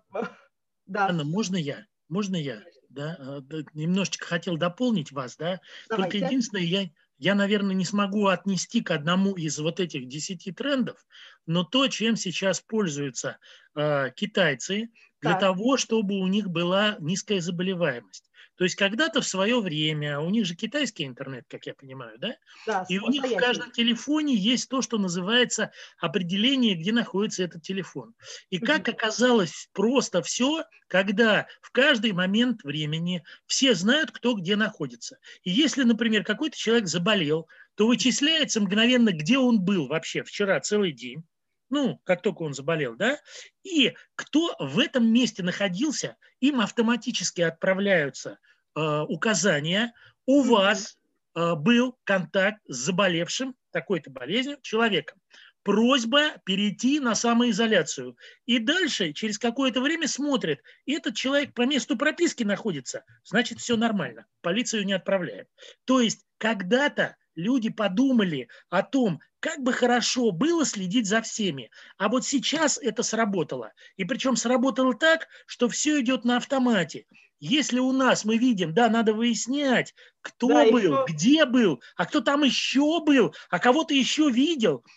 да. 0.85 1.07
Анна, 1.07 1.23
можно 1.23 1.55
я? 1.55 1.85
Можно 2.09 2.35
я? 2.35 2.61
Да? 2.89 3.17
А, 3.19 3.41
немножечко 3.73 4.25
хотел 4.25 4.57
дополнить 4.57 5.11
вас, 5.11 5.35
да? 5.37 5.59
Давайте. 5.89 6.19
Только 6.19 6.25
единственное, 6.25 6.63
я, 6.63 6.89
я, 7.17 7.35
наверное, 7.35 7.75
не 7.75 7.85
смогу 7.85 8.27
отнести 8.27 8.81
к 8.81 8.91
одному 8.91 9.33
из 9.33 9.57
вот 9.59 9.79
этих 9.79 10.07
десяти 10.07 10.51
трендов, 10.51 11.05
но 11.45 11.63
то, 11.63 11.87
чем 11.87 12.15
сейчас 12.15 12.61
пользуются 12.61 13.37
э, 13.75 14.11
китайцы 14.15 14.89
для 15.21 15.31
так. 15.31 15.39
того, 15.39 15.77
чтобы 15.77 16.19
у 16.19 16.27
них 16.27 16.49
была 16.49 16.97
низкая 16.99 17.41
заболеваемость. 17.41 18.29
То 18.57 18.63
есть 18.63 18.75
когда-то 18.75 19.21
в 19.21 19.27
свое 19.27 19.59
время, 19.59 20.19
у 20.19 20.29
них 20.29 20.45
же 20.45 20.55
китайский 20.55 21.05
интернет, 21.05 21.45
как 21.49 21.65
я 21.65 21.73
понимаю, 21.73 22.17
да? 22.19 22.35
Да. 22.65 22.85
И 22.87 22.99
у 22.99 23.09
них 23.09 23.23
в 23.23 23.35
каждом 23.35 23.71
телефоне 23.71 24.35
есть 24.35 24.69
то, 24.69 24.81
что 24.81 24.97
называется 24.97 25.71
определение, 25.99 26.75
где 26.75 26.91
находится 26.91 27.43
этот 27.43 27.63
телефон. 27.63 28.13
И 28.49 28.59
как 28.59 28.87
оказалось 28.87 29.69
просто 29.73 30.21
все, 30.21 30.63
когда 30.87 31.47
в 31.61 31.71
каждый 31.71 32.13
момент 32.13 32.63
времени 32.63 33.23
все 33.45 33.75
знают, 33.75 34.11
кто 34.11 34.35
где 34.35 34.55
находится. 34.55 35.17
И 35.43 35.51
если, 35.51 35.83
например, 35.83 36.23
какой-то 36.23 36.57
человек 36.57 36.87
заболел, 36.87 37.47
то 37.75 37.87
вычисляется 37.87 38.61
мгновенно, 38.61 39.11
где 39.11 39.37
он 39.37 39.59
был 39.59 39.87
вообще 39.87 40.23
вчера 40.23 40.59
целый 40.61 40.93
день 40.93 41.25
ну, 41.75 41.99
как 42.05 42.21
только 42.21 42.43
он 42.43 42.53
заболел, 42.53 42.95
да, 42.95 43.19
и 43.61 43.93
кто 44.15 44.55
в 44.59 44.79
этом 44.79 45.11
месте 45.11 45.43
находился, 45.43 46.15
им 46.39 46.61
автоматически 46.61 47.41
отправляются 47.41 48.39
э, 48.75 49.01
указания, 49.09 49.93
у 50.25 50.43
вас 50.43 50.97
э, 51.35 51.55
был 51.55 51.97
контакт 52.05 52.61
с 52.65 52.77
заболевшим 52.77 53.55
такой-то 53.71 54.09
болезнью 54.09 54.57
человеком. 54.61 55.19
Просьба 55.63 56.37
перейти 56.45 57.01
на 57.01 57.13
самоизоляцию. 57.13 58.15
И 58.45 58.59
дальше, 58.59 59.11
через 59.11 59.37
какое-то 59.37 59.81
время 59.81 60.07
смотрит, 60.07 60.61
этот 60.85 61.15
человек 61.15 61.53
по 61.53 61.63
месту 61.63 61.97
прописки 61.97 62.43
находится, 62.43 63.03
значит, 63.25 63.59
все 63.59 63.75
нормально, 63.75 64.27
полицию 64.41 64.85
не 64.85 64.93
отправляем. 64.93 65.45
То 65.83 65.99
есть 65.99 66.25
когда-то 66.37 67.17
люди 67.35 67.69
подумали 67.69 68.47
о 68.69 68.81
том, 68.81 69.19
как 69.45 69.61
бы 69.61 69.73
хорошо 69.73 70.31
было 70.31 70.65
следить 70.65 71.05
за 71.05 71.21
всеми. 71.21 71.69
А 71.99 72.09
вот 72.09 72.25
сейчас 72.25 72.79
это 72.79 73.03
сработало. 73.03 73.73
И 73.95 74.03
причем 74.03 74.35
сработало 74.37 74.95
так, 74.95 75.27
что 75.45 75.69
все 75.69 76.01
идет 76.01 76.25
на 76.25 76.37
автомате. 76.37 77.05
Если 77.39 77.77
у 77.77 77.91
нас 77.91 78.25
мы 78.25 78.39
видим, 78.39 78.73
да, 78.73 78.89
надо 78.89 79.13
выяснять, 79.13 79.93
кто 80.21 80.47
да, 80.47 80.71
был, 80.71 80.79
еще... 80.79 81.05
где 81.07 81.45
был, 81.45 81.79
а 81.95 82.07
кто 82.07 82.21
там 82.21 82.43
еще 82.43 83.03
был, 83.05 83.35
а 83.51 83.59
кого 83.59 83.83
то 83.83 83.93
еще 83.93 84.31
видел– 84.31 84.83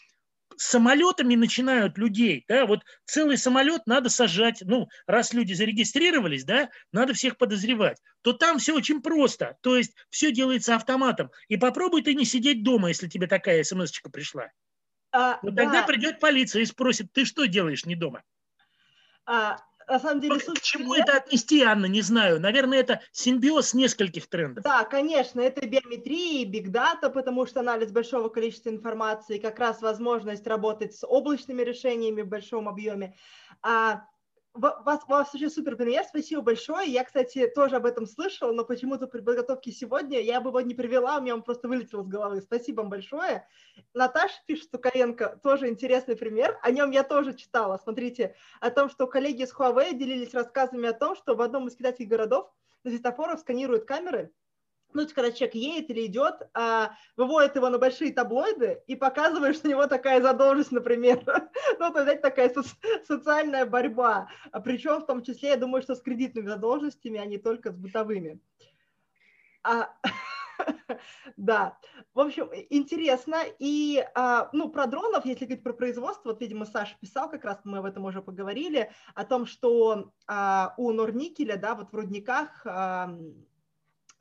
самолетами 0.59 1.35
начинают 1.35 1.97
людей, 1.99 2.45
да, 2.49 2.67
вот 2.67 2.81
целый 3.05 3.39
самолет 3.39 3.87
надо 3.87 4.09
сажать, 4.09 4.63
ну, 4.63 4.89
раз 5.07 5.33
люди 5.33 5.53
зарегистрировались, 5.53 6.45
да, 6.45 6.69
надо 6.93 7.15
всех 7.15 7.37
подозревать, 7.39 7.99
то 8.23 8.33
там 8.33 8.59
все 8.59 8.75
очень 8.75 9.01
просто, 9.01 9.57
то 9.63 9.77
есть 9.77 9.95
все 10.11 10.33
делается 10.33 10.75
автоматом. 10.75 11.31
И 11.49 11.57
попробуй 11.57 12.03
ты 12.03 12.15
не 12.15 12.25
сидеть 12.25 12.63
дома, 12.63 12.89
если 12.89 13.09
тебе 13.09 13.27
такая 13.27 13.63
смс 13.63 13.93
пришла. 14.13 14.51
А, 15.13 15.39
вот 15.43 15.55
да. 15.55 15.65
тогда 15.65 15.83
придет 15.85 16.21
полиция 16.21 16.63
и 16.63 16.67
спросит, 16.67 17.13
ты 17.13 17.25
что 17.25 17.47
делаешь 17.47 17.87
не 17.87 17.95
дома? 17.95 18.23
А, 19.25 19.59
на 19.89 19.99
самом 19.99 20.21
деле... 20.21 20.39
К 20.39 20.61
чему 20.61 20.95
это 20.95 21.17
отнести, 21.17 21.63
Анна, 21.63 21.87
не 21.87 22.03
знаю. 22.03 22.41
Наверное, 22.41 22.79
это 22.79 23.01
симбиоз 23.13 23.75
нескольких 23.75 24.29
трендов. 24.29 24.65
Да, 24.65 24.85
конечно, 24.85 25.41
это 25.41 25.67
биометрия 25.67 26.43
и 26.43 26.45
бигдата, 26.45 27.11
потому 27.11 27.47
что 27.47 27.61
анализ 27.61 27.91
большого 27.91 28.29
количества 28.29 28.71
информации, 28.71 29.39
как 29.39 29.59
раз 29.59 29.81
возможность 29.83 30.47
работать 30.47 30.95
с 30.95 31.07
облачными 31.07 31.63
решениями 31.63 32.23
в 32.23 32.29
большом 32.29 32.69
объеме. 32.69 33.15
А 33.63 34.05
вас, 34.55 35.03
вас 35.07 35.29
вообще 35.33 35.51
супер 35.51 35.77
пример, 35.77 36.05
спасибо 36.05 36.43
большое. 36.43 36.91
Я, 36.91 37.05
кстати, 37.05 37.47
тоже 37.55 37.77
об 37.77 37.87
этом 37.87 38.07
слышала, 38.07 38.53
но 38.53 38.65
почему-то 38.65 39.07
при 39.07 39.21
подготовке 39.21 39.73
сегодня 39.73 40.21
я 40.21 40.41
бы 40.41 40.51
его 40.51 40.61
не 40.61 40.75
привела, 40.75 41.19
у 41.19 41.21
меня 41.21 41.35
он 41.35 41.43
просто 41.43 41.69
вылетел 41.69 42.03
из 42.03 42.09
головы. 42.09 42.41
Спасибо 42.41 42.81
вам 42.81 42.91
большое. 42.91 43.47
Наташа 43.95 44.35
пишет, 44.47 44.71
Сукаренко, 44.71 45.41
тоже 45.43 45.69
интересный 45.69 46.17
пример. 46.17 46.59
О 46.63 46.71
нем 46.71 46.91
я 46.91 47.05
тоже 47.05 47.35
читала. 47.35 47.79
Смотрите, 47.83 48.35
о 48.61 48.71
том, 48.71 48.89
что 48.89 49.07
коллеги 49.07 49.43
из 49.43 49.53
Huawei 49.53 49.95
делились 49.95 50.35
рассказами 50.35 50.89
о 50.89 50.93
том, 50.93 51.15
что 51.15 51.35
в 51.35 51.41
одном 51.41 51.69
из 51.69 51.77
китайских 51.77 52.09
городов 52.09 52.53
на 52.85 52.91
светофорах 52.91 53.41
сканируют 53.41 53.85
камеры, 53.85 54.33
ну, 54.95 55.07
когда 55.09 55.31
человек 55.33 55.55
едет 55.55 55.91
или 55.91 56.07
идет, 56.07 56.49
а, 56.55 56.93
выводит 57.17 57.57
его 57.57 57.69
на 57.69 57.79
большие 57.79 58.13
таблоиды 58.13 58.83
и 58.87 58.97
показывает, 58.97 59.57
что 59.57 59.69
у 59.69 59.71
него 59.71 59.87
такая 59.87 60.23
задолженность, 60.23 60.73
например. 60.73 61.23
ну, 61.79 61.93
то 61.93 62.05
есть 62.05 62.23
такая 62.23 62.51
со- 62.51 62.63
социальная 63.07 63.67
борьба. 63.67 64.29
А 64.51 64.61
причем 64.61 65.01
в 65.01 65.07
том 65.07 65.23
числе, 65.23 65.51
я 65.51 65.57
думаю, 65.57 65.83
что 65.83 65.95
с 65.95 66.01
кредитными 66.01 66.47
задолженностями, 66.47 67.19
а 67.19 67.27
не 67.27 67.39
только 67.39 67.71
с 67.71 67.77
бытовыми. 67.77 68.41
А, 69.63 69.91
да, 71.37 71.79
в 72.15 72.21
общем, 72.21 72.51
интересно. 72.71 73.43
И, 73.59 74.05
а, 74.15 74.49
ну, 74.53 74.71
про 74.71 74.87
дронов, 74.87 75.27
если 75.27 75.45
говорить 75.45 75.65
про 75.65 75.75
производство, 75.75 76.31
вот, 76.31 76.41
видимо, 76.41 76.65
Саша 76.65 76.97
писал, 77.01 77.29
как 77.31 77.45
раз 77.45 77.61
мы 77.65 77.79
об 77.79 77.85
этом 77.85 78.05
уже 78.05 78.23
поговорили, 78.23 78.91
о 79.15 79.25
том, 79.25 79.47
что 79.47 80.13
а, 80.27 80.75
у 80.79 80.93
Норникеля, 80.93 81.57
да, 81.57 81.75
вот 81.75 81.93
в 81.93 81.95
рудниках 81.95 82.67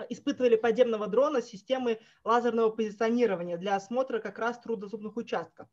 испытывали 0.09 0.55
подземного 0.55 1.07
дрона 1.07 1.41
системы 1.41 1.99
лазерного 2.23 2.69
позиционирования 2.69 3.57
для 3.57 3.75
осмотра 3.75 4.19
как 4.19 4.39
раз 4.39 4.59
трудозубных 4.59 5.17
участков. 5.17 5.67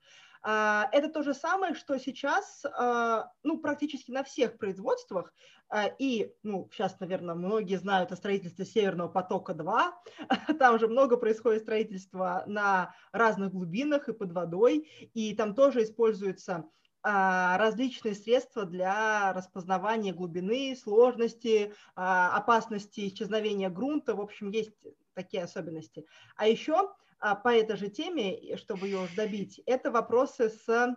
А, 0.46 0.88
это 0.92 1.08
то 1.08 1.22
же 1.22 1.32
самое, 1.32 1.74
что 1.74 1.98
сейчас 1.98 2.64
а, 2.66 3.32
ну, 3.42 3.58
практически 3.58 4.10
на 4.10 4.22
всех 4.22 4.58
производствах, 4.58 5.32
а, 5.70 5.86
и 5.86 6.34
ну, 6.42 6.68
сейчас, 6.70 7.00
наверное, 7.00 7.34
многие 7.34 7.76
знают 7.76 8.12
о 8.12 8.16
строительстве 8.16 8.66
Северного 8.66 9.08
потока-2, 9.08 9.92
там 10.58 10.78
же 10.78 10.86
много 10.86 11.16
происходит 11.16 11.62
строительства 11.62 12.44
на 12.46 12.94
разных 13.12 13.52
глубинах 13.52 14.08
и 14.10 14.12
под 14.12 14.32
водой, 14.32 14.86
и 15.14 15.34
там 15.34 15.54
тоже 15.54 15.82
используется 15.82 16.52
а, 16.56 16.68
различные 17.04 18.14
средства 18.14 18.64
для 18.64 19.32
распознавания 19.34 20.14
глубины, 20.14 20.74
сложности, 20.74 21.74
а, 21.94 22.34
опасности 22.36 23.06
исчезновения 23.06 23.68
грунта. 23.68 24.14
В 24.14 24.20
общем, 24.20 24.50
есть 24.50 24.72
такие 25.12 25.42
особенности. 25.42 26.06
А 26.36 26.48
еще 26.48 26.94
а, 27.18 27.34
по 27.34 27.48
этой 27.48 27.76
же 27.76 27.88
теме, 27.88 28.56
чтобы 28.56 28.88
ее 28.88 29.00
уже 29.00 29.14
добить, 29.14 29.60
это 29.66 29.90
вопросы 29.90 30.48
с 30.48 30.96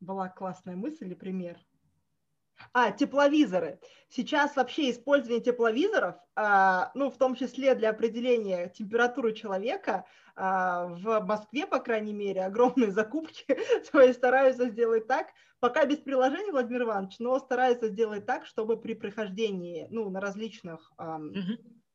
была 0.00 0.28
классная 0.28 0.76
мысль 0.76 1.06
или 1.06 1.14
пример. 1.14 1.58
А, 2.72 2.92
тепловизоры. 2.92 3.80
Сейчас 4.08 4.56
вообще 4.56 4.90
использование 4.90 5.40
тепловизоров, 5.40 6.16
а, 6.36 6.90
ну, 6.94 7.10
в 7.10 7.16
том 7.16 7.34
числе 7.34 7.74
для 7.74 7.90
определения 7.90 8.68
температуры 8.68 9.34
человека, 9.34 10.04
а, 10.36 10.86
в 10.86 11.20
Москве, 11.20 11.66
по 11.66 11.80
крайней 11.80 12.12
мере, 12.12 12.44
огромные 12.44 12.90
закупки, 12.92 13.44
то 13.92 14.00
есть 14.00 14.18
стараются 14.18 14.68
сделать 14.68 15.06
так, 15.06 15.28
пока 15.58 15.84
без 15.84 15.98
приложения, 15.98 16.52
Владимир 16.52 16.82
Иванович, 16.82 17.16
но 17.18 17.38
стараются 17.38 17.88
сделать 17.88 18.26
так, 18.26 18.46
чтобы 18.46 18.80
при 18.80 18.94
прохождении, 18.94 19.86
ну, 19.90 20.08
на 20.10 20.20
различных 20.20 20.92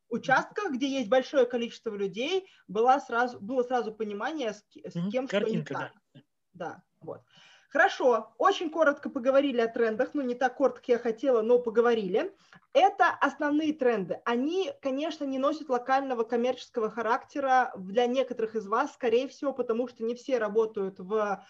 участках, 0.08 0.72
где 0.72 0.88
есть 0.88 1.08
большое 1.08 1.46
количество 1.46 1.94
людей, 1.94 2.46
было 2.68 2.98
сразу, 3.00 3.40
было 3.40 3.62
сразу 3.62 3.92
понимание, 3.92 4.52
с, 4.52 4.64
с 4.74 5.10
кем 5.10 5.26
что 5.26 5.40
не 5.40 5.62
так. 5.62 5.92
Да. 6.14 6.22
да, 6.52 6.82
вот. 7.00 7.22
Хорошо, 7.70 8.34
очень 8.38 8.70
коротко 8.70 9.10
поговорили 9.10 9.60
о 9.60 9.68
трендах, 9.68 10.10
ну 10.14 10.22
не 10.22 10.34
так 10.34 10.56
коротко, 10.56 10.92
я 10.92 10.98
хотела, 10.98 11.42
но 11.42 11.58
поговорили. 11.58 12.32
Это 12.72 13.10
основные 13.20 13.72
тренды. 13.72 14.20
Они, 14.24 14.72
конечно, 14.82 15.24
не 15.24 15.38
носят 15.38 15.68
локального 15.68 16.22
коммерческого 16.22 16.90
характера 16.90 17.72
для 17.76 18.06
некоторых 18.06 18.54
из 18.54 18.66
вас, 18.66 18.92
скорее 18.92 19.28
всего, 19.28 19.52
потому 19.52 19.88
что 19.88 20.04
не 20.04 20.14
все 20.14 20.38
работают 20.38 20.98
в, 20.98 21.44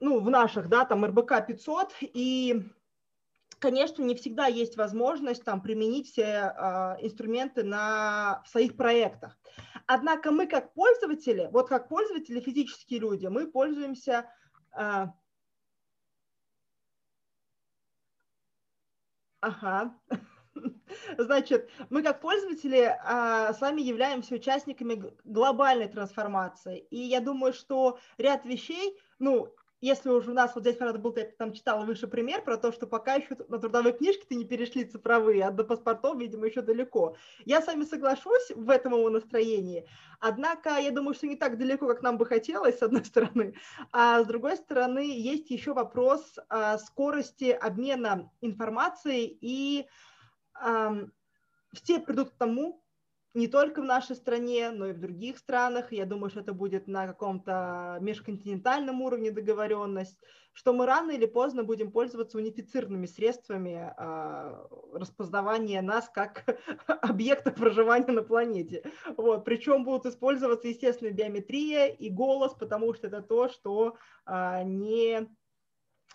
ну, 0.00 0.20
в 0.20 0.30
наших, 0.30 0.68
да, 0.68 0.84
там 0.84 1.04
РБК 1.04 1.46
500, 1.46 1.94
и 2.00 2.62
конечно, 3.58 4.02
не 4.02 4.14
всегда 4.14 4.46
есть 4.46 4.76
возможность 4.76 5.44
там 5.44 5.60
применить 5.60 6.08
все 6.08 6.22
э, 6.56 6.96
инструменты 7.00 7.64
на 7.64 8.42
в 8.44 8.48
своих 8.48 8.76
проектах. 8.76 9.36
Однако 9.86 10.30
мы 10.30 10.46
как 10.46 10.74
пользователи, 10.74 11.48
вот 11.50 11.68
как 11.68 11.88
пользователи, 11.88 12.40
физические 12.40 13.00
люди, 13.00 13.26
мы 13.26 13.46
пользуемся 13.46 14.30
а, 14.72 15.14
ага. 19.40 19.94
Значит, 21.18 21.70
мы 21.90 22.02
как 22.02 22.20
пользователи 22.20 22.96
а, 23.04 23.52
с 23.52 23.60
вами 23.60 23.82
являемся 23.82 24.34
участниками 24.34 25.12
глобальной 25.24 25.88
трансформации. 25.88 26.78
И 26.90 26.98
я 26.98 27.20
думаю, 27.20 27.52
что 27.52 27.98
ряд 28.18 28.44
вещей, 28.44 28.98
ну, 29.18 29.54
если 29.80 30.08
уже 30.08 30.30
у 30.30 30.34
нас 30.34 30.54
вот 30.54 30.62
здесь, 30.62 30.76
правда, 30.76 30.98
был, 30.98 31.14
я 31.16 31.24
там 31.38 31.52
читала 31.52 31.84
выше 31.84 32.08
пример 32.08 32.42
про 32.42 32.56
то, 32.56 32.72
что 32.72 32.86
пока 32.86 33.14
еще 33.14 33.36
на 33.48 33.58
трудовой 33.58 33.92
книжке 33.92 34.24
ты 34.28 34.34
не 34.34 34.44
перешли 34.44 34.84
цифровые, 34.84 35.44
а 35.44 35.50
до 35.50 35.64
паспортов, 35.64 36.18
видимо, 36.18 36.46
еще 36.46 36.62
далеко. 36.62 37.16
Я 37.44 37.62
с 37.62 37.66
вами 37.66 37.84
соглашусь 37.84 38.50
в 38.54 38.70
этом 38.70 38.94
его 38.94 39.08
настроении, 39.10 39.88
однако 40.20 40.78
я 40.78 40.90
думаю, 40.90 41.14
что 41.14 41.28
не 41.28 41.36
так 41.36 41.58
далеко, 41.58 41.86
как 41.86 42.02
нам 42.02 42.18
бы 42.18 42.26
хотелось, 42.26 42.78
с 42.78 42.82
одной 42.82 43.04
стороны, 43.04 43.54
а 43.92 44.22
с 44.22 44.26
другой 44.26 44.56
стороны 44.56 44.98
есть 44.98 45.50
еще 45.50 45.72
вопрос 45.74 46.38
а, 46.48 46.78
скорости 46.78 47.50
обмена 47.50 48.30
информацией, 48.40 49.38
и 49.40 49.86
а, 50.54 50.96
все 51.72 52.00
придут 52.00 52.30
к 52.30 52.36
тому, 52.36 52.82
не 53.38 53.46
только 53.46 53.80
в 53.80 53.84
нашей 53.84 54.16
стране, 54.16 54.70
но 54.72 54.88
и 54.88 54.92
в 54.92 54.98
других 54.98 55.38
странах. 55.38 55.92
Я 55.92 56.06
думаю, 56.06 56.28
что 56.28 56.40
это 56.40 56.52
будет 56.52 56.88
на 56.88 57.06
каком-то 57.06 57.98
межконтинентальном 58.00 59.00
уровне 59.00 59.30
договоренность, 59.30 60.18
что 60.52 60.72
мы 60.72 60.86
рано 60.86 61.12
или 61.12 61.26
поздно 61.26 61.62
будем 61.62 61.92
пользоваться 61.92 62.36
унифицированными 62.36 63.06
средствами 63.06 63.94
э, 63.96 64.66
распознавания 64.92 65.80
нас 65.82 66.10
как 66.12 66.44
объекта 66.86 67.52
проживания 67.52 68.12
на 68.12 68.22
планете. 68.22 68.82
Вот. 69.16 69.44
Причем 69.44 69.84
будут 69.84 70.06
использоваться, 70.06 70.66
естественно, 70.66 71.10
биометрия 71.10 71.86
и 71.86 72.10
голос, 72.10 72.54
потому 72.54 72.92
что 72.92 73.06
это 73.06 73.22
то, 73.22 73.48
что 73.48 73.96
э, 74.26 74.64
не 74.64 75.28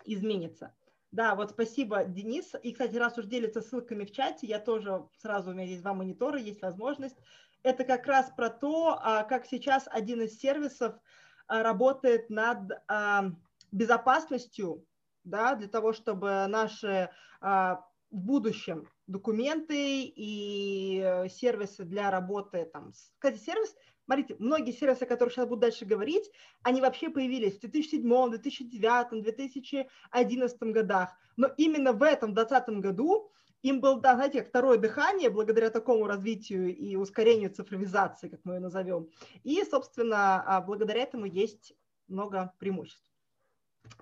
изменится. 0.04 0.74
Да, 1.14 1.36
вот 1.36 1.50
спасибо, 1.50 2.02
Денис. 2.02 2.56
И, 2.64 2.72
кстати, 2.72 2.96
раз 2.96 3.16
уж 3.16 3.26
делится 3.26 3.60
ссылками 3.60 4.04
в 4.04 4.10
чате, 4.10 4.48
я 4.48 4.58
тоже 4.58 5.06
сразу, 5.16 5.50
у 5.50 5.54
меня 5.54 5.64
здесь 5.64 5.80
два 5.80 5.94
монитора, 5.94 6.40
есть 6.40 6.60
возможность. 6.60 7.14
Это 7.62 7.84
как 7.84 8.04
раз 8.06 8.32
про 8.36 8.50
то, 8.50 8.98
а, 9.00 9.22
как 9.22 9.46
сейчас 9.46 9.86
один 9.86 10.22
из 10.22 10.36
сервисов 10.36 10.96
а, 11.46 11.62
работает 11.62 12.30
над 12.30 12.68
а, 12.88 13.30
безопасностью, 13.70 14.84
да, 15.22 15.54
для 15.54 15.68
того, 15.68 15.92
чтобы 15.92 16.46
наши 16.48 17.10
в 17.40 17.84
будущем 18.10 18.88
документы 19.06 20.04
и 20.04 21.00
э, 21.00 21.28
сервисы 21.28 21.84
для 21.84 22.10
работы 22.10 22.64
там. 22.72 22.92
Кстати, 23.18 23.38
сервис 23.38 23.74
Смотрите, 24.04 24.36
многие 24.38 24.72
сервисы, 24.72 25.04
о 25.04 25.06
которых 25.06 25.32
сейчас 25.32 25.46
буду 25.46 25.62
дальше 25.62 25.86
говорить, 25.86 26.30
они 26.62 26.80
вообще 26.80 27.08
появились 27.08 27.56
в 27.56 27.60
2007, 27.60 28.30
2009, 28.30 29.22
2011 29.22 30.62
годах. 30.62 31.16
Но 31.36 31.48
именно 31.56 31.92
в 31.92 32.02
этом 32.02 32.34
2020 32.34 32.80
году 32.80 33.30
им 33.62 33.80
было, 33.80 33.98
да, 33.98 34.14
знаете, 34.14 34.44
второе 34.44 34.76
дыхание 34.76 35.30
благодаря 35.30 35.70
такому 35.70 36.06
развитию 36.06 36.76
и 36.76 36.96
ускорению 36.96 37.50
цифровизации, 37.50 38.28
как 38.28 38.40
мы 38.44 38.54
ее 38.54 38.60
назовем. 38.60 39.08
И, 39.42 39.64
собственно, 39.64 40.42
а, 40.42 40.60
благодаря 40.60 41.00
этому 41.00 41.24
есть 41.24 41.72
много 42.06 42.52
преимуществ. 42.58 43.10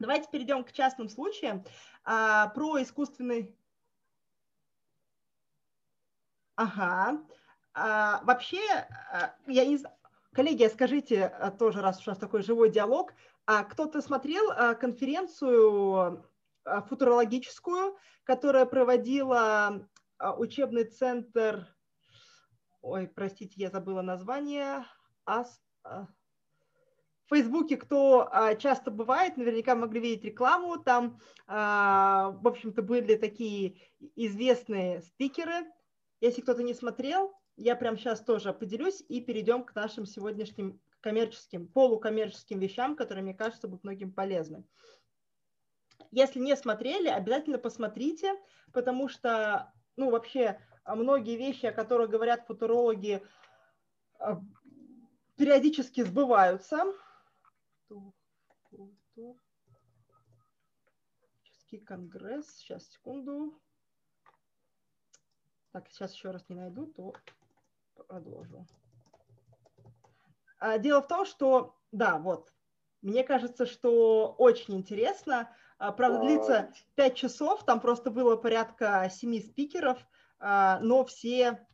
Давайте 0.00 0.28
перейдем 0.32 0.64
к 0.64 0.72
частным 0.72 1.09
случаям. 1.09 1.64
А, 2.05 2.48
про 2.48 2.82
искусственный... 2.82 3.55
Ага. 6.57 7.22
А, 7.75 8.23
вообще, 8.25 8.61
а, 8.68 9.35
я 9.47 9.64
не 9.64 9.79
знаю, 9.79 9.97
коллеги, 10.33 10.68
скажите 10.68 11.25
а, 11.25 11.51
тоже, 11.51 11.81
раз 11.81 12.07
у 12.07 12.11
нас 12.11 12.18
такой 12.18 12.43
живой 12.43 12.70
диалог, 12.70 13.14
кто-то 13.45 14.01
смотрел 14.01 14.77
конференцию 14.77 16.25
футурологическую, 16.89 17.99
которая 18.23 18.66
проводила 18.66 19.89
учебный 20.39 20.85
центр, 20.85 21.66
ой, 22.83 23.09
простите, 23.09 23.55
я 23.57 23.68
забыла 23.68 24.01
название, 24.01 24.87
ас, 25.27 25.61
в 25.83 26.07
Фейсбуке, 27.31 27.77
кто 27.77 28.31
часто 28.61 28.93
бывает, 28.93 29.37
наверняка 29.37 29.75
могли 29.75 29.99
видеть 29.99 30.25
рекламу, 30.25 30.77
там, 30.77 31.18
в 31.49 32.47
общем-то, 32.47 32.81
были 32.83 33.16
такие 33.16 33.81
известные 34.14 35.03
спикеры. 35.03 35.66
Если 36.20 36.43
кто-то 36.43 36.62
не 36.62 36.75
смотрел, 36.75 37.35
я 37.57 37.76
прямо 37.76 37.96
сейчас 37.96 38.20
тоже 38.20 38.53
поделюсь 38.53 39.03
и 39.09 39.20
перейдем 39.20 39.64
к 39.64 39.74
нашим 39.74 40.07
сегодняшним 40.07 40.80
коммерческим, 41.00 41.68
полукоммерческим 41.68 42.59
вещам, 42.59 42.96
которые, 42.96 43.24
мне 43.24 43.34
кажется, 43.34 43.68
будут 43.68 43.84
многим 43.84 44.12
полезны. 44.12 44.64
Если 46.11 46.38
не 46.38 46.57
смотрели, 46.57 47.09
обязательно 47.09 47.59
посмотрите, 47.59 48.34
потому 48.72 49.09
что, 49.09 49.72
ну, 49.96 50.11
вообще, 50.11 50.61
многие 50.86 51.36
вещи, 51.36 51.66
о 51.66 51.72
которых 51.72 52.11
говорят 52.11 52.46
футурологи, 52.46 53.22
а, 54.18 54.40
периодически 55.36 56.03
сбываются. 56.03 56.84
конгресс, 61.80 62.46
сейчас, 62.57 62.88
секунду. 62.90 63.59
Так, 65.72 65.88
сейчас 65.88 66.14
еще 66.14 66.30
раз 66.30 66.46
не 66.48 66.57
найду, 66.57 66.86
то 66.86 67.14
продолжу. 67.95 68.66
А, 70.59 70.78
дело 70.78 71.03
в 71.03 71.09
том, 71.09 71.24
что, 71.24 71.76
да, 71.90 72.18
вот, 72.18 72.53
мне 73.03 73.24
кажется, 73.24 73.66
что 73.66 74.34
очень 74.38 74.74
интересно. 74.74 75.55
А, 75.78 75.90
правда, 75.90 76.20
длится 76.20 76.72
5 76.95 77.14
часов, 77.16 77.64
там 77.64 77.80
просто 77.80 78.11
было 78.11 78.36
порядка 78.36 79.11
7 79.12 79.40
спикеров, 79.40 79.99
а, 80.38 80.78
но 80.80 81.05
все 81.05 81.66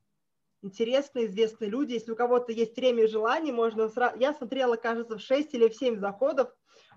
интересные, 0.62 1.26
известные 1.26 1.68
люди. 1.70 1.92
Если 1.92 2.12
у 2.12 2.16
кого-то 2.16 2.52
есть 2.52 2.76
время 2.76 3.04
и 3.04 3.08
желание, 3.08 3.52
можно 3.52 3.88
сразу... 3.88 4.18
Я 4.18 4.32
смотрела, 4.32 4.76
кажется, 4.76 5.18
в 5.18 5.20
6 5.20 5.52
или 5.54 5.68
в 5.68 5.74
7 5.74 5.98
заходов. 5.98 6.50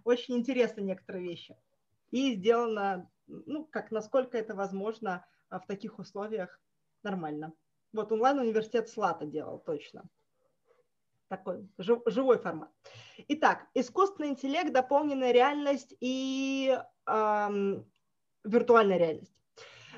Очень 0.05 0.37
интересны 0.37 0.81
некоторые 0.81 1.25
вещи. 1.25 1.57
И 2.11 2.35
сделано, 2.35 3.11
ну, 3.27 3.65
как 3.65 3.91
насколько 3.91 4.37
это 4.37 4.55
возможно 4.55 5.25
в 5.49 5.61
таких 5.67 5.99
условиях 5.99 6.59
нормально. 7.03 7.53
Вот 7.93 8.11
онлайн-университет 8.11 8.89
Слата 8.89 9.25
делал 9.25 9.59
точно. 9.59 10.03
Такой 11.27 11.67
живой 11.77 12.39
формат. 12.39 12.69
Итак, 13.29 13.67
искусственный 13.73 14.29
интеллект, 14.29 14.73
дополненная 14.73 15.31
реальность 15.31 15.95
и 15.99 16.77
эм, 17.07 17.85
виртуальная 18.43 18.97
реальность. 18.97 19.33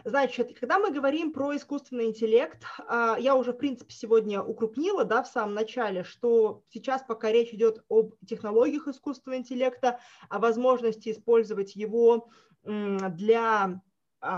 Значит, 0.05 0.59
когда 0.59 0.79
мы 0.79 0.91
говорим 0.91 1.31
про 1.31 1.55
искусственный 1.55 2.07
интеллект, 2.07 2.63
а, 2.87 3.15
я 3.17 3.35
уже, 3.35 3.53
в 3.53 3.57
принципе, 3.57 3.93
сегодня 3.93 4.43
укрупнила 4.43 5.05
да, 5.05 5.23
в 5.23 5.27
самом 5.27 5.53
начале, 5.53 6.03
что 6.03 6.63
сейчас 6.69 7.03
пока 7.03 7.31
речь 7.31 7.53
идет 7.53 7.83
об 7.89 8.13
технологиях 8.27 8.87
искусственного 8.87 9.39
интеллекта, 9.39 9.99
о 10.29 10.39
возможности 10.39 11.09
использовать 11.09 11.75
его 11.75 12.27
для 12.63 13.81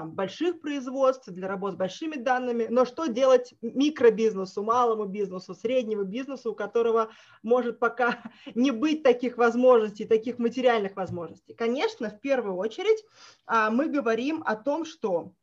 больших 0.06 0.62
производств, 0.62 1.28
для 1.28 1.48
работ 1.48 1.74
с 1.74 1.78
большими 1.78 2.16
данными, 2.16 2.68
но 2.70 2.86
что 2.86 3.06
делать 3.06 3.54
микробизнесу, 3.62 4.64
малому 4.64 5.06
бизнесу, 5.06 5.54
среднему 5.54 6.04
бизнесу, 6.04 6.52
у 6.52 6.56
которого 6.56 7.12
может 7.44 7.80
пока 7.80 8.24
не 8.56 8.72
быть 8.72 9.04
таких 9.04 9.38
возможностей, 9.38 10.06
таких 10.06 10.40
материальных 10.40 10.96
возможностей? 10.96 11.54
Конечно, 11.54 12.10
в 12.10 12.20
первую 12.20 12.56
очередь 12.56 13.04
а, 13.46 13.70
мы 13.70 13.88
говорим 13.88 14.42
о 14.46 14.56
том, 14.56 14.86
что 14.86 15.34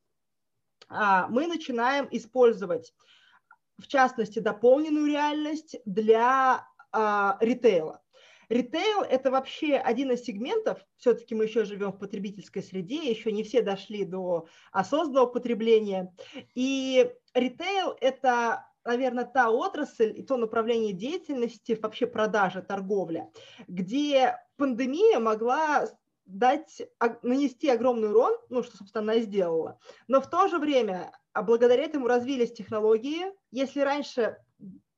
а, 0.89 1.29
мы 1.29 1.47
начинаем 1.47 2.09
использовать, 2.11 2.93
в 3.79 3.87
частности, 3.87 4.41
дополненную 4.41 5.07
реальность 5.07 5.77
для 5.85 6.67
ритейла. 7.41 8.03
Ритейл– 8.49 9.03
это 9.11 9.31
вообще 9.31 9.77
один 9.77 10.11
из 10.13 10.23
сегментов, 10.23 10.79
все-таки 10.97 11.35
мы 11.35 11.45
еще 11.45 11.65
живем 11.65 11.93
в 11.93 11.99
потребительской 11.99 12.63
среде, 12.63 13.11
еще 13.11 13.33
не 13.33 13.43
все 13.43 13.63
дошли 13.63 14.05
до 14.05 14.47
осознанного 14.73 15.27
потребления. 15.27 16.15
И 16.55 17.11
ритейл– 17.35 17.97
это 18.01 18.67
наверное, 18.85 19.25
та 19.25 19.51
отрасль 19.51 20.13
и 20.19 20.23
то 20.23 20.37
направление 20.37 20.93
деятельности, 20.93 21.79
вообще 21.81 22.07
продажи, 22.07 22.63
торговля, 22.63 23.31
где 23.69 24.37
пандемия 24.57 25.21
могла 25.21 25.89
дать, 26.25 26.83
нанести 27.23 27.69
огромный 27.69 28.11
урон, 28.11 28.35
ну, 28.49 28.63
что, 28.63 28.77
собственно, 28.77 29.03
она 29.03 29.15
и 29.15 29.23
сделала. 29.23 29.79
Но 30.09 30.21
в 30.21 30.29
то 30.29 30.49
же 30.49 30.59
время, 30.59 31.13
а 31.33 31.43
благодаря 31.43 31.85
этому 31.85 32.07
развились 32.07 32.53
технологии. 32.53 33.27
Если 33.51 33.81
раньше 33.81 34.39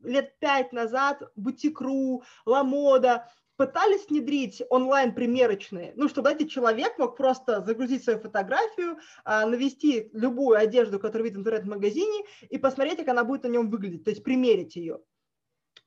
лет 0.05 0.39
пять 0.39 0.73
назад 0.73 1.23
Бутикру, 1.37 2.23
Ламода 2.47 3.29
пытались 3.57 4.09
внедрить 4.09 4.63
онлайн-примерочные, 4.69 5.93
ну, 5.97 6.09
чтобы 6.09 6.31
этот 6.31 6.51
человек 6.51 6.99
мог 6.99 7.17
просто 7.17 7.63
загрузить 7.65 8.03
свою 8.03 8.19
фотографию, 8.19 8.99
а, 9.25 9.47
навести 9.47 10.11
любую 10.13 10.59
одежду, 10.59 10.99
которую 10.99 11.25
видит 11.25 11.39
в 11.39 11.41
интернет-магазине, 11.41 12.25
и 12.49 12.59
посмотреть, 12.59 12.99
как 12.99 13.09
она 13.09 13.25
будет 13.25 13.45
на 13.45 13.49
нем 13.49 13.71
выглядеть, 13.71 14.05
то 14.05 14.11
есть 14.11 14.25
примерить 14.25 14.77
ее. 14.77 15.01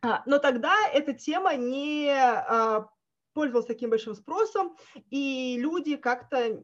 А, 0.02 0.24
но 0.26 0.40
тогда 0.40 0.76
эта 0.94 1.14
тема 1.14 1.56
не 1.56 2.10
а, 2.10 2.88
пользовалась 3.34 3.68
таким 3.68 3.90
большим 3.90 4.16
спросом, 4.16 4.78
и 5.10 5.58
люди 5.60 5.98
как-то, 5.98 6.64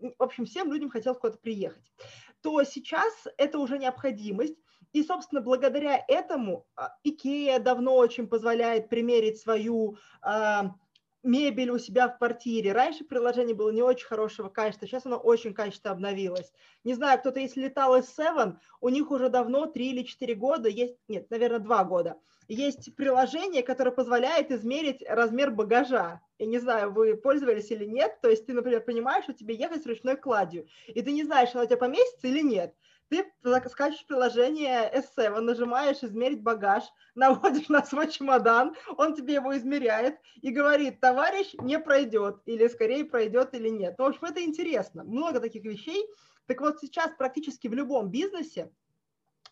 в 0.00 0.22
общем, 0.22 0.46
всем 0.46 0.72
людям 0.72 0.90
хотелось 0.90 1.18
куда-то 1.18 1.38
приехать. 1.38 1.92
То 2.40 2.62
сейчас 2.62 3.12
это 3.36 3.58
уже 3.58 3.78
необходимость, 3.78 4.56
и, 4.92 5.02
собственно, 5.02 5.40
благодаря 5.40 6.02
этому 6.08 6.66
Икея 7.04 7.58
давно 7.58 7.96
очень 7.96 8.26
позволяет 8.26 8.88
примерить 8.88 9.38
свою 9.38 9.98
а, 10.22 10.74
мебель 11.22 11.70
у 11.70 11.78
себя 11.78 12.08
в 12.08 12.18
квартире. 12.18 12.72
Раньше 12.72 13.04
приложение 13.04 13.54
было 13.54 13.70
не 13.70 13.82
очень 13.82 14.06
хорошего 14.06 14.48
качества, 14.48 14.86
сейчас 14.86 15.06
оно 15.06 15.16
очень 15.16 15.52
качественно 15.52 15.92
обновилось. 15.92 16.52
Не 16.84 16.94
знаю, 16.94 17.18
кто-то 17.18 17.40
если 17.40 17.62
летал 17.62 17.96
из 17.96 18.06
Seven, 18.16 18.56
у 18.80 18.88
них 18.88 19.10
уже 19.10 19.28
давно 19.28 19.66
3 19.66 19.90
или 19.90 20.02
4 20.02 20.34
года 20.34 20.68
есть, 20.68 20.96
нет, 21.08 21.30
наверное, 21.30 21.58
2 21.58 21.84
года, 21.84 22.16
есть 22.46 22.94
приложение, 22.96 23.62
которое 23.62 23.90
позволяет 23.90 24.50
измерить 24.50 25.04
размер 25.06 25.50
багажа. 25.50 26.22
Я 26.38 26.46
не 26.46 26.58
знаю, 26.58 26.92
вы 26.92 27.16
пользовались 27.16 27.70
или 27.70 27.84
нет, 27.84 28.20
то 28.22 28.30
есть 28.30 28.46
ты, 28.46 28.54
например, 28.54 28.82
понимаешь, 28.82 29.24
что 29.24 29.34
тебе 29.34 29.54
ехать 29.54 29.82
с 29.82 29.86
ручной 29.86 30.16
кладью, 30.16 30.66
и 30.86 31.02
ты 31.02 31.12
не 31.12 31.24
знаешь, 31.24 31.50
она 31.52 31.64
у 31.64 31.66
тебя 31.66 31.76
поместится 31.76 32.28
или 32.28 32.40
нет. 32.40 32.74
Ты 33.08 33.24
скачиваешь 33.68 34.06
приложение 34.06 34.92
S7, 34.92 35.40
нажимаешь 35.40 36.02
«Измерить 36.02 36.42
багаж», 36.42 36.84
наводишь 37.14 37.68
на 37.68 37.84
свой 37.84 38.10
чемодан, 38.10 38.74
он 38.96 39.14
тебе 39.14 39.34
его 39.34 39.56
измеряет 39.56 40.18
и 40.42 40.50
говорит, 40.50 41.00
товарищ, 41.00 41.54
не 41.54 41.78
пройдет, 41.78 42.42
или 42.46 42.68
скорее 42.68 43.04
пройдет 43.04 43.54
или 43.54 43.68
нет. 43.68 43.96
Ну, 43.98 44.04
в 44.04 44.08
общем, 44.08 44.26
это 44.26 44.42
интересно. 44.42 45.04
Много 45.04 45.40
таких 45.40 45.64
вещей. 45.64 46.06
Так 46.46 46.60
вот, 46.60 46.80
сейчас 46.80 47.10
практически 47.16 47.68
в 47.68 47.74
любом 47.74 48.10
бизнесе 48.10 48.70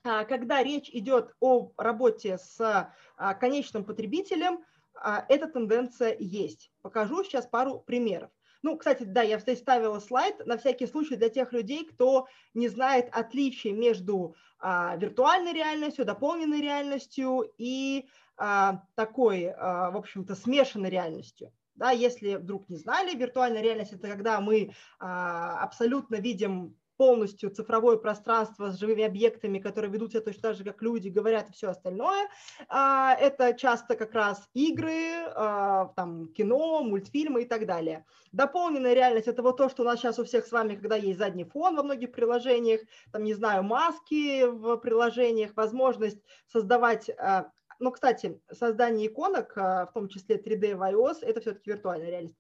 а, 0.07 0.25
когда 0.25 0.63
речь 0.63 0.89
идет 0.91 1.35
о 1.41 1.73
работе 1.77 2.39
с 2.39 2.61
а, 2.61 3.35
конечным 3.35 3.85
потребителем, 3.85 4.65
а, 4.95 5.25
эта 5.29 5.49
тенденция 5.49 6.17
есть. 6.19 6.71
Покажу 6.83 7.25
сейчас 7.25 7.47
пару 7.47 7.81
примеров. 7.81 8.31
Ну, 8.67 8.77
кстати, 8.77 9.05
да, 9.05 9.23
я 9.23 9.39
здесь 9.39 9.61
ставила 9.61 10.01
слайд 10.01 10.45
на 10.45 10.59
всякий 10.59 10.89
случай 10.89 11.15
для 11.15 11.29
тех 11.29 11.53
людей, 11.53 11.87
кто 11.87 12.27
не 12.53 12.67
знает 12.67 13.09
отличий 13.13 13.71
между 13.71 14.35
а, 14.59 14.97
виртуальной 14.97 15.53
реальностью, 15.53 16.05
дополненной 16.05 16.61
реальностью 16.61 17.49
и 17.59 18.09
а, 18.37 18.83
такой, 18.97 19.51
а, 19.51 19.93
в 19.93 19.97
общем-то, 19.97 20.35
смешанной 20.35 20.91
реальностью. 20.91 21.53
Да, 21.77 21.93
если 21.93 22.35
вдруг 22.35 22.69
не 22.69 22.77
знали, 22.77 23.15
виртуальная 23.15 23.63
реальность– 23.63 23.93
это 23.93 24.09
когда 24.09 24.41
мы 24.41 24.73
а, 24.99 25.61
абсолютно 25.63 26.17
видим 26.17 26.77
полностью 26.97 27.51
цифровое 27.51 27.97
пространство 27.97 28.71
с 28.71 28.79
живыми 28.79 29.05
объектами, 29.05 29.59
которые 29.59 29.91
ведут 29.91 30.13
себя 30.13 30.23
точно 30.23 30.43
так 30.43 30.57
же, 30.57 30.65
как 30.65 30.83
люди, 30.83 31.09
говорят 31.09 31.51
и 31.51 31.53
все 31.53 31.69
остальное. 31.69 32.29
А, 32.69 33.15
это 33.15 33.55
часто 33.55 33.97
как 33.97 34.15
раз 34.15 34.49
игры, 34.55 35.27
а, 35.35 35.93
там, 35.97 36.29
кино, 36.29 36.83
мультфильмы 36.83 37.43
и 37.43 37.45
так 37.45 37.67
далее. 37.67 38.05
Дополненная 38.33 38.95
реальность– 38.95 39.29
это 39.29 39.43
вот 39.43 39.57
то, 39.57 39.69
что 39.69 39.83
у 39.83 39.87
нас 39.87 40.01
сейчас 40.01 40.19
у 40.19 40.25
всех 40.25 40.47
с 40.47 40.53
вами, 40.53 40.77
когда 40.77 40.97
есть 40.97 41.19
задний 41.19 41.45
фон 41.45 41.77
во 41.77 41.83
многих 41.83 42.13
приложениях, 42.13 42.81
там, 43.13 43.25
не 43.25 43.35
знаю, 43.35 43.63
маски 43.63 44.47
в 44.47 44.77
приложениях, 44.77 45.53
возможность 45.57 46.23
создавать 46.47 47.11
а, 47.19 47.51
ну, 47.79 47.91
кстати, 47.91 48.41
создание 48.53 49.09
иконок, 49.09 49.55
в 49.55 49.91
том 49.93 50.09
числе 50.09 50.37
3D 50.37 50.77
в 50.77 50.83
iOS, 50.83 51.19
это 51.21 51.41
все-таки 51.41 51.71
виртуальная 51.71 52.09
реальность. 52.09 52.39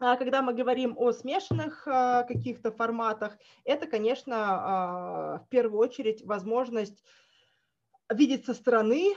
А 0.00 0.16
когда 0.16 0.42
мы 0.42 0.54
говорим 0.54 0.94
о 0.96 1.12
смешанных 1.12 1.86
а, 1.86 2.22
каких-то 2.22 2.70
форматах, 2.70 3.36
это, 3.64 3.88
конечно, 3.88 4.36
а, 4.36 5.38
в 5.38 5.48
первую 5.48 5.80
очередь 5.80 6.24
возможность 6.24 7.02
видеть 8.08 8.46
со 8.46 8.54
стороны 8.54 9.14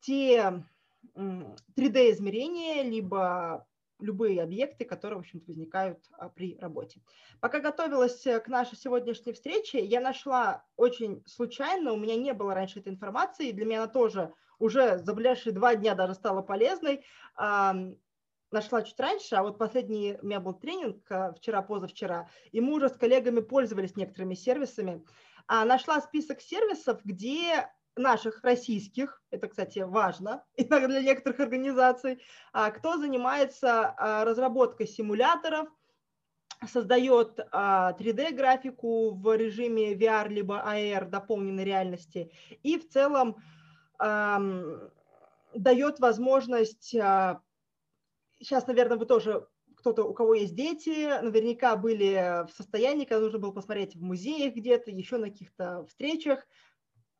те 0.00 0.64
3D-измерения, 1.16 2.82
либо 2.82 3.66
любые 3.98 4.42
объекты, 4.42 4.84
которые, 4.84 5.18
в 5.18 5.20
общем-то, 5.20 5.46
возникают 5.46 5.98
при 6.34 6.58
работе. 6.58 7.00
Пока 7.40 7.60
готовилась 7.60 8.22
к 8.22 8.48
нашей 8.48 8.76
сегодняшней 8.76 9.32
встрече, 9.32 9.82
я 9.82 10.00
нашла 10.00 10.64
очень 10.76 11.22
случайно, 11.26 11.92
у 11.92 11.96
меня 11.96 12.16
не 12.16 12.34
было 12.34 12.54
раньше 12.54 12.80
этой 12.80 12.92
информации, 12.92 13.52
для 13.52 13.64
меня 13.64 13.82
она 13.82 13.92
тоже 13.92 14.34
уже 14.58 14.98
за 14.98 15.14
ближайшие 15.14 15.54
два 15.54 15.74
дня 15.74 15.94
даже 15.94 16.14
стала 16.14 16.42
полезной 16.42 17.04
нашла 18.52 18.82
чуть 18.82 19.00
раньше, 19.00 19.34
а 19.34 19.42
вот 19.42 19.58
последний 19.58 20.16
у 20.20 20.26
меня 20.26 20.40
был 20.40 20.54
тренинг 20.54 21.04
э, 21.10 21.32
вчера-позавчера, 21.36 22.28
и 22.52 22.60
мы 22.60 22.74
уже 22.74 22.88
с 22.88 22.96
коллегами 22.96 23.40
пользовались 23.40 23.96
некоторыми 23.96 24.34
сервисами. 24.34 25.04
А 25.46 25.64
нашла 25.64 26.00
список 26.00 26.40
сервисов, 26.40 27.00
где 27.04 27.68
наших 27.96 28.42
российских, 28.42 29.22
это, 29.30 29.48
кстати, 29.48 29.80
важно 29.80 30.44
иногда 30.56 30.88
для 30.88 31.02
некоторых 31.02 31.40
организаций, 31.40 32.22
а, 32.52 32.70
кто 32.70 32.96
занимается 32.96 33.94
а, 33.96 34.24
разработкой 34.24 34.86
симуляторов, 34.86 35.68
создает 36.68 37.40
3D-графику 37.40 39.10
а, 39.10 39.14
в 39.14 39.36
режиме 39.36 39.94
VR 39.94 40.28
либо 40.28 40.62
AR 40.64 41.08
дополненной 41.08 41.64
реальности 41.64 42.30
и 42.62 42.78
в 42.78 42.88
целом 42.88 43.36
дает 45.54 46.00
возможность 46.00 46.96
сейчас, 48.42 48.66
наверное, 48.66 48.98
вы 48.98 49.06
тоже 49.06 49.46
кто-то, 49.76 50.04
у 50.04 50.14
кого 50.14 50.34
есть 50.34 50.54
дети, 50.54 51.20
наверняка 51.22 51.76
были 51.76 52.46
в 52.46 52.52
состоянии, 52.56 53.04
когда 53.04 53.22
нужно 53.22 53.38
было 53.38 53.50
посмотреть 53.50 53.96
в 53.96 54.02
музеях 54.02 54.54
где-то, 54.54 54.90
еще 54.90 55.16
на 55.16 55.30
каких-то 55.30 55.86
встречах, 55.86 56.46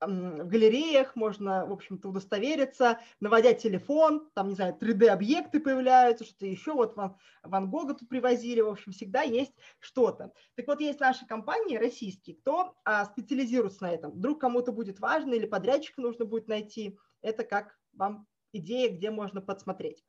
в 0.06 0.48
галереях 0.48 1.14
можно, 1.14 1.64
в 1.66 1.72
общем-то, 1.72 2.08
удостовериться, 2.08 2.98
наводя 3.20 3.52
телефон, 3.54 4.28
там, 4.34 4.48
не 4.48 4.54
знаю, 4.54 4.76
3D-объекты 4.80 5.60
появляются, 5.60 6.24
что-то 6.24 6.46
еще, 6.46 6.72
вот 6.72 6.96
Ван, 6.96 7.16
Ван 7.42 7.70
Гога 7.70 7.94
тут 7.94 8.08
привозили, 8.08 8.60
в 8.60 8.68
общем, 8.68 8.92
всегда 8.92 9.22
есть 9.22 9.52
что-то. 9.78 10.32
Так 10.56 10.66
вот, 10.66 10.80
есть 10.80 11.00
наши 11.00 11.26
компании 11.26 11.76
российские, 11.76 12.36
кто 12.36 12.74
а, 12.84 13.04
специализируется 13.06 13.84
на 13.84 13.92
этом. 13.92 14.10
Вдруг 14.10 14.40
кому-то 14.40 14.72
будет 14.72 14.98
важно 14.98 15.34
или 15.34 15.46
подрядчика 15.46 16.00
нужно 16.00 16.24
будет 16.24 16.48
найти, 16.48 16.98
это 17.20 17.44
как 17.44 17.78
вам 17.92 18.26
идея, 18.52 18.90
где 18.90 19.10
можно 19.10 19.40
подсмотреть. 19.40 20.04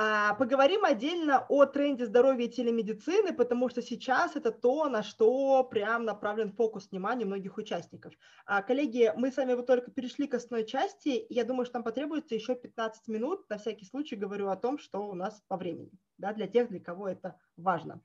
А 0.00 0.34
поговорим 0.34 0.84
отдельно 0.84 1.44
о 1.48 1.64
тренде 1.66 2.06
здоровья 2.06 2.46
и 2.46 2.48
телемедицины, 2.48 3.32
потому 3.32 3.68
что 3.68 3.82
сейчас 3.82 4.36
это 4.36 4.52
то, 4.52 4.88
на 4.88 5.02
что 5.02 5.64
прям 5.64 6.04
направлен 6.04 6.52
фокус 6.52 6.88
внимания 6.92 7.24
многих 7.24 7.56
участников. 7.56 8.14
А, 8.46 8.62
коллеги, 8.62 9.12
мы 9.16 9.32
с 9.32 9.36
вами 9.36 9.54
вот 9.54 9.66
только 9.66 9.90
перешли 9.90 10.28
к 10.28 10.34
основной 10.34 10.68
части. 10.68 11.26
Я 11.28 11.42
думаю, 11.42 11.66
что 11.66 11.78
нам 11.78 11.82
потребуется 11.82 12.36
еще 12.36 12.54
15 12.54 13.08
минут. 13.08 13.50
На 13.50 13.58
всякий 13.58 13.86
случай 13.86 14.14
говорю 14.14 14.50
о 14.50 14.56
том, 14.56 14.78
что 14.78 15.00
у 15.00 15.14
нас 15.14 15.42
по 15.48 15.56
времени, 15.56 15.90
да, 16.16 16.32
для 16.32 16.46
тех, 16.46 16.68
для 16.68 16.78
кого 16.78 17.08
это 17.08 17.36
важно. 17.56 18.00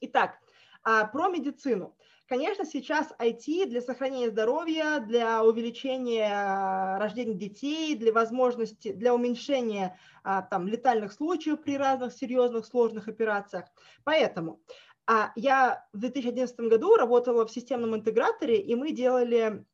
Итак, 0.00 0.38
а, 0.82 1.04
про 1.04 1.28
медицину. 1.28 1.94
Конечно, 2.28 2.64
сейчас 2.64 3.12
IT 3.20 3.66
для 3.66 3.80
сохранения 3.80 4.30
здоровья, 4.30 4.98
для 4.98 5.44
увеличения 5.44 6.28
а, 6.32 6.98
рождения 6.98 7.34
детей, 7.34 7.94
для 7.94 8.12
возможности, 8.12 8.92
для 8.92 9.14
уменьшения 9.14 9.96
а, 10.24 10.42
там, 10.42 10.66
летальных 10.66 11.12
случаев 11.12 11.62
при 11.62 11.76
разных 11.78 12.12
серьезных 12.12 12.66
сложных 12.66 13.06
операциях. 13.06 13.66
Поэтому 14.02 14.60
А 15.06 15.30
я 15.36 15.86
в 15.92 15.98
2011 15.98 16.58
году 16.60 16.96
работала 16.96 17.46
в 17.46 17.52
системном 17.52 17.94
интеграторе, 17.94 18.60
и 18.60 18.74
мы 18.74 18.90
делали 18.90 19.64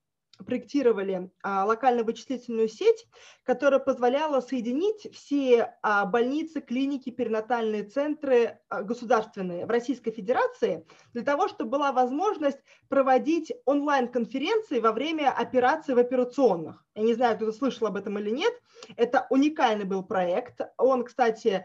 проектировали 0.45 1.31
а, 1.43 1.65
локальную 1.65 2.05
вычислительную 2.05 2.69
сеть, 2.69 3.07
которая 3.45 3.81
позволяла 3.81 4.41
соединить 4.41 5.09
все 5.13 5.75
а, 5.83 6.07
больницы, 6.07 6.61
клиники, 6.61 7.11
перинатальные 7.11 7.85
центры 7.85 8.59
а, 8.69 8.83
государственные 8.83 9.67
в 9.67 9.71
Российской 9.71 10.11
Федерации 10.11 10.87
для 11.13 11.23
того, 11.23 11.49
чтобы 11.49 11.71
была 11.71 11.93
возможность 11.93 12.61
проводить 12.89 13.53
онлайн-конференции 13.65 14.81
во 14.81 14.93
время 14.93 15.31
операций 15.31 15.95
в 15.95 15.99
операционных. 15.99 16.85
Я 16.95 17.03
не 17.03 17.15
знаю, 17.15 17.37
кто-то 17.37 17.53
слышал 17.53 17.87
об 17.87 17.97
этом 17.97 18.19
или 18.19 18.31
нет. 18.31 18.53
Это 18.97 19.27
уникальный 19.31 19.85
был 19.85 20.03
проект. 20.03 20.61
Он, 20.77 21.05
кстати, 21.05 21.65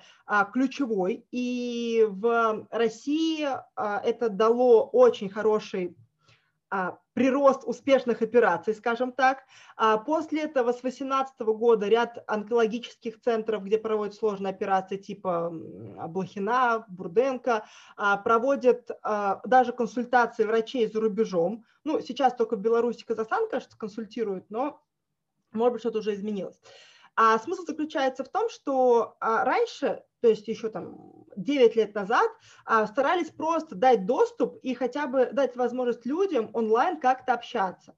ключевой. 0.53 1.25
И 1.31 2.05
в 2.07 2.65
России 2.71 3.45
это 3.75 4.29
дало 4.29 4.85
очень 4.85 5.29
хороший 5.29 5.97
прирост 7.13 7.63
успешных 7.65 8.21
операций, 8.21 8.75
скажем 8.75 9.11
так. 9.11 9.45
А 9.75 9.97
после 9.97 10.43
этого 10.43 10.71
с 10.71 10.81
2018 10.81 11.39
года 11.39 11.87
ряд 11.87 12.23
онкологических 12.27 13.21
центров, 13.21 13.63
где 13.63 13.77
проводят 13.77 14.15
сложные 14.15 14.51
операции 14.51 14.97
типа 14.97 15.49
Блохина, 15.51 16.85
Бурденко, 16.89 17.65
а, 17.95 18.17
проводят 18.17 18.91
а, 19.01 19.41
даже 19.45 19.71
консультации 19.71 20.43
врачей 20.43 20.87
за 20.87 20.99
рубежом. 20.99 21.65
Ну, 21.83 22.01
сейчас 22.01 22.35
только 22.35 22.55
Беларусь 22.55 23.01
и 23.01 23.05
Казахстан, 23.05 23.49
кажется, 23.49 23.77
консультируют, 23.77 24.49
но, 24.49 24.81
может 25.53 25.73
быть, 25.73 25.81
что-то 25.81 25.99
уже 25.99 26.13
изменилось. 26.13 26.59
А 27.15 27.39
смысл 27.39 27.63
заключается 27.65 28.23
в 28.23 28.29
том, 28.29 28.49
что 28.49 29.15
а, 29.19 29.43
раньше 29.43 30.03
то 30.21 30.27
есть 30.27 30.47
еще 30.47 30.69
там 30.69 31.25
9 31.35 31.75
лет 31.75 31.93
назад, 31.93 32.29
а, 32.65 32.87
старались 32.87 33.29
просто 33.29 33.75
дать 33.75 34.05
доступ 34.05 34.57
и 34.63 34.73
хотя 34.73 35.07
бы 35.07 35.29
дать 35.31 35.55
возможность 35.55 36.05
людям 36.05 36.49
онлайн 36.53 36.99
как-то 36.99 37.33
общаться. 37.33 37.95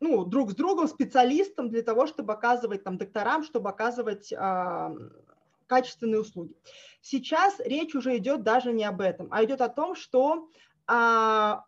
Ну, 0.00 0.24
друг 0.24 0.52
с 0.52 0.54
другом, 0.54 0.88
специалистам 0.88 1.68
для 1.68 1.82
того, 1.82 2.06
чтобы 2.06 2.32
оказывать 2.32 2.84
там 2.84 2.96
докторам, 2.96 3.44
чтобы 3.44 3.68
оказывать 3.68 4.32
а, 4.32 4.92
качественные 5.66 6.20
услуги. 6.20 6.56
Сейчас 7.00 7.60
речь 7.60 7.94
уже 7.94 8.16
идет 8.16 8.42
даже 8.42 8.72
не 8.72 8.84
об 8.84 9.00
этом, 9.00 9.28
а 9.30 9.44
идет 9.44 9.60
о 9.60 9.68
том, 9.68 9.94
что 9.94 10.48
а, 10.86 11.64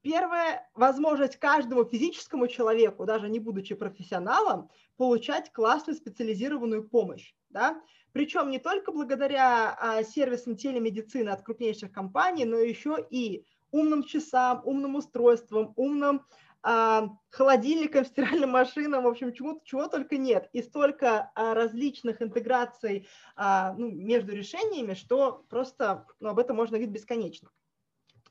первое, 0.00 0.70
возможность 0.74 1.36
каждому 1.36 1.84
физическому 1.84 2.46
человеку, 2.46 3.04
даже 3.04 3.28
не 3.28 3.40
будучи 3.40 3.74
профессионалом, 3.74 4.70
получать 4.96 5.52
классную 5.52 5.96
специализированную 5.96 6.88
помощь. 6.88 7.34
Да? 7.50 7.82
Причем 8.12 8.50
не 8.50 8.58
только 8.58 8.92
благодаря 8.92 9.76
а, 9.78 10.02
сервисам 10.02 10.56
телемедицины 10.56 11.30
от 11.30 11.42
крупнейших 11.42 11.92
компаний, 11.92 12.44
но 12.44 12.56
еще 12.56 12.96
и 13.10 13.44
умным 13.70 14.04
часам, 14.04 14.62
умным 14.64 14.94
устройствам, 14.94 15.72
умным 15.76 16.24
а, 16.62 17.10
холодильникам, 17.30 18.04
стиральным 18.06 18.50
машинам, 18.50 19.04
в 19.04 19.08
общем, 19.08 19.32
чего, 19.32 19.60
чего 19.64 19.88
только 19.88 20.16
нет. 20.16 20.48
И 20.52 20.62
столько 20.62 21.30
а, 21.34 21.54
различных 21.54 22.22
интеграций 22.22 23.06
ну, 23.36 23.90
между 23.90 24.32
решениями, 24.32 24.94
что 24.94 25.44
просто 25.48 26.06
ну, 26.20 26.30
об 26.30 26.38
этом 26.38 26.56
можно 26.56 26.78
говорить 26.78 26.94
бесконечно. 26.94 27.50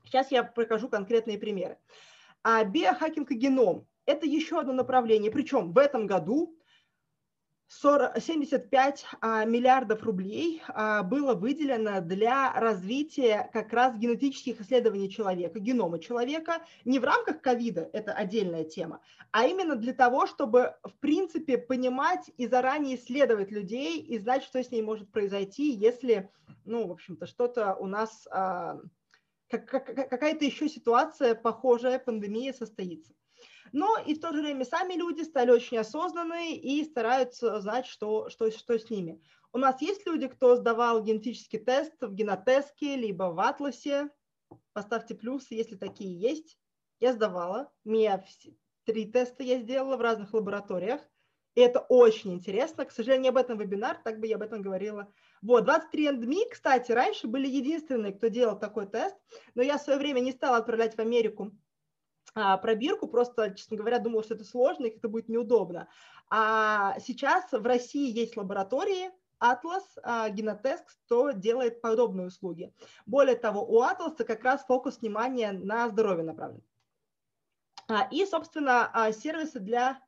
Сейчас 0.06 0.30
я 0.30 0.44
покажу 0.44 0.88
конкретные 0.88 1.38
примеры. 1.38 1.78
А, 2.42 2.64
биохакинг 2.64 3.32
и 3.32 3.34
геном– 3.34 3.86
это 4.06 4.24
еще 4.24 4.60
одно 4.60 4.72
направление. 4.72 5.32
Причем 5.32 5.72
в 5.72 5.78
этом 5.78 6.06
году 6.06 6.55
40, 7.68 8.20
75 8.20 9.06
а, 9.20 9.44
миллиардов 9.44 10.04
рублей 10.04 10.62
а, 10.68 11.02
было 11.02 11.34
выделено 11.34 12.00
для 12.00 12.52
развития 12.52 13.50
как 13.52 13.72
раз 13.72 13.96
генетических 13.96 14.60
исследований 14.60 15.10
человека, 15.10 15.58
генома 15.58 15.98
человека, 15.98 16.64
не 16.84 17.00
в 17.00 17.04
рамках 17.04 17.40
ковида, 17.40 17.90
это 17.92 18.12
отдельная 18.12 18.62
тема, 18.62 19.00
а 19.32 19.46
именно 19.46 19.74
для 19.74 19.92
того, 19.94 20.28
чтобы, 20.28 20.76
в 20.84 20.94
принципе, 21.00 21.58
понимать 21.58 22.30
и 22.36 22.46
заранее 22.46 22.96
исследовать 22.96 23.50
людей 23.50 24.00
и 24.00 24.16
знать, 24.18 24.44
что 24.44 24.62
с 24.62 24.70
ней 24.70 24.82
может 24.82 25.10
произойти, 25.10 25.72
если, 25.72 26.30
ну, 26.64 26.86
в 26.86 26.92
общем-то, 26.92 27.26
что-то 27.26 27.74
у 27.74 27.86
нас, 27.86 28.28
а, 28.30 28.78
как, 29.48 29.66
как, 29.66 29.86
какая-то 30.08 30.44
еще 30.44 30.68
ситуация, 30.68 31.34
похожая, 31.34 31.98
пандемия 31.98 32.52
состоится 32.52 33.12
но 33.72 33.96
и 34.04 34.14
в 34.14 34.20
то 34.20 34.32
же 34.32 34.40
время 34.40 34.64
сами 34.64 34.94
люди 34.94 35.22
стали 35.22 35.50
очень 35.50 35.78
осознанные 35.78 36.56
и 36.56 36.84
стараются 36.84 37.60
знать, 37.60 37.86
что, 37.86 38.28
что, 38.28 38.50
что 38.50 38.78
с 38.78 38.90
ними. 38.90 39.20
У 39.52 39.58
нас 39.58 39.80
есть 39.80 40.06
люди, 40.06 40.28
кто 40.28 40.56
сдавал 40.56 41.02
генетический 41.02 41.58
тест 41.58 41.94
в 42.00 42.12
генотеске, 42.12 42.96
либо 42.96 43.24
в 43.24 43.40
атласе. 43.40 44.10
Поставьте 44.72 45.14
плюсы, 45.14 45.54
если 45.54 45.76
такие 45.76 46.18
есть. 46.18 46.58
Я 47.00 47.12
сдавала. 47.12 47.72
У 47.84 47.90
меня 47.90 48.22
три 48.84 49.10
теста 49.10 49.42
я 49.42 49.58
сделала 49.58 49.96
в 49.96 50.00
разных 50.00 50.34
лабораториях. 50.34 51.00
И 51.54 51.60
это 51.60 51.80
очень 51.80 52.34
интересно. 52.34 52.84
К 52.84 52.92
сожалению, 52.92 53.30
об 53.30 53.38
этом 53.38 53.58
вебинар, 53.58 53.98
так 54.04 54.20
бы 54.20 54.26
я 54.26 54.36
об 54.36 54.42
этом 54.42 54.60
говорила. 54.60 55.10
Вот, 55.40 55.66
23andMe, 55.66 56.50
кстати, 56.50 56.92
раньше 56.92 57.26
были 57.26 57.48
единственные, 57.48 58.12
кто 58.12 58.28
делал 58.28 58.58
такой 58.58 58.86
тест, 58.86 59.16
но 59.54 59.62
я 59.62 59.78
в 59.78 59.82
свое 59.82 59.98
время 59.98 60.20
не 60.20 60.32
стала 60.32 60.58
отправлять 60.58 60.96
в 60.96 60.98
Америку 60.98 61.52
а, 62.36 62.58
пробирку, 62.58 63.08
просто, 63.08 63.54
честно 63.54 63.78
говоря, 63.78 63.98
думала, 63.98 64.22
что 64.22 64.34
это 64.34 64.44
сложно 64.44 64.84
и 64.84 64.94
это 64.94 65.08
будет 65.08 65.30
неудобно. 65.30 65.88
А 66.28 66.98
сейчас 67.00 67.50
в 67.50 67.64
России 67.64 68.12
есть 68.12 68.36
лаборатории, 68.36 69.10
Atlas, 69.40 69.84
а, 70.02 70.28
Генотест, 70.28 70.84
кто 71.06 71.30
делает 71.30 71.80
подобные 71.80 72.26
услуги. 72.26 72.74
Более 73.06 73.36
того, 73.36 73.64
у 73.66 73.82
Atlas 73.82 74.22
как 74.22 74.44
раз 74.44 74.66
фокус 74.66 75.00
внимания 75.00 75.52
на 75.52 75.88
здоровье 75.88 76.24
направлен. 76.24 76.62
А, 77.88 78.06
и, 78.10 78.26
собственно, 78.26 78.92
сервисы 79.12 79.58
для... 79.58 79.98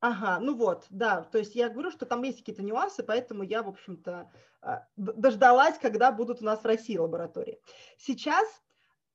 Ага, 0.00 0.38
ну 0.40 0.54
вот, 0.54 0.86
да, 0.90 1.22
то 1.22 1.38
есть 1.38 1.56
я 1.56 1.70
говорю, 1.70 1.90
что 1.90 2.06
там 2.06 2.22
есть 2.22 2.38
какие-то 2.38 2.62
нюансы, 2.62 3.02
поэтому 3.02 3.42
я, 3.42 3.64
в 3.64 3.68
общем-то, 3.68 4.30
дождалась, 4.96 5.76
когда 5.78 6.12
будут 6.12 6.40
у 6.40 6.44
нас 6.44 6.60
в 6.60 6.66
России 6.66 6.96
лаборатории. 6.96 7.60
Сейчас 7.96 8.46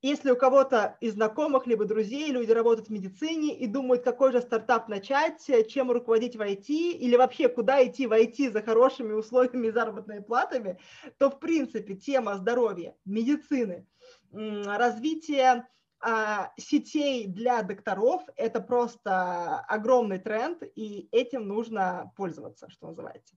если 0.04 0.32
у 0.32 0.36
кого-то 0.36 0.97
из 0.99 1.14
знакомых, 1.14 1.66
либо 1.66 1.86
друзей, 1.86 2.30
люди 2.30 2.51
работают 2.51 2.89
в 2.89 2.91
медицине 2.91 3.58
и 3.58 3.68
думают, 3.68 4.04
какой 4.04 4.34
же 4.34 4.41
стартап 4.41 4.89
начать, 4.89 5.49
чем 5.70 5.91
руководить 5.91 6.36
в 6.36 6.41
IT, 6.41 6.68
или 6.68 7.16
вообще 7.16 7.47
куда 7.47 7.84
идти 7.86 8.06
в 8.06 8.12
IT 8.12 8.51
за 8.51 8.62
хорошими 8.62 9.14
условиями 9.14 9.68
и 9.68 9.72
заработными 9.72 10.20
платами, 10.20 10.78
то, 11.18 11.30
в 11.30 11.39
принципе, 11.39 11.95
тема 11.95 12.36
здоровья, 12.36 12.97
медицины, 13.06 13.88
развитие 14.34 15.66
а, 16.01 16.51
сетей 16.58 17.26
для 17.28 17.64
докторов– 17.64 18.24
это 18.36 18.60
просто 18.60 19.60
огромный 19.70 20.20
тренд, 20.20 20.64
и 20.76 21.08
этим 21.14 21.47
нужно 21.47 22.12
пользоваться, 22.18 22.70
что 22.70 22.88
называется. 22.88 23.36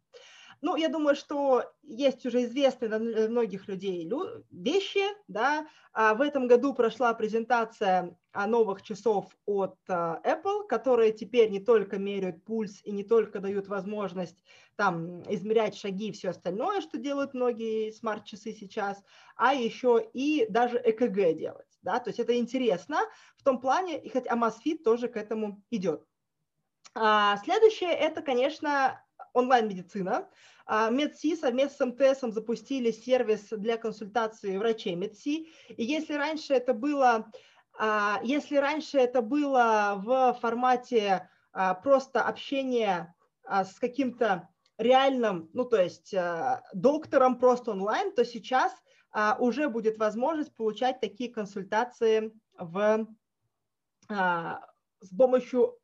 Ну, 0.62 0.76
я 0.76 0.88
думаю, 0.88 1.14
что 1.14 1.64
есть 1.82 2.24
уже 2.24 2.44
известные 2.44 2.88
для 2.88 3.28
многих 3.28 3.68
людей 3.68 4.10
вещи, 4.50 5.04
да. 5.28 5.66
А 5.92 6.14
в 6.14 6.20
этом 6.20 6.48
году 6.48 6.74
прошла 6.74 7.12
презентация 7.14 8.16
новых 8.34 8.82
часов 8.82 9.36
от 9.46 9.76
а, 9.88 10.20
Apple, 10.24 10.66
которые 10.66 11.12
теперь 11.12 11.50
не 11.50 11.60
только 11.60 11.98
меряют 11.98 12.44
пульс 12.44 12.80
и 12.84 12.90
не 12.90 13.04
только 13.04 13.40
дают 13.40 13.68
возможность 13.68 14.42
там 14.76 15.22
измерять 15.22 15.74
шаги 15.76 16.08
и 16.08 16.12
все 16.12 16.30
остальное, 16.30 16.82
что 16.82 16.98
делают 16.98 17.32
многие 17.32 17.90
смарт-часы 17.90 18.52
сейчас, 18.52 19.02
а 19.36 19.54
еще 19.54 20.06
и 20.12 20.46
даже 20.50 20.78
ЭКГ 20.78 21.36
делать, 21.36 21.78
да. 21.82 21.98
То 21.98 22.10
есть 22.10 22.20
это 22.20 22.36
интересно 22.36 22.98
в 23.36 23.42
том 23.42 23.60
плане, 23.60 23.98
и 23.98 24.10
хоть 24.10 24.26
Amazfit 24.26 24.82
тоже 24.84 25.08
к 25.08 25.16
этому 25.16 25.62
идет. 25.70 26.04
А 26.94 27.36
следующее– 27.38 27.90
это, 27.92 28.22
конечно, 28.22 29.02
онлайн-медицина. 29.36 30.28
А, 30.66 30.90
Медси 30.90 31.36
совместно 31.36 31.86
с 31.86 31.90
МТС 31.90 32.20
запустили 32.34 32.90
сервис 32.90 33.48
для 33.50 33.76
консультации 33.76 34.56
врачей 34.56 34.96
Медси. 34.96 35.52
И 35.68 35.84
если 35.84 36.14
раньше 36.14 36.54
это 36.54 36.74
было, 36.74 37.30
а, 37.78 38.20
если 38.24 38.56
раньше 38.56 38.98
это 38.98 39.20
было 39.22 39.94
в 40.04 40.38
формате 40.40 41.28
а, 41.52 41.74
просто 41.74 42.22
общения 42.22 43.14
с 43.48 43.78
каким-то 43.78 44.48
реальным, 44.76 45.48
ну 45.52 45.64
то 45.64 45.80
есть 45.80 46.12
доктором 46.74 47.38
просто 47.38 47.70
онлайн, 47.70 48.12
то 48.12 48.24
сейчас 48.24 48.72
уже 49.38 49.68
будет 49.68 49.98
возможность 49.98 50.54
получать 50.56 51.00
такие 51.00 51.32
консультации 51.32 52.32
в, 52.58 53.06
с 54.08 55.16
помощью 55.16 55.78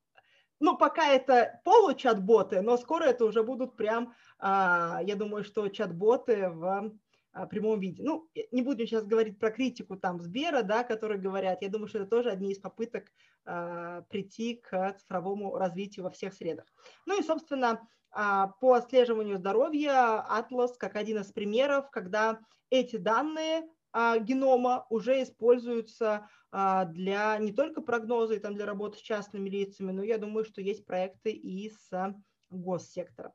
ну, 0.63 0.77
пока 0.77 1.09
это 1.09 1.61
получат-боты, 1.65 2.63
но 2.63 2.77
скоро 2.77 3.05
это 3.05 3.25
уже 3.25 3.43
будут 3.43 3.77
прям, 3.77 4.15
а, 4.39 5.01
я 5.03 5.17
думаю, 5.17 5.43
что 5.43 5.67
чат-боты 5.69 6.49
в 6.51 6.93
а, 7.33 7.47
прямом 7.47 7.81
виде. 7.81 8.03
Ну, 8.05 8.29
не 8.53 8.63
будем 8.63 8.87
сейчас 8.87 9.05
говорить 9.05 9.41
про 9.41 9.51
критику 9.51 9.97
там 9.97 10.21
Сбера, 10.21 10.63
да, 10.63 10.85
которые 10.85 11.21
говорят, 11.21 11.63
я 11.63 11.69
думаю, 11.69 11.89
что 11.89 11.99
это 11.99 12.07
тоже 12.07 12.31
одни 12.31 12.53
из 12.53 12.61
попыток 12.61 13.07
а, 13.45 14.03
прийти 14.03 14.55
к 14.55 14.95
цифровому 15.01 15.57
развитию 15.59 16.05
во 16.05 16.11
всех 16.11 16.33
средах. 16.33 16.67
Ну 17.07 17.19
и, 17.19 17.23
собственно, 17.23 17.87
по 18.13 18.75
отслеживанию 18.75 19.39
здоровья 19.39 20.25
Atlas 20.31 20.75
как 20.79 20.97
один 20.97 21.19
из 21.23 21.33
примеров, 21.33 21.91
когда 21.91 22.41
эти 22.69 22.97
данные 22.97 23.63
а, 23.93 24.19
генома 24.19 24.87
уже 24.91 25.23
используются 25.23 26.29
для 26.53 27.39
не 27.39 27.53
только 27.53 27.81
прогноза 27.81 28.35
и 28.35 28.39
там 28.39 28.55
для 28.55 28.67
работы 28.67 28.99
с 28.99 29.01
частными 29.01 29.49
лицами, 29.49 29.91
но 29.91 30.03
я 30.03 30.19
думаю, 30.19 30.45
что 30.45 30.61
есть 30.61 30.85
проекты 30.85 31.33
и 31.33 31.71
с 31.71 32.15
госсектором. 32.51 33.33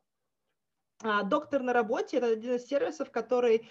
А, 1.04 1.24
доктор 1.24 1.62
на 1.62 1.74
работе– 1.74 2.18
это 2.20 2.28
один 2.28 2.56
из 2.56 2.66
сервисов, 2.66 3.12
который 3.12 3.70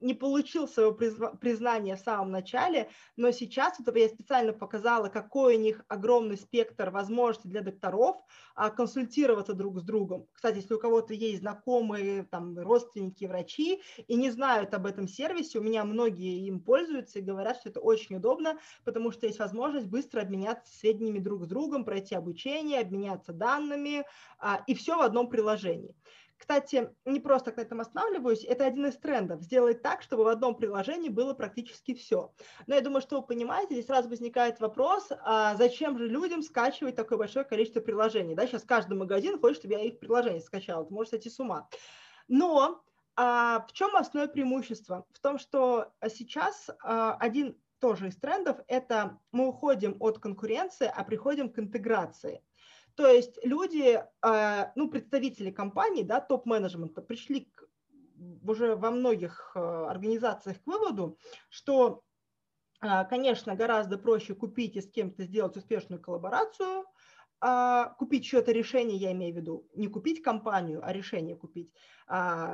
не 0.00 0.14
получил 0.14 0.68
своего 0.68 0.92
признания 0.92 1.96
в 1.96 2.00
самом 2.00 2.30
начале, 2.30 2.90
но 3.16 3.30
сейчас 3.30 3.78
вот 3.78 3.96
я 3.96 4.08
специально 4.08 4.52
показала, 4.52 5.08
какой 5.08 5.56
у 5.56 5.60
них 5.60 5.84
огромный 5.88 6.36
спектр 6.36 6.90
возможностей 6.90 7.48
для 7.48 7.62
докторов 7.62 8.16
а, 8.54 8.70
консультироваться 8.70 9.54
друг 9.54 9.78
с 9.78 9.82
другом. 9.82 10.26
Кстати, 10.32 10.56
если 10.56 10.74
у 10.74 10.78
кого-то 10.78 11.14
есть 11.14 11.40
знакомые, 11.40 12.24
там, 12.24 12.58
родственники, 12.58 13.24
врачи 13.24 13.82
и 14.06 14.14
не 14.16 14.30
знают 14.30 14.74
об 14.74 14.86
этом 14.86 15.08
сервисе, 15.08 15.58
у 15.58 15.62
меня 15.62 15.84
многие 15.84 16.46
им 16.46 16.60
пользуются 16.60 17.18
и 17.18 17.22
говорят, 17.22 17.56
что 17.56 17.70
это 17.70 17.80
очень 17.80 18.16
удобно, 18.16 18.58
потому 18.84 19.12
что 19.12 19.26
есть 19.26 19.38
возможность 19.38 19.86
быстро 19.86 20.20
обменяться 20.20 20.76
сведениями 20.76 21.18
друг 21.18 21.44
с 21.44 21.46
другом, 21.46 21.84
пройти 21.84 22.14
обучение, 22.14 22.80
обменяться 22.80 23.32
данными, 23.32 24.04
а, 24.38 24.62
и 24.66 24.74
все 24.74 24.96
в 24.96 25.00
одном 25.00 25.28
приложении. 25.28 25.94
Кстати, 26.36 26.94
не 27.04 27.18
просто 27.18 27.52
на 27.56 27.62
этом 27.62 27.80
останавливаюсь, 27.80 28.44
это 28.44 28.66
один 28.66 28.86
из 28.86 28.96
трендов, 28.96 29.42
сделать 29.42 29.82
так, 29.82 30.02
чтобы 30.02 30.24
в 30.24 30.28
одном 30.28 30.54
приложении 30.54 31.08
было 31.08 31.32
практически 31.34 31.94
все. 31.94 32.32
Но 32.66 32.74
я 32.74 32.80
думаю, 32.82 33.00
что 33.00 33.20
вы 33.20 33.26
понимаете, 33.26 33.74
здесь 33.74 33.86
сразу 33.86 34.08
возникает 34.08 34.60
вопрос, 34.60 35.08
а 35.20 35.54
зачем 35.56 35.98
же 35.98 36.08
людям 36.08 36.42
скачивать 36.42 36.94
такое 36.94 37.18
большое 37.18 37.44
количество 37.44 37.80
приложений? 37.80 38.34
Да, 38.34 38.46
сейчас 38.46 38.64
каждый 38.64 38.98
магазин 38.98 39.40
хочет, 39.40 39.58
чтобы 39.58 39.74
я 39.74 39.82
их 39.82 39.98
приложение 39.98 40.40
скачал, 40.40 40.84
это 40.84 40.92
может 40.92 41.10
сойти 41.10 41.30
с 41.30 41.40
ума. 41.40 41.68
Но 42.28 42.82
а 43.16 43.64
в 43.66 43.72
чем 43.72 43.96
основное 43.96 44.30
преимущество? 44.30 45.06
В 45.12 45.20
том, 45.20 45.38
что 45.38 45.90
сейчас 46.08 46.68
а, 46.82 47.14
один 47.14 47.58
тоже 47.78 48.08
из 48.08 48.16
трендов– 48.16 48.58
это 48.68 49.18
мы 49.32 49.48
уходим 49.48 49.96
от 50.00 50.18
конкуренции, 50.18 50.90
а 50.94 51.02
приходим 51.02 51.50
к 51.50 51.58
интеграции. 51.58 52.42
То 52.96 53.06
есть 53.06 53.38
люди, 53.44 54.02
а, 54.22 54.72
ну, 54.74 54.90
представители 54.90 55.50
компаний, 55.50 56.02
да, 56.02 56.18
топ-менеджмента 56.20 57.02
пришли 57.02 57.50
к, 57.54 57.68
уже 58.42 58.74
во 58.74 58.90
многих 58.90 59.52
а, 59.54 59.90
организациях 59.90 60.62
к 60.62 60.66
выводу, 60.66 61.18
что, 61.50 62.02
а, 62.80 63.04
конечно, 63.04 63.54
гораздо 63.54 63.98
проще 63.98 64.34
купить 64.34 64.76
и 64.76 64.80
с 64.80 64.90
кем-то 64.90 65.24
сделать 65.24 65.56
успешную 65.56 66.00
коллаборацию, 66.00 66.86
купить 67.98 68.24
что-то 68.26 68.50
решение, 68.50 68.96
я 68.96 69.12
имею 69.12 69.34
в 69.34 69.36
виду, 69.36 69.68
не 69.74 69.88
купить 69.88 70.22
компанию, 70.22 70.80
а 70.82 70.90
решение 70.90 71.36
купить, 71.36 71.70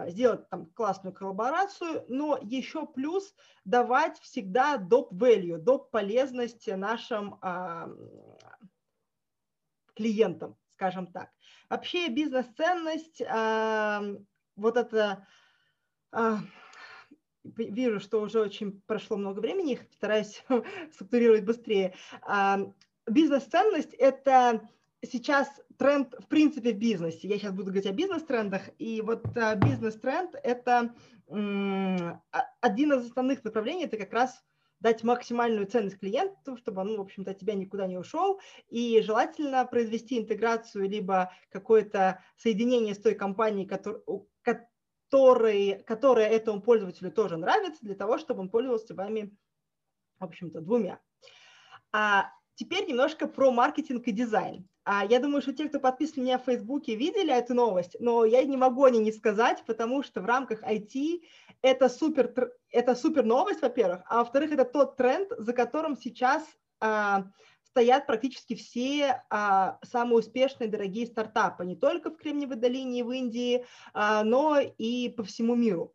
сделать 0.09 0.49
там 0.51 0.67
классную 0.75 1.15
коллаборацию, 1.15 2.05
но 2.09 2.37
еще 2.43 2.89
плюс 2.89 3.33
давать 3.65 4.19
всегда 4.19 4.79
доп. 4.79 5.13
value, 5.13 5.59
доп. 5.59 5.93
полезность 5.93 6.67
нашим 6.67 7.39
клиентам, 10.03 10.57
скажем 10.75 11.07
так. 11.07 11.31
Вообще 11.71 12.09
бизнес-ценность, 12.09 13.21
э, 13.21 14.17
вот 14.57 14.77
это, 14.77 15.27
э, 16.13 16.37
вижу, 17.45 18.01
что 18.01 18.21
уже 18.21 18.41
очень 18.41 18.83
прошло 18.87 19.17
много 19.17 19.39
времени, 19.39 19.79
стараюсь 19.93 20.45
структурировать 20.93 21.45
быстрее. 21.45 21.95
Э, 22.29 22.67
бизнес-ценность– 23.07 23.95
это 23.99 24.69
сейчас 25.05 25.49
тренд, 25.79 26.15
в 26.19 26.27
принципе, 26.27 26.73
в 26.73 26.79
бизнесе. 26.79 27.29
Я 27.29 27.39
сейчас 27.39 27.53
буду 27.53 27.67
говорить 27.67 27.87
о 27.87 27.93
бизнес-трендах, 27.93 28.63
и 28.79 29.01
вот 29.03 29.25
бизнес-тренд– 29.27 30.35
это 30.43 30.95
один 31.29 32.93
из 32.93 33.07
основных 33.07 33.43
направлений, 33.43 33.85
это 33.85 33.97
как 33.97 34.13
раз 34.13 34.45
дать 34.83 35.05
максимальную 35.05 35.67
ценность 35.67 35.99
клиенту, 35.99 36.57
чтобы 36.57 36.81
он, 36.83 36.97
в 36.97 37.01
общем-то, 37.01 37.31
от 37.31 37.39
тебя 37.39 37.55
никуда 37.55 37.87
не 37.87 37.97
ушел, 37.97 38.41
и 38.69 39.01
желательно 39.01 39.65
произвести 39.65 40.19
интеграцию 40.19 40.89
либо 40.89 41.33
какое-то 41.51 42.23
соединение 42.37 42.95
с 42.95 42.99
той 42.99 43.15
компанией, 43.15 43.67
который, 43.67 44.03
который, 44.43 45.83
которая 45.85 46.29
этому 46.29 46.61
пользователю 46.61 47.13
тоже 47.13 47.37
нравится, 47.37 47.79
для 47.83 47.95
того, 47.95 48.19
чтобы 48.19 48.41
он 48.41 48.51
пользовался 48.51 48.95
вами, 48.95 49.35
в 50.19 50.25
общем-то, 50.25 50.61
двумя. 50.61 50.99
А 51.93 52.31
теперь 52.57 52.87
немножко 52.89 53.29
про 53.29 53.53
маркетинг 53.53 54.09
и 54.09 54.13
дизайн. 54.13 54.69
А 54.85 55.05
я 55.05 55.21
думаю, 55.21 55.43
что 55.43 55.53
те, 55.53 55.69
кто 55.69 55.79
подписан 55.79 56.25
меня 56.25 56.39
в 56.39 56.45
Фейсбуке, 56.45 56.97
видели 56.97 57.33
эту 57.33 57.55
новость, 57.55 57.95
но 58.01 58.25
я 58.25 58.43
не 58.43 58.57
могу 58.57 58.83
о 58.83 58.91
ней 58.91 58.99
не 58.99 59.13
сказать, 59.13 59.63
потому 59.65 60.03
что 60.03 60.21
в 60.21 60.27
рамках 60.27 60.65
IT 60.65 61.21
это 61.63 61.89
супер, 61.89 62.53
это 62.71 62.95
супер 62.95 63.25
новость, 63.25 63.63
во-первых, 63.63 64.03
а 64.07 64.19
во-вторых, 64.19 64.53
это 64.53 64.65
тот 64.65 64.97
тренд, 64.97 65.33
за 65.39 65.53
которым 65.53 65.97
сейчас 65.97 66.45
а, 66.81 67.25
стоят 67.65 68.07
практически 68.07 68.55
все 68.55 69.23
а, 69.31 69.79
самые 69.83 70.19
успешные 70.19 70.69
дорогие 70.69 71.07
стартапы, 71.07 71.65
не 71.65 71.77
только 71.77 72.11
в 72.11 72.17
Кремниевой 72.17 72.57
долине 72.57 73.05
в 73.05 73.11
Индии, 73.13 73.65
а, 73.95 74.25
но 74.25 74.59
и 74.59 75.09
по 75.09 75.23
всему 75.23 75.55
миру. 75.55 75.95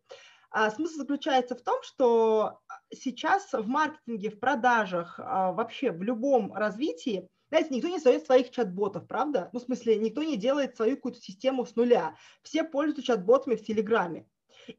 А, 0.50 0.70
смысл 0.70 0.96
заключается 0.96 1.54
в 1.54 1.60
том, 1.60 1.82
что 1.82 2.60
сейчас 2.92 3.52
в 3.52 3.66
маркетинге, 3.66 4.30
в 4.30 4.40
продажах, 4.40 5.20
а, 5.22 5.52
вообще 5.52 5.92
в 5.92 6.02
любом 6.02 6.52
развитии 6.54 7.28
знаете, 7.50 7.74
никто 7.74 7.88
не 7.88 7.94
создает 7.94 8.26
своих 8.26 8.50
чат-ботов, 8.50 9.06
правда? 9.06 9.48
Ну, 9.54 9.60
в 9.60 9.62
смысле, 9.62 9.96
никто 9.96 10.22
не 10.22 10.36
делает 10.36 10.76
свою 10.76 10.96
какую-то 10.96 11.20
систему 11.20 11.64
с 11.64 11.76
нуля. 11.76 12.14
Все 12.42 12.62
пользуются 12.62 13.02
чат-ботами 13.02 13.56
в 13.56 13.64
Телеграме. 13.64 14.26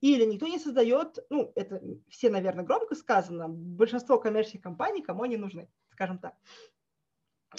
Или 0.01 0.25
никто 0.25 0.47
не 0.47 0.59
создает, 0.59 1.19
ну, 1.29 1.51
это 1.55 1.81
все, 2.09 2.29
наверное, 2.29 2.65
громко 2.65 2.95
сказано, 2.95 3.47
большинство 3.49 4.19
коммерческих 4.19 4.61
компаний, 4.61 5.01
кому 5.01 5.23
они 5.23 5.37
нужны, 5.37 5.69
скажем 5.91 6.19
так. 6.19 6.35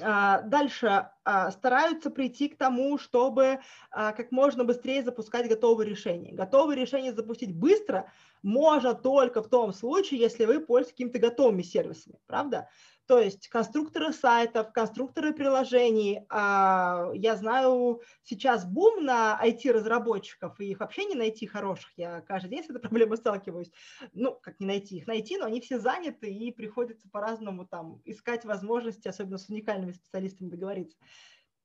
А, 0.01 0.43
дальше 0.43 1.11
а, 1.25 1.51
стараются 1.51 2.11
прийти 2.11 2.49
к 2.49 2.57
тому, 2.57 2.97
чтобы 2.97 3.59
а, 3.91 4.13
как 4.13 4.31
можно 4.31 4.65
быстрее 4.65 5.03
запускать 5.03 5.49
готовые 5.49 5.89
решения. 5.91 6.33
Готовые 6.33 6.81
решения 6.81 7.13
запустить 7.13 7.57
быстро 7.57 8.13
можно 8.43 8.95
только 8.95 9.43
в 9.43 9.49
том 9.49 9.73
случае, 9.73 10.21
если 10.21 10.45
вы 10.45 10.61
пользуетесь 10.61 10.93
какими-то 10.93 11.19
готовыми 11.19 11.63
сервисами, 11.63 12.19
правда? 12.27 12.69
То 13.11 13.19
есть 13.19 13.49
конструкторы 13.49 14.13
сайтов, 14.13 14.71
конструкторы 14.71 15.33
приложений. 15.33 16.27
А, 16.29 17.11
я 17.13 17.35
знаю, 17.35 18.03
сейчас 18.23 18.65
бум 18.65 19.05
на 19.05 19.37
IT-разработчиков, 19.45 20.61
и 20.61 20.67
их 20.67 20.79
вообще 20.79 21.07
не 21.07 21.17
найти 21.17 21.45
хороших. 21.45 21.91
Я 21.97 22.21
каждый 22.21 22.51
день 22.51 22.63
с 22.63 22.71
этой 22.71 22.79
проблемой 22.89 23.17
сталкиваюсь. 23.17 23.73
Ну, 24.13 24.39
как 24.41 24.61
не 24.61 24.67
найти 24.67 24.99
их? 24.99 25.09
Найти, 25.09 25.39
но 25.39 25.47
они 25.47 25.61
все 25.61 25.81
заняты, 25.81 26.33
и 26.33 26.53
приходится 26.53 27.09
по-разному 27.09 27.67
там 27.67 28.01
искать 28.05 28.45
возможности, 28.45 29.09
особенно 29.09 29.39
с 29.39 29.49
уникальными 29.49 29.91
специалистами 29.91 30.49
договориться. 30.49 30.97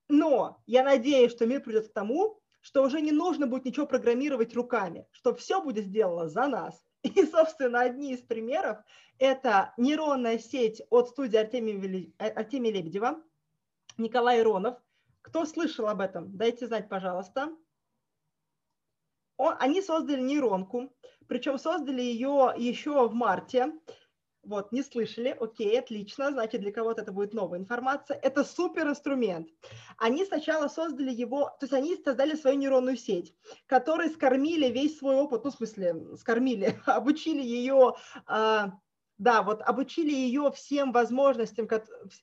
Но 0.10 0.64
я 0.66 0.84
надеюсь, 0.84 1.32
что 1.32 1.46
мир 1.46 1.62
придет 1.62 1.90
к 1.90 1.94
тому, 1.94 2.42
что 2.62 2.82
уже 2.82 3.02
не 3.02 3.12
нужно 3.12 3.46
будет 3.46 3.66
ничего 3.66 3.86
программировать 3.86 4.56
руками, 4.56 5.06
что 5.12 5.36
все 5.36 5.62
будет 5.62 5.86
сделано 5.86 6.28
за 6.28 6.48
нас. 6.48 6.84
И, 7.06 7.26
собственно, 7.28 7.82
одни 7.82 8.14
из 8.14 8.22
примеров– 8.22 8.80
это 9.20 9.74
нейронная 9.78 10.40
сеть 10.40 10.82
от 10.90 11.10
студии 11.10 11.38
Артемия, 11.38 12.12
Артемия 12.18 12.74
Лебедева, 12.74 13.22
Николай 13.98 14.40
Иронов. 14.40 14.80
Кто 15.22 15.46
слышал 15.46 15.88
об 15.88 16.02
этом? 16.02 16.36
Дайте 16.36 16.66
знать, 16.66 16.90
пожалуйста. 16.90 17.56
Он, 19.38 19.56
они 19.60 19.82
создали 19.82 20.22
нейронку, 20.22 20.96
причем 21.28 21.60
создали 21.60 22.02
ее 22.02 22.54
еще 22.58 23.08
в 23.08 23.14
марте. 23.14 23.72
Вот, 24.46 24.72
не 24.72 24.84
слышали, 24.84 25.36
окей, 25.40 25.80
отлично, 25.80 26.32
значит, 26.32 26.62
для 26.62 26.72
кого-то 26.72 27.02
это 27.02 27.12
будет 27.12 27.34
новая 27.34 27.58
информация. 27.58 28.18
Это 28.18 28.44
супер 28.44 28.88
инструмент. 28.88 29.50
Они 29.98 30.24
сначала 30.24 30.68
создали 30.68 31.12
его, 31.12 31.46
то 31.60 31.64
есть 31.64 31.74
они 31.74 31.96
создали 31.96 32.36
свою 32.36 32.58
нейронную 32.58 32.96
сеть, 32.96 33.34
которые 33.66 34.12
скормили 34.12 34.68
весь 34.68 35.00
свой 35.00 35.16
опыт, 35.16 35.44
ну, 35.44 35.50
в 35.50 35.56
смысле, 35.56 36.16
скормили, 36.18 36.80
обучили 36.86 37.42
ее, 37.42 37.96
а, 38.28 38.74
да, 39.18 39.42
вот 39.42 39.62
обучили 39.62 40.12
ее 40.12 40.52
всем 40.52 40.92
возможностям, 40.92 41.68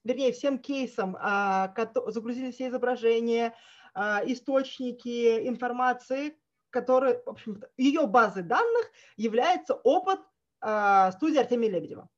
вернее, 0.05 0.33
всем 0.33 0.59
кейсам, 0.59 1.17
а, 1.19 1.75
загрузили 2.07 2.53
все 2.53 2.69
изображения, 2.69 3.55
а, 3.95 4.23
источники 4.25 5.49
информации, 5.49 6.37
которые, 6.71 7.21
в 7.27 7.31
общем 7.31 7.63
ее 7.77 8.07
базой 8.07 8.45
данных 8.45 8.91
является 9.17 9.75
опыт 9.75 10.21
а, 10.63 11.13
студии 11.13 11.39
Артемия 11.39 11.71
Лебедева. 11.71 12.09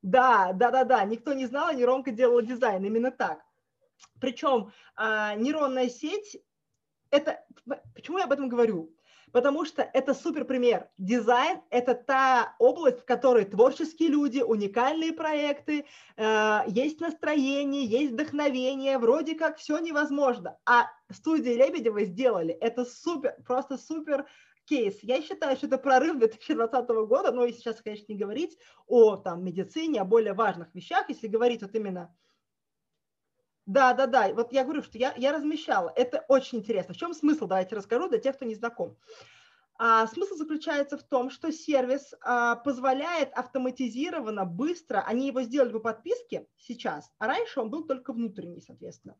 Да, 0.00 0.52
да, 0.52 0.70
да, 0.70 0.84
да, 0.84 1.04
никто 1.04 1.32
не 1.32 1.46
знал, 1.46 1.68
а 1.68 1.74
нейронка 1.74 2.10
делала 2.10 2.42
дизайн, 2.42 2.84
именно 2.84 3.10
так. 3.10 3.44
Причем 4.20 4.72
а, 4.96 5.34
нейронная 5.34 5.88
сеть, 5.88 6.40
это, 7.10 7.44
почему 7.94 8.18
я 8.18 8.24
об 8.24 8.32
этом 8.32 8.48
говорю? 8.48 8.94
Потому 9.32 9.64
что 9.64 9.82
это 9.82 10.12
супер 10.12 10.44
пример. 10.44 10.90
Дизайн– 10.98 11.62
это 11.70 11.94
та 11.94 12.54
область, 12.58 13.00
в 13.00 13.04
которой 13.06 13.46
творческие 13.46 14.10
люди, 14.10 14.40
уникальные 14.40 15.14
проекты, 15.14 15.86
э, 16.16 16.58
есть 16.66 17.00
настроение, 17.00 17.86
есть 17.86 18.12
вдохновение, 18.12 18.98
вроде 18.98 19.34
как 19.34 19.56
все 19.56 19.78
невозможно. 19.78 20.58
А 20.66 20.86
студии 21.10 21.50
Лебедева 21.50 22.04
сделали. 22.04 22.52
Это 22.52 22.84
супер, 22.84 23.34
просто 23.46 23.78
супер 23.78 24.26
кейс. 24.64 24.98
Я 25.02 25.22
считаю, 25.22 25.56
что 25.56 25.66
это 25.66 25.78
прорыв 25.78 26.18
2020 26.18 26.88
года, 27.06 27.32
но 27.32 27.44
и 27.44 27.52
сейчас, 27.52 27.80
конечно, 27.80 28.06
не 28.08 28.18
говорить 28.18 28.58
о 28.86 29.16
там, 29.16 29.44
медицине, 29.44 30.00
о 30.00 30.04
более 30.04 30.32
важных 30.32 30.74
вещах, 30.74 31.08
если 31.08 31.26
говорить 31.26 31.62
вот 31.62 31.74
именно 31.74 32.14
да, 33.66 33.94
да, 33.94 34.06
да. 34.06 34.32
Вот 34.34 34.52
я 34.52 34.64
говорю, 34.64 34.82
что 34.82 34.98
я, 34.98 35.14
я 35.16 35.32
размещала. 35.32 35.92
Это 35.94 36.24
очень 36.28 36.58
интересно. 36.58 36.94
В 36.94 36.96
чем 36.96 37.14
смысл? 37.14 37.46
Давайте 37.46 37.76
расскажу 37.76 38.08
для 38.08 38.18
тех, 38.18 38.34
кто 38.34 38.44
не 38.44 38.56
знаком. 38.56 38.98
А, 39.78 40.06
смысл 40.06 40.34
заключается 40.34 40.98
в 40.98 41.02
том, 41.02 41.30
что 41.30 41.50
сервис 41.52 42.14
а, 42.20 42.56
позволяет 42.56 43.32
автоматизированно, 43.32 44.44
быстро, 44.44 45.00
они 45.06 45.28
его 45.28 45.42
сделали 45.42 45.72
по 45.72 45.80
подписке 45.80 46.46
сейчас, 46.56 47.10
а 47.18 47.26
раньше 47.26 47.60
он 47.60 47.70
был 47.70 47.86
только 47.86 48.12
внутренний, 48.12 48.60
соответственно, 48.60 49.16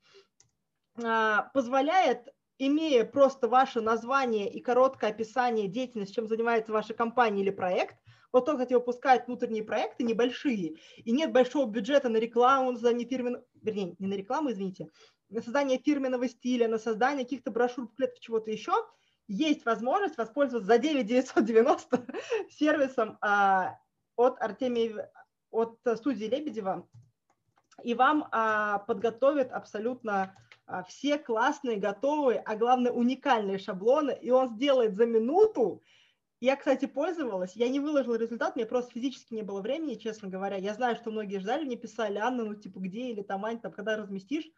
а, 1.02 1.50
позволяет 1.54 2.28
имея 2.66 3.04
просто 3.04 3.48
ваше 3.48 3.80
название 3.80 4.50
и 4.50 4.60
короткое 4.60 5.10
описание 5.10 5.68
деятельности, 5.68 6.14
чем 6.14 6.28
занимается 6.28 6.72
ваша 6.72 6.94
компания 6.94 7.42
или 7.42 7.50
проект, 7.50 7.96
вот 8.32 8.46
то, 8.46 8.52
кстати, 8.52 8.72
выпускают 8.72 9.26
внутренние 9.26 9.64
проекты 9.64 10.04
небольшие, 10.04 10.76
и 10.96 11.12
нет 11.12 11.32
большого 11.32 11.68
бюджета 11.68 12.08
на 12.08 12.16
рекламу, 12.16 12.70
на 12.70 12.78
создание 12.78 13.06
фирменного, 13.06 13.44
вернее, 13.60 13.94
не 13.98 14.06
на 14.06 14.14
рекламу, 14.14 14.50
извините, 14.50 14.88
на 15.28 15.42
создание 15.42 15.78
фирменного 15.78 16.28
стиля, 16.28 16.68
на 16.68 16.78
создание 16.78 17.24
каких-то 17.24 17.50
брошюр, 17.50 17.86
буклетов, 17.86 18.20
чего-то 18.20 18.50
еще, 18.50 18.72
есть 19.28 19.64
возможность 19.64 20.16
воспользоваться 20.16 20.66
за 20.66 20.78
9 20.78 21.06
990 21.06 22.06
сервисом 22.50 23.18
а, 23.20 23.76
от 24.16 24.40
Артемия, 24.40 25.10
от 25.50 25.78
студии 25.96 26.24
Лебедева, 26.24 26.88
и 27.82 27.94
вам 27.94 28.28
а, 28.30 28.78
подготовят 28.80 29.50
абсолютно 29.52 30.36
все 30.82 31.18
классные, 31.18 31.76
готовые, 31.76 32.40
а 32.40 32.56
главное 32.56 32.92
уникальные 32.92 33.58
шаблоны, 33.58 34.16
и 34.20 34.30
он 34.30 34.48
сделает 34.48 34.94
за 34.96 35.04
минуту. 35.04 35.82
Я, 36.40 36.56
кстати, 36.56 36.86
пользовалась, 36.86 37.54
я 37.54 37.68
не 37.68 37.78
выложила 37.78 38.16
результат, 38.16 38.56
мне 38.56 38.64
просто 38.64 38.92
физически 38.92 39.34
не 39.34 39.42
было 39.42 39.60
времени, 39.60 39.94
честно 39.94 40.28
говоря. 40.28 40.56
Я 40.56 40.74
знаю, 40.74 40.96
что 40.96 41.10
многие 41.10 41.38
ждали, 41.38 41.64
мне 41.64 41.76
писали, 41.76 42.18
Анна, 42.18 42.44
ну 42.44 42.54
типа 42.54 42.78
где 42.80 43.10
или 43.10 43.22
там, 43.22 43.44
Ань, 43.44 43.60
там, 43.60 43.70
когда 43.70 43.96
разместишь. 43.96 44.50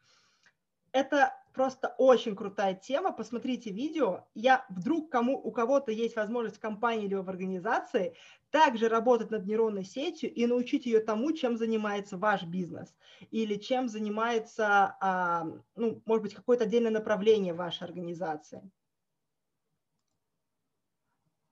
Это 0.92 1.34
просто 1.54 1.94
очень 1.98 2.34
крутая 2.36 2.74
тема, 2.74 3.12
посмотрите 3.12 3.70
видео. 3.70 4.26
Я 4.34 4.66
вдруг 4.68 5.10
кому, 5.10 5.38
у 5.38 5.52
кого-то 5.52 5.92
есть 5.92 6.16
возможность 6.16 6.56
в 6.56 6.60
компании 6.60 7.06
или 7.06 7.14
в 7.14 7.30
организации 7.30 8.16
также 8.50 8.88
работать 8.88 9.30
над 9.30 9.46
нейронной 9.46 9.84
сетью 9.84 10.32
и 10.32 10.46
научить 10.46 10.84
ее 10.84 11.00
тому, 11.00 11.32
чем 11.32 11.56
занимается 11.56 12.18
ваш 12.18 12.42
бизнес 12.42 12.94
или 13.30 13.54
чем 13.54 13.88
занимается, 13.88 14.96
а, 15.00 15.46
ну, 15.76 16.02
может 16.04 16.22
быть, 16.22 16.34
какое-то 16.34 16.64
отдельное 16.64 16.90
направление 16.90 17.54
вашей 17.54 17.84
организации. 17.84 18.70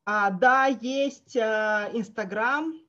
А, 0.04 0.30
да, 0.30 0.66
есть 0.66 1.36
Инстаграм, 1.36 2.74
а, 2.74 2.81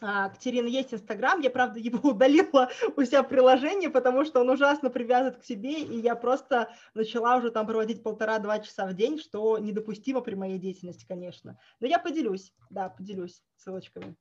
Катерина, 0.00 0.66
есть 0.66 0.92
Инстаграм, 0.94 1.40
я, 1.40 1.50
правда, 1.50 1.78
его 1.78 1.98
удалила 2.10 2.70
у 2.96 3.04
себя 3.04 3.22
приложение, 3.22 3.90
потому 3.90 4.24
что 4.24 4.40
он 4.40 4.50
ужасно 4.50 4.90
привязан 4.90 5.34
к 5.34 5.44
себе, 5.44 5.82
и 5.82 5.98
я 6.00 6.16
просто 6.16 6.74
начала 6.94 7.36
уже 7.36 7.50
там 7.50 7.66
проводить 7.66 8.02
полтора-два 8.02 8.60
часа 8.60 8.86
в 8.86 8.94
день, 8.94 9.18
что 9.18 9.58
недопустимо 9.58 10.20
при 10.20 10.34
моей 10.34 10.58
деятельности, 10.58 11.04
конечно. 11.06 11.58
Но 11.80 11.86
я 11.86 11.98
поделюсь, 11.98 12.52
да, 12.70 12.88
поделюсь 12.88 13.42
ссылочками. 13.56 14.16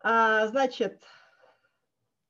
А, 0.00 0.46
значит, 0.48 1.02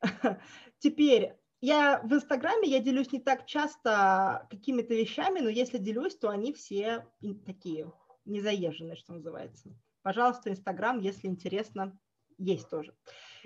теперь 0.79 1.37
я 1.61 2.01
в 2.05 2.13
Инстаграме 2.13 2.69
я 2.69 2.79
делюсь 2.79 3.11
не 3.11 3.21
так 3.21 3.47
часто 3.47 4.47
какими-то 4.51 4.95
вещами, 4.95 5.41
но 5.41 5.49
если 5.49 5.79
делюсь, 5.79 6.15
то 6.15 6.29
они 6.29 6.53
все 6.53 7.07
такие 7.47 7.91
незаезженные, 8.27 8.97
что 8.97 9.15
называется. 9.15 9.71
Пожалуйста, 10.05 10.51
Инстаграм, 10.51 11.01
если 11.01 11.29
интересно, 11.29 11.99
есть 12.37 12.69
тоже. 12.69 12.95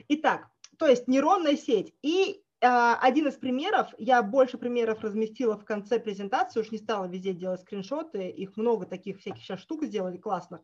Итак, 0.09 0.49
то 0.77 0.89
есть 0.89 1.07
нейронная 1.07 1.57
сеть. 1.57 1.95
И 2.03 2.43
э, 2.61 2.67
один 2.67 3.29
из 3.29 3.35
примеров, 3.35 3.95
я 3.97 4.25
больше 4.25 4.59
примеров 4.59 5.05
разместила 5.05 5.57
в 5.57 5.65
конце 5.65 6.01
презентации, 6.01 6.59
уж 6.59 6.73
не 6.73 6.79
стала 6.79 7.07
везде 7.07 7.33
делать 7.33 7.61
скриншоты, 7.61 8.29
их 8.29 8.57
много 8.57 8.87
таких 8.87 9.21
всяких 9.21 9.45
сейчас 9.45 9.61
штук 9.61 9.85
сделали 9.85 10.17
классных. 10.19 10.63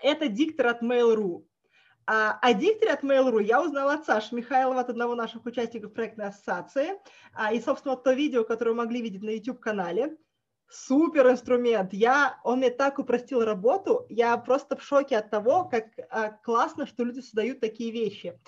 Это 0.00 0.28
диктор 0.28 0.68
от 0.68 0.80
Mail.ru. 0.80 1.44
А, 2.06 2.38
о 2.40 2.54
дикторе 2.54 2.92
от 2.92 3.02
Mail.ru 3.02 3.42
я 3.42 3.60
узнала 3.60 3.94
от 3.94 4.06
Саши 4.06 4.32
Михайлова, 4.32 4.82
от 4.82 4.90
одного 4.90 5.16
наших 5.16 5.44
участников 5.44 5.92
проектной 5.92 6.28
ассоциации. 6.28 6.92
А, 7.32 7.52
и, 7.52 7.60
собственно, 7.60 7.96
то 7.96 8.12
видео, 8.12 8.44
которое 8.44 8.70
вы 8.70 8.76
могли 8.76 9.02
видеть 9.02 9.22
на 9.22 9.30
YouTube-канале 9.30 10.16
супер 10.70 11.30
инструмент. 11.30 11.92
Я, 11.92 12.38
он 12.44 12.58
мне 12.58 12.70
так 12.70 12.98
упростил 12.98 13.44
работу, 13.44 14.06
я 14.08 14.36
просто 14.36 14.76
в 14.76 14.82
шоке 14.82 15.16
от 15.16 15.30
того, 15.30 15.64
как 15.64 15.86
а, 16.10 16.30
классно, 16.30 16.86
что 16.86 17.04
люди 17.04 17.20
создают 17.20 17.60
такие 17.60 17.90
вещи. 17.90 18.38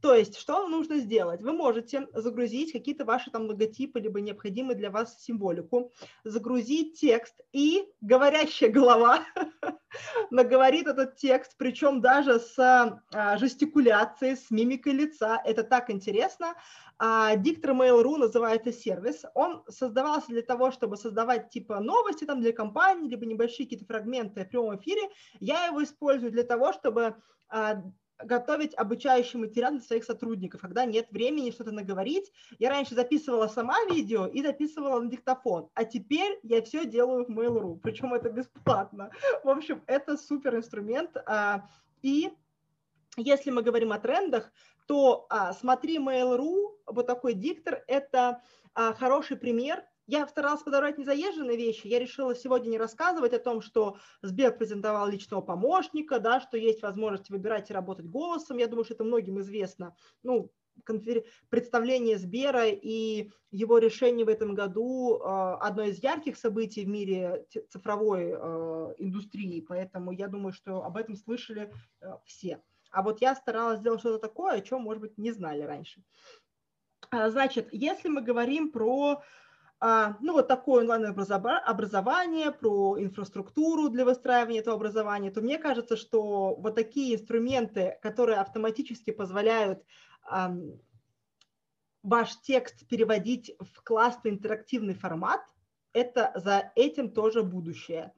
То 0.00 0.14
есть, 0.14 0.38
что 0.38 0.66
нужно 0.66 0.98
сделать? 0.98 1.42
Вы 1.42 1.52
можете 1.52 2.08
загрузить 2.14 2.72
какие-то 2.72 3.04
ваши 3.04 3.30
там 3.30 3.46
логотипы, 3.46 4.00
либо 4.00 4.20
необходимые 4.20 4.76
для 4.76 4.90
вас 4.90 5.22
символику, 5.22 5.92
загрузить 6.24 6.98
текст, 6.98 7.34
и 7.52 7.86
говорящая 8.00 8.70
голова 8.70 9.24
наговорит 10.30 10.86
этот 10.86 11.16
текст, 11.16 11.54
причем 11.58 12.00
даже 12.00 12.40
с 12.40 12.58
а, 12.58 13.36
жестикуляцией, 13.38 14.36
с 14.36 14.50
мимикой 14.50 14.92
лица. 14.92 15.40
Это 15.44 15.64
так 15.64 15.90
интересно. 15.90 16.54
А, 17.02 17.34
диктор 17.34 17.70
Mail.ru 17.70 18.18
называется 18.18 18.72
сервис. 18.72 19.24
Он 19.34 19.64
создавался 19.68 20.28
для 20.28 20.42
того, 20.42 20.70
чтобы 20.70 20.98
создавать 20.98 21.48
типа 21.48 21.80
новости 21.80 22.26
там 22.26 22.42
для 22.42 22.52
компании, 22.52 23.08
либо 23.08 23.24
небольшие 23.24 23.64
какие-то 23.64 23.86
фрагменты 23.86 24.44
в 24.44 24.48
прямом 24.50 24.76
эфире. 24.76 25.08
Я 25.38 25.64
его 25.64 25.82
использую 25.82 26.30
для 26.30 26.44
того, 26.44 26.74
чтобы 26.74 27.16
а, 27.48 27.82
готовить 28.18 28.74
обучающий 28.74 29.38
материал 29.38 29.72
для 29.72 29.80
своих 29.80 30.04
сотрудников, 30.04 30.60
когда 30.60 30.84
нет 30.84 31.06
времени 31.10 31.52
что-то 31.52 31.72
наговорить. 31.72 32.30
Я 32.58 32.68
раньше 32.68 32.94
записывала 32.94 33.48
сама 33.48 33.76
видео 33.90 34.26
и 34.26 34.42
записывала 34.42 35.00
на 35.00 35.10
диктофон, 35.10 35.70
а 35.72 35.84
теперь 35.84 36.38
я 36.42 36.60
все 36.60 36.84
делаю 36.84 37.24
в 37.24 37.30
Mail.ru, 37.30 37.80
причем 37.82 38.12
это 38.12 38.28
бесплатно. 38.28 39.10
В 39.42 39.48
общем, 39.48 39.82
это 39.86 40.18
супер 40.18 40.54
инструмент. 40.54 41.16
А, 41.24 41.66
и 42.02 42.30
если 43.16 43.50
мы 43.50 43.62
говорим 43.62 43.92
о 43.92 43.98
трендах, 43.98 44.52
то 44.90 45.26
а, 45.28 45.52
смотри 45.52 45.98
Mail.ru, 45.98 46.76
вот 46.84 47.06
такой 47.06 47.34
диктор, 47.34 47.84
это 47.86 48.42
хороший 48.74 49.36
пример 49.36 49.84
я 50.10 50.26
старалась 50.26 50.64
подобрать 50.64 50.98
незаезженные 50.98 51.56
вещи. 51.56 51.86
Я 51.86 52.00
решила 52.00 52.34
сегодня 52.34 52.70
не 52.70 52.78
рассказывать 52.78 53.32
о 53.32 53.38
том, 53.38 53.60
что 53.60 53.96
Сбер 54.22 54.56
презентовал 54.56 55.06
личного 55.06 55.40
помощника, 55.40 56.18
да, 56.18 56.40
что 56.40 56.56
есть 56.56 56.82
возможность 56.82 57.30
выбирать 57.30 57.70
и 57.70 57.72
работать 57.72 58.06
голосом. 58.06 58.56
Я 58.56 58.66
думаю, 58.66 58.84
что 58.84 58.94
это 58.94 59.04
многим 59.04 59.40
известно. 59.40 59.94
Ну, 60.24 60.50
конфер... 60.82 61.22
представление 61.48 62.18
Сбера 62.18 62.66
и 62.66 63.30
его 63.52 63.78
решение 63.78 64.26
в 64.26 64.28
этом 64.28 64.56
году 64.56 65.18
э, 65.18 65.56
одно 65.60 65.84
из 65.84 66.02
ярких 66.02 66.36
событий 66.36 66.84
в 66.84 66.88
мире 66.88 67.46
цифровой 67.68 68.32
э, 68.32 68.94
индустрии, 68.98 69.60
поэтому 69.60 70.10
я 70.10 70.26
думаю, 70.26 70.52
что 70.52 70.82
об 70.82 70.96
этом 70.96 71.14
слышали 71.14 71.72
э, 72.00 72.14
все. 72.24 72.60
А 72.90 73.02
вот 73.02 73.20
я 73.20 73.34
старалась 73.34 73.80
сделать 73.80 74.00
что-то 74.00 74.18
такое, 74.18 74.54
о 74.54 74.60
чем, 74.60 74.82
может 74.82 75.00
быть, 75.00 75.18
не 75.18 75.32
знали 75.32 75.62
раньше. 75.62 76.02
А, 77.10 77.30
значит, 77.30 77.68
если 77.72 78.08
мы 78.08 78.20
говорим 78.20 78.70
про 78.70 79.22
а, 79.82 80.16
ну, 80.20 80.34
вот 80.34 80.46
такое 80.46 80.82
онлайн-образование, 80.82 82.52
про 82.52 83.00
инфраструктуру 83.00 83.88
для 83.88 84.04
выстраивания 84.04 84.60
этого 84.60 84.76
образования, 84.76 85.30
то 85.30 85.40
мне 85.40 85.56
кажется, 85.58 85.96
что 85.96 86.54
вот 86.54 86.74
такие 86.74 87.14
инструменты, 87.14 87.98
которые 88.02 88.38
автоматически 88.38 89.10
позволяют 89.10 89.82
ваш 92.02 92.40
текст 92.42 92.86
переводить 92.88 93.52
в 93.58 93.82
классный 93.82 94.32
интерактивный 94.32 94.94
формат, 94.94 95.40
это 95.92 96.32
за 96.34 96.72
этим 96.76 97.10
тоже 97.10 97.42
будущее. 97.42 98.12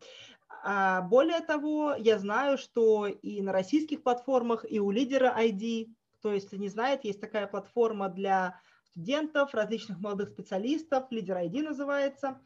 А 0.64 1.02
более 1.02 1.40
того, 1.40 1.94
я 1.98 2.18
знаю, 2.18 2.58
что 2.58 3.06
и 3.06 3.42
на 3.42 3.52
российских 3.52 4.02
платформах, 4.02 4.64
и 4.68 4.80
у 4.80 4.90
лидера 4.90 5.34
ID, 5.38 5.94
кто, 6.18 6.32
если 6.32 6.56
не 6.56 6.68
знает, 6.68 7.04
есть 7.04 7.20
такая 7.20 7.46
платформа 7.46 8.08
для 8.08 8.60
студентов, 8.84 9.54
различных 9.54 9.98
молодых 9.98 10.28
специалистов, 10.28 11.10
лидер 11.10 11.36
ID 11.36 11.62
называется. 11.62 12.40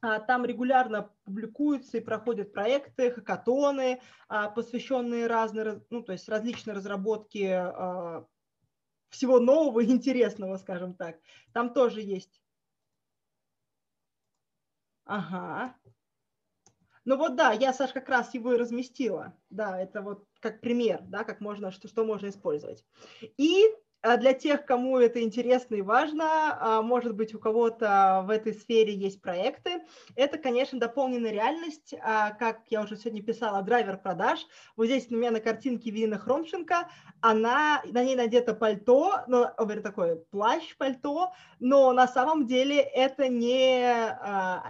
А, 0.00 0.20
там 0.20 0.44
регулярно 0.44 1.10
публикуются 1.24 1.96
и 1.96 2.00
проходят 2.00 2.52
проекты, 2.52 3.10
хакатоны, 3.10 4.00
а, 4.28 4.50
посвященные 4.50 5.26
разные, 5.26 5.82
ну, 5.90 6.02
то 6.02 6.12
есть 6.12 6.28
различные 6.28 6.74
разработки 6.74 7.48
всего 9.08 9.40
нового 9.40 9.80
и 9.80 9.90
интересного, 9.90 10.56
скажем 10.58 10.94
так. 10.94 11.18
Там 11.52 11.72
тоже 11.72 12.02
есть. 12.02 12.42
Ага. 15.04 15.74
Ну 17.06 17.16
вот 17.16 17.36
да, 17.36 17.52
я, 17.52 17.72
Саш, 17.72 17.92
как 17.92 18.08
раз 18.08 18.34
его 18.34 18.52
и 18.52 18.58
разместила. 18.58 19.38
Да, 19.48 19.80
это 19.80 20.02
вот 20.02 20.26
как 20.40 20.60
пример, 20.60 21.00
да, 21.02 21.22
как 21.24 21.40
можно, 21.40 21.70
что, 21.70 21.88
что 21.88 22.04
можно 22.04 22.28
использовать. 22.28 22.84
И 23.38 23.64
для 24.18 24.32
тех, 24.32 24.64
кому 24.64 24.98
это 24.98 25.22
интересно 25.22 25.74
и 25.76 25.82
важно, 25.82 26.56
а, 26.60 26.82
может 26.82 27.14
быть, 27.14 27.34
у 27.34 27.38
кого-то 27.38 28.22
в 28.26 28.30
этой 28.30 28.54
сфере 28.54 28.94
есть 28.94 29.20
проекты, 29.20 29.82
это, 30.14 30.38
конечно, 30.38 30.78
дополненная 30.78 31.32
реальность, 31.32 31.94
а, 32.00 32.30
как 32.32 32.60
я 32.70 32.82
уже 32.82 32.96
сегодня 32.96 33.22
писала, 33.22 33.62
драйвер 33.62 33.98
продаж. 33.98 34.46
Вот 34.76 34.86
здесь 34.86 35.10
у 35.10 35.16
меня 35.16 35.30
на 35.30 35.40
картинке 35.40 35.90
видно 35.90 36.18
Хромченко, 36.18 36.88
она, 37.20 37.82
на 37.84 38.04
ней 38.04 38.14
надето 38.14 38.54
пальто, 38.54 39.24
ну, 39.26 39.46
говорю, 39.58 39.82
такой 39.82 40.16
плащ-пальто, 40.30 41.32
но 41.58 41.92
на 41.92 42.06
самом 42.06 42.46
деле 42.46 42.80
это 42.80 43.28
не 43.28 44.16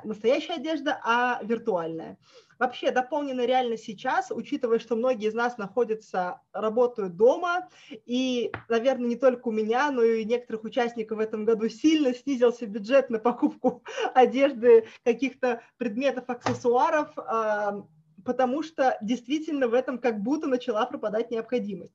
настоящая 0.05 0.55
одежда, 0.55 0.99
а 1.05 1.41
виртуальная. 1.43 2.19
Вообще 2.59 2.91
дополненная 2.91 3.45
реальность 3.45 3.85
сейчас, 3.85 4.31
учитывая, 4.31 4.79
что 4.79 4.97
многие 4.97 5.29
из 5.29 5.35
нас 5.35 5.59
находятся, 5.59 6.41
работают 6.53 7.17
дома, 7.17 7.69
и, 7.91 8.51
наверное, 8.69 9.09
не 9.09 9.17
только 9.17 9.49
у 9.49 9.53
меня, 9.53 9.91
но 9.91 10.03
и 10.03 10.25
некоторых 10.25 10.65
участников 10.65 11.19
в 11.19 11.21
этом 11.21 11.45
году 11.45 11.69
сильно 11.69 12.15
снизился 12.15 12.67
бюджет 12.67 13.11
на 13.11 13.19
покупку 13.19 13.83
одежды, 14.15 14.87
каких-то 15.05 15.63
предметов, 15.77 16.25
аксессуаров, 16.29 17.11
а, 17.19 17.85
потому 18.25 18.63
что 18.63 18.97
действительно 19.03 19.69
в 19.69 19.75
этом 19.75 19.99
как 19.99 20.23
будто 20.23 20.47
начала 20.47 20.87
пропадать 20.87 21.31
необходимость. 21.31 21.93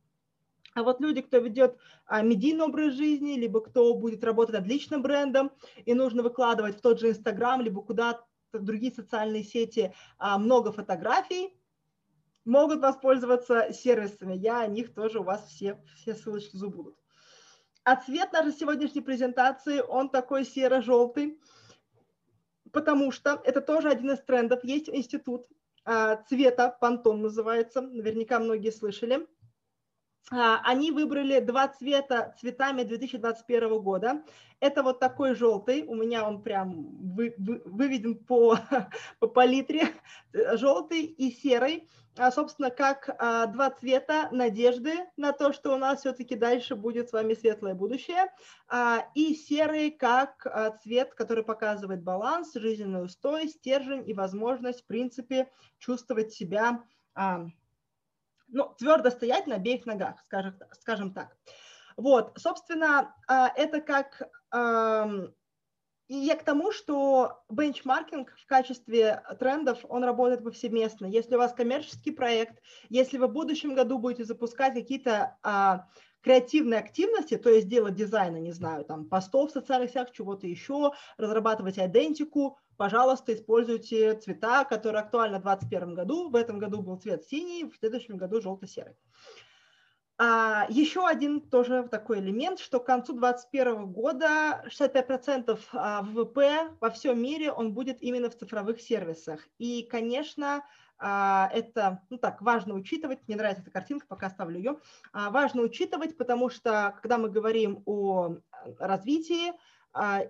А 0.74 0.84
вот 0.84 1.02
люди, 1.02 1.22
кто 1.22 1.40
ведет 1.40 1.78
а, 2.06 2.22
медийный 2.22 2.66
образ 2.66 2.94
жизни, 2.94 3.34
либо 3.34 3.62
кто 3.62 3.94
будет 3.94 4.24
работать 4.24 4.56
над 4.56 5.02
брендом, 5.02 5.52
и 5.86 5.94
нужно 5.94 6.24
выкладывать 6.24 6.78
в 6.78 6.82
тот 6.82 7.00
же 7.00 7.10
Инстаграм, 7.10 7.62
либо 7.62 7.82
куда 7.82 8.22
другие 8.60 8.94
социальные 8.94 9.44
сети 9.44 9.94
а, 10.18 10.38
много 10.38 10.72
фотографий, 10.72 11.54
могут 12.46 12.82
воспользоваться 12.82 13.72
сервисами. 13.72 14.34
Я 14.34 14.62
о 14.62 14.68
них 14.68 14.94
тоже 14.94 15.20
у 15.20 15.24
вас 15.24 15.48
все, 15.48 15.82
все 15.96 16.16
ссылочки 16.16 16.56
забуду. 16.58 16.98
А 17.84 17.96
цвет 17.96 18.32
нашей 18.32 18.54
сегодняшней 18.54 19.02
презентации, 19.02 19.80
он 19.80 20.10
такой 20.10 20.46
серо-желтый, 20.46 21.40
потому 22.72 23.12
что 23.12 23.42
это 23.44 23.62
тоже 23.62 23.90
один 23.90 24.12
из 24.12 24.20
трендов. 24.20 24.64
Есть 24.64 24.90
институт 24.90 25.48
а, 25.84 26.18
цвета, 26.18 26.76
Пантон 26.80 27.22
называется, 27.22 27.82
наверняка 27.82 28.40
многие 28.40 28.72
слышали. 28.72 29.28
А, 30.30 30.62
они 30.64 30.92
выбрали 30.92 31.40
два 31.40 31.68
цвета 31.68 32.36
цветами 32.40 32.84
2021 32.84 33.82
года. 33.82 34.24
Это 34.60 34.84
вот 34.84 35.00
такой 35.00 35.34
желтый, 35.34 35.84
у 35.84 35.96
меня 35.96 36.28
он 36.28 36.44
прям 36.44 37.16
вы, 37.16 37.34
вы, 37.38 37.62
выведен 37.66 38.16
по, 38.16 38.58
по 39.20 39.28
палитре, 39.28 39.88
желтый 40.34 41.06
и 41.06 41.32
серый. 41.32 41.90
А, 42.18 42.30
собственно, 42.32 42.70
как 42.70 43.10
а, 43.18 43.46
два 43.48 43.70
цвета 43.72 44.28
надежды 44.32 44.94
на 45.16 45.32
то, 45.32 45.54
что 45.54 45.74
у 45.74 45.78
нас 45.78 46.02
все-таки 46.02 46.36
дальше 46.36 46.76
будет 46.76 47.10
с 47.10 47.14
вами 47.14 47.34
светлое 47.34 47.74
будущее. 47.74 48.32
А, 48.68 49.06
и 49.16 49.34
серый 49.34 49.92
как 49.92 50.46
а, 50.46 50.72
цвет, 50.72 51.14
который 51.14 51.44
показывает 51.44 52.04
баланс, 52.04 52.54
жизненный 52.54 53.06
устой, 53.06 53.48
стержень 53.48 54.08
и 54.10 54.14
возможность, 54.14 54.82
в 54.82 54.88
принципе, 54.88 55.50
чувствовать 55.80 56.34
себя 56.34 56.84
а, 57.16 57.48
ну, 58.52 58.74
твердо 58.78 59.10
стоять 59.10 59.48
на 59.48 59.56
обеих 59.56 59.86
ногах, 59.86 60.22
скажем, 60.26 60.60
скажем 60.80 61.14
так. 61.14 61.36
Вот, 61.98 62.38
собственно, 62.38 63.16
а, 63.28 63.52
это 63.56 63.82
как... 63.82 64.22
И 66.08 66.16
я 66.18 66.36
к 66.36 66.44
тому, 66.44 66.74
что 66.74 67.42
бенчмаркинг 67.50 68.36
в 68.38 68.46
качестве 68.46 69.24
трендов, 69.40 69.86
он 69.88 70.04
работает 70.04 70.44
повсеместно. 70.44 71.06
Если 71.06 71.36
у 71.36 71.38
вас 71.38 71.54
коммерческий 71.54 72.12
проект, 72.12 72.62
если 72.90 73.18
вы 73.18 73.28
в 73.28 73.32
будущем 73.32 73.76
году 73.76 73.98
будете 73.98 74.26
запускать 74.26 74.74
какие-то 74.74 75.38
а, 75.42 75.88
креативные 76.22 76.82
активности, 76.82 77.38
то 77.38 77.50
есть 77.50 77.70
делать 77.70 77.96
дизайна, 77.96 78.38
не 78.38 78.52
знаю, 78.52 78.84
там, 78.84 79.08
постов 79.08 79.52
в 79.52 79.54
социальных 79.54 79.90
сетях, 79.92 80.12
чего-то 80.12 80.48
еще, 80.48 80.92
разрабатывать 81.16 81.80
идентику, 81.80 82.60
пожалуйста, 82.82 83.32
используйте 83.36 84.16
цвета, 84.16 84.66
которые 84.66 85.04
актуальны 85.04 85.38
в 85.38 85.44
2021 85.44 85.94
году. 85.94 86.30
В 86.32 86.36
этом 86.36 86.58
году 86.58 86.82
был 86.82 86.98
цвет 86.98 87.24
синий, 87.24 87.66
в 87.66 87.78
следующем 87.78 88.18
году 88.18 88.42
желто-серый. 88.42 88.96
А, 90.18 90.66
еще 90.68 91.06
один 91.06 91.42
тоже 91.42 91.88
такой 91.92 92.22
элемент, 92.22 92.60
что 92.60 92.80
к 92.80 92.88
концу 92.88 93.14
2021 93.14 93.86
года 93.92 94.64
65% 94.66 95.60
а, 95.74 96.02
ВВП 96.02 96.76
во 96.80 96.90
всем 96.90 97.22
мире 97.22 97.52
он 97.52 97.76
будет 97.76 98.02
именно 98.02 98.32
в 98.32 98.36
цифровых 98.36 98.82
сервисах. 98.82 99.48
И, 99.60 99.84
конечно, 99.84 100.66
а, 100.98 101.52
это, 101.54 102.02
ну 102.10 102.18
так, 102.18 102.42
важно 102.42 102.74
учитывать, 102.74 103.20
мне 103.28 103.38
нравится 103.38 103.62
эта 103.62 103.70
картинка, 103.70 104.08
пока 104.08 104.26
оставлю 104.26 104.58
ее, 104.58 104.80
а, 105.14 105.30
важно 105.30 105.62
учитывать, 105.62 106.18
потому 106.18 106.50
что, 106.50 106.98
когда 107.00 107.20
мы 107.20 107.30
говорим 107.30 107.84
о 107.86 108.38
развитии, 108.80 109.50
а, 109.50 109.56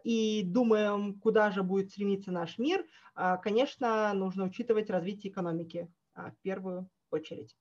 и 0.03 0.43
думаем, 0.45 1.19
куда 1.19 1.51
же 1.51 1.63
будет 1.63 1.89
стремиться 1.91 2.31
наш 2.31 2.57
мир, 2.57 2.85
а, 3.15 3.37
конечно, 3.37 4.13
нужно 4.13 4.45
учитывать 4.45 4.89
развитие 4.89 5.31
экономики 5.31 5.91
а, 6.13 6.31
в 6.31 6.37
первую 6.41 6.89
очередь. 7.11 7.55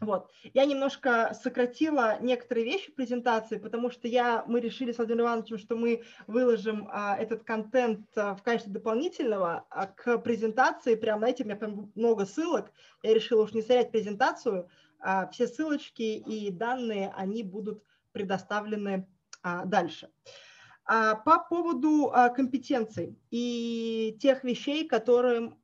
Вот. 0.00 0.30
Я 0.54 0.64
немножко 0.64 1.34
сократила 1.42 2.18
некоторые 2.20 2.64
вещи 2.64 2.92
в 2.92 2.94
презентации, 2.94 3.58
потому 3.58 3.90
что 3.90 4.06
я, 4.06 4.44
мы 4.46 4.60
решили 4.60 4.92
с 4.92 4.98
Владимиром 4.98 5.26
Ивановичем, 5.26 5.58
что 5.58 5.76
мы 5.76 6.04
выложим 6.26 6.88
а, 6.92 7.16
этот 7.16 7.42
контент 7.42 8.06
а, 8.16 8.36
в 8.36 8.42
качестве 8.42 8.72
дополнительного 8.72 9.66
а, 9.70 9.86
к 9.86 10.18
презентации. 10.18 10.94
Прямо, 10.94 11.20
знаете, 11.20 11.42
у 11.42 11.46
меня 11.46 11.56
прям 11.56 11.90
много 11.94 12.26
ссылок. 12.26 12.70
Я 13.02 13.14
решила 13.14 13.42
уж 13.42 13.52
не 13.54 13.62
сорять 13.62 13.90
презентацию. 13.90 14.68
А, 15.00 15.26
все 15.28 15.48
ссылочки 15.48 16.02
и 16.02 16.50
данные, 16.50 17.12
они 17.16 17.42
будут 17.42 17.82
предоставлены 18.12 19.08
а, 19.42 19.64
дальше. 19.64 20.10
А, 20.26 20.47
по 20.88 21.38
поводу 21.50 22.10
а, 22.14 22.30
компетенций 22.30 23.18
и 23.30 24.16
тех 24.22 24.42
вещей, 24.42 24.88
которые, 24.88 25.54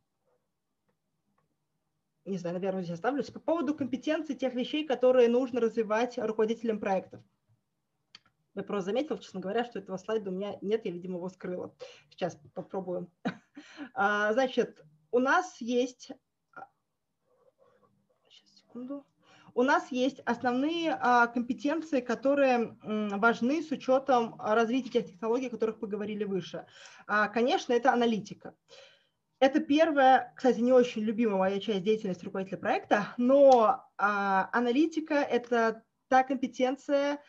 не 2.27 2.37
знаю, 2.37 2.57
наверное, 2.57 2.83
здесь 2.83 2.95
оставлюсь, 2.95 3.31
по 3.31 3.41
поводу 3.41 3.75
компетенций 3.75 4.35
тех 4.35 4.53
вещей, 4.53 4.87
которые 4.87 5.31
нужно 5.31 5.63
развивать 5.63 6.19
руководителям 6.19 6.79
проектов. 6.79 7.23
Я 8.55 8.63
просто 8.65 8.91
заметила, 8.91 9.19
честно 9.19 9.41
говоря, 9.41 9.65
что 9.65 9.79
этого 9.79 9.97
слайда 9.97 10.31
у 10.31 10.35
меня 10.35 10.59
нет, 10.61 10.85
я, 10.85 10.93
видимо, 10.93 11.17
его 11.17 11.31
скрыла. 11.31 11.75
Сейчас 12.11 12.39
попробую. 12.55 13.11
А, 13.95 14.33
значит, 14.33 14.85
у 15.11 15.21
нас 15.21 15.61
есть... 15.61 16.11
Сейчас, 18.29 18.51
секунду 18.57 19.07
у 19.55 19.63
нас 19.63 19.91
есть 19.93 20.21
основные 20.25 20.99
а, 21.01 21.29
компетенции, 21.29 22.01
которые 22.01 22.77
важны 22.83 23.63
с 23.63 23.71
учетом 23.71 24.35
развития 24.39 24.91
тех 24.91 25.07
технологий, 25.07 25.47
о 25.47 25.51
которых 25.51 25.79
поговорили 25.79 26.25
выше. 26.25 26.67
А, 27.07 27.29
конечно, 27.29 27.73
это 27.73 27.93
аналитика. 27.93 28.55
Это 29.39 29.61
первая, 29.61 30.33
кстати, 30.37 30.61
не 30.61 30.73
очень 30.73 31.03
любимая 31.03 31.39
моя 31.39 31.61
часть 31.61 31.83
деятельности 31.83 32.25
руководителя 32.25 32.59
проекта, 32.59 33.09
но 33.17 33.89
а, 33.97 34.49
аналитика– 34.53 35.15
это 35.15 35.83
та 36.09 36.23
компетенция, 36.23 37.21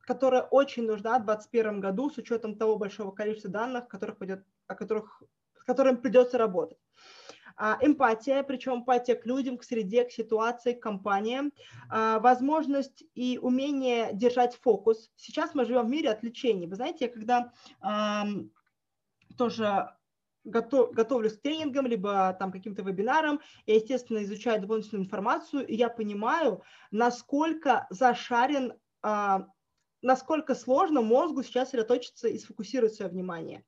которая 0.00 0.42
очень 0.42 0.86
нужна 0.86 1.18
в 1.18 1.24
2021 1.24 1.80
году 1.80 2.10
с 2.10 2.18
учетом 2.18 2.56
того 2.56 2.76
большого 2.76 3.10
количества 3.10 3.50
данных, 3.50 3.88
которых 3.88 4.18
пойдет, 4.18 4.44
о 4.66 4.74
которых, 4.74 5.22
с 5.58 5.64
которыми 5.64 5.96
придется 5.96 6.38
работать. 6.38 6.78
А, 7.56 7.78
эмпатия, 7.80 8.42
причем 8.42 8.76
эмпатия 8.76 9.14
к 9.14 9.24
людям, 9.26 9.56
к 9.56 9.64
среде, 9.64 10.04
к 10.04 10.12
ситуации, 10.12 10.74
к 10.74 10.82
компаниям, 10.82 11.52
а, 11.88 12.18
возможность 12.20 13.04
и 13.14 13.38
умение 13.40 14.10
держать 14.12 14.56
фокус. 14.56 15.10
Сейчас 15.16 15.54
мы 15.54 15.64
живем 15.64 15.86
в 15.86 15.90
мире 15.90 16.10
отвлечений. 16.10 16.66
Вы 16.66 16.76
знаете, 16.76 17.06
я 17.06 17.10
когда 17.10 17.52
тоже 19.36 19.90
готов, 20.46 20.92
готовлюсь 20.92 21.36
к 21.36 21.42
тренингам, 21.42 21.86
либо 21.86 22.34
там 22.38 22.52
каким-то 22.52 22.82
вебинарам, 22.82 23.40
я, 23.66 23.74
естественно, 23.74 24.22
изучаю 24.22 24.60
дополнительную 24.60 25.04
информацию, 25.04 25.66
и 25.66 25.74
я 25.74 25.88
понимаю, 25.88 26.62
насколько 26.90 27.86
зашарен 27.90 28.72
а, 29.02 29.46
насколько 30.02 30.54
сложно 30.54 31.02
мозгу 31.02 31.42
сейчас 31.42 31.68
сосредоточиться 31.68 32.28
и 32.28 32.38
сфокусировать 32.38 32.94
свое 32.94 33.10
внимание. 33.10 33.64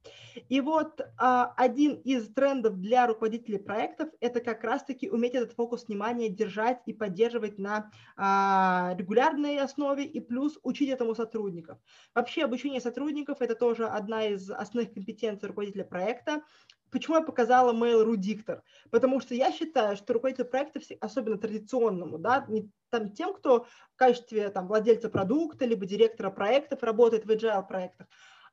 И 0.48 0.60
вот 0.60 1.00
а, 1.18 1.52
один 1.56 1.94
из 1.94 2.32
трендов 2.32 2.80
для 2.80 3.06
руководителей 3.06 3.58
проектов– 3.58 4.08
это 4.20 4.40
как 4.40 4.64
раз-таки 4.64 5.10
уметь 5.10 5.34
этот 5.34 5.52
фокус 5.52 5.86
внимания 5.88 6.28
держать 6.28 6.80
и 6.86 6.92
поддерживать 6.92 7.58
на 7.58 7.90
а, 8.16 8.94
регулярной 8.98 9.58
основе 9.58 10.04
и 10.04 10.20
плюс 10.20 10.58
учить 10.62 10.90
этому 10.90 11.14
сотрудников. 11.14 11.78
Вообще 12.14 12.44
обучение 12.44 12.80
сотрудников– 12.80 13.38
это 13.40 13.54
тоже 13.54 13.86
одна 13.86 14.26
из 14.26 14.50
основных 14.50 14.94
компетенций 14.94 15.48
руководителя 15.48 15.84
проекта. 15.84 16.42
Почему 16.90 17.16
я 17.16 17.22
показала 17.22 17.72
Mail.ru 17.72 18.16
диктор? 18.16 18.62
Потому 18.90 19.20
что 19.20 19.34
я 19.34 19.52
считаю, 19.52 19.96
что 19.96 20.14
руководитель 20.14 20.44
проекта, 20.44 20.80
особенно 21.00 21.38
традиционному, 21.38 22.18
да, 22.18 22.44
не 22.48 22.70
там, 22.90 23.12
тем, 23.12 23.34
кто 23.34 23.66
в 23.92 23.96
качестве 23.96 24.48
там, 24.48 24.68
владельца 24.68 25.10
продукта 25.10 25.66
либо 25.66 25.86
директора 25.86 26.30
проектов 26.30 26.82
работает 26.82 27.26
в 27.26 27.30
agile 27.30 27.66
проектах, 27.66 28.06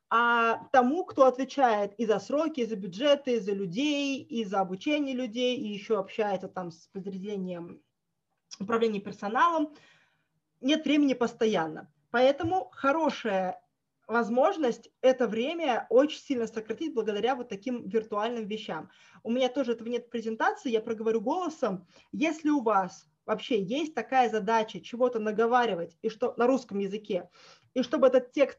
а 0.08 0.68
тому, 0.72 1.04
кто 1.04 1.26
отвечает 1.26 1.94
и 1.98 2.06
за 2.06 2.18
сроки, 2.18 2.60
и 2.60 2.66
за 2.66 2.76
бюджеты, 2.76 3.36
и 3.36 3.40
за 3.40 3.52
людей, 3.52 4.22
и 4.22 4.44
за 4.44 4.60
обучение 4.60 5.14
людей, 5.14 5.56
и 5.56 5.68
еще 5.68 5.98
общается 5.98 6.48
там 6.48 6.70
с 6.70 6.88
подразделением 6.88 7.80
управления 8.60 9.00
персоналом, 9.00 9.74
нет 10.60 10.84
времени 10.84 11.14
постоянно. 11.14 11.92
Поэтому 12.10 12.70
хорошая 12.72 13.60
возможность 14.06 14.90
это 15.00 15.26
время 15.26 15.86
очень 15.90 16.20
сильно 16.20 16.46
сократить 16.46 16.94
благодаря 16.94 17.34
вот 17.34 17.48
таким 17.48 17.88
виртуальным 17.88 18.46
вещам. 18.46 18.90
У 19.22 19.30
меня 19.30 19.48
тоже 19.48 19.72
этого 19.72 19.88
нет 19.88 20.10
презентации, 20.10 20.70
я 20.70 20.80
проговорю 20.80 21.20
голосом. 21.20 21.86
Если 22.12 22.48
у 22.48 22.60
вас 22.60 23.08
вообще 23.24 23.60
есть 23.60 23.94
такая 23.94 24.30
задача 24.30 24.80
чего-то 24.80 25.18
наговаривать 25.18 25.98
и 26.02 26.08
что 26.08 26.34
на 26.36 26.46
русском 26.46 26.78
языке, 26.78 27.28
и 27.74 27.82
чтобы 27.82 28.06
этот 28.06 28.32
текст 28.32 28.58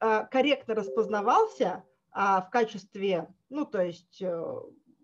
а, 0.00 0.24
корректно 0.24 0.74
распознавался 0.74 1.84
а, 2.10 2.42
в 2.42 2.50
качестве, 2.50 3.28
ну 3.48 3.64
то 3.64 3.80
есть 3.80 4.20
э, 4.20 4.44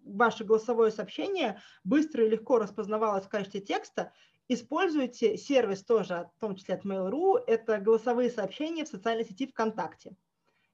ваше 0.04 0.44
голосовое 0.44 0.90
сообщение 0.90 1.60
быстро 1.84 2.24
и 2.24 2.30
легко 2.30 2.58
распознавалось 2.58 3.24
в 3.24 3.28
качестве 3.28 3.60
текста, 3.60 4.12
используйте 4.48 5.36
сервис 5.36 5.84
тоже, 5.84 6.30
в 6.36 6.40
том 6.40 6.56
числе 6.56 6.74
от 6.74 6.84
Mail.ru, 6.84 7.42
это 7.46 7.78
голосовые 7.78 8.30
сообщения 8.30 8.84
в 8.84 8.88
социальной 8.88 9.24
сети 9.24 9.46
ВКонтакте. 9.46 10.16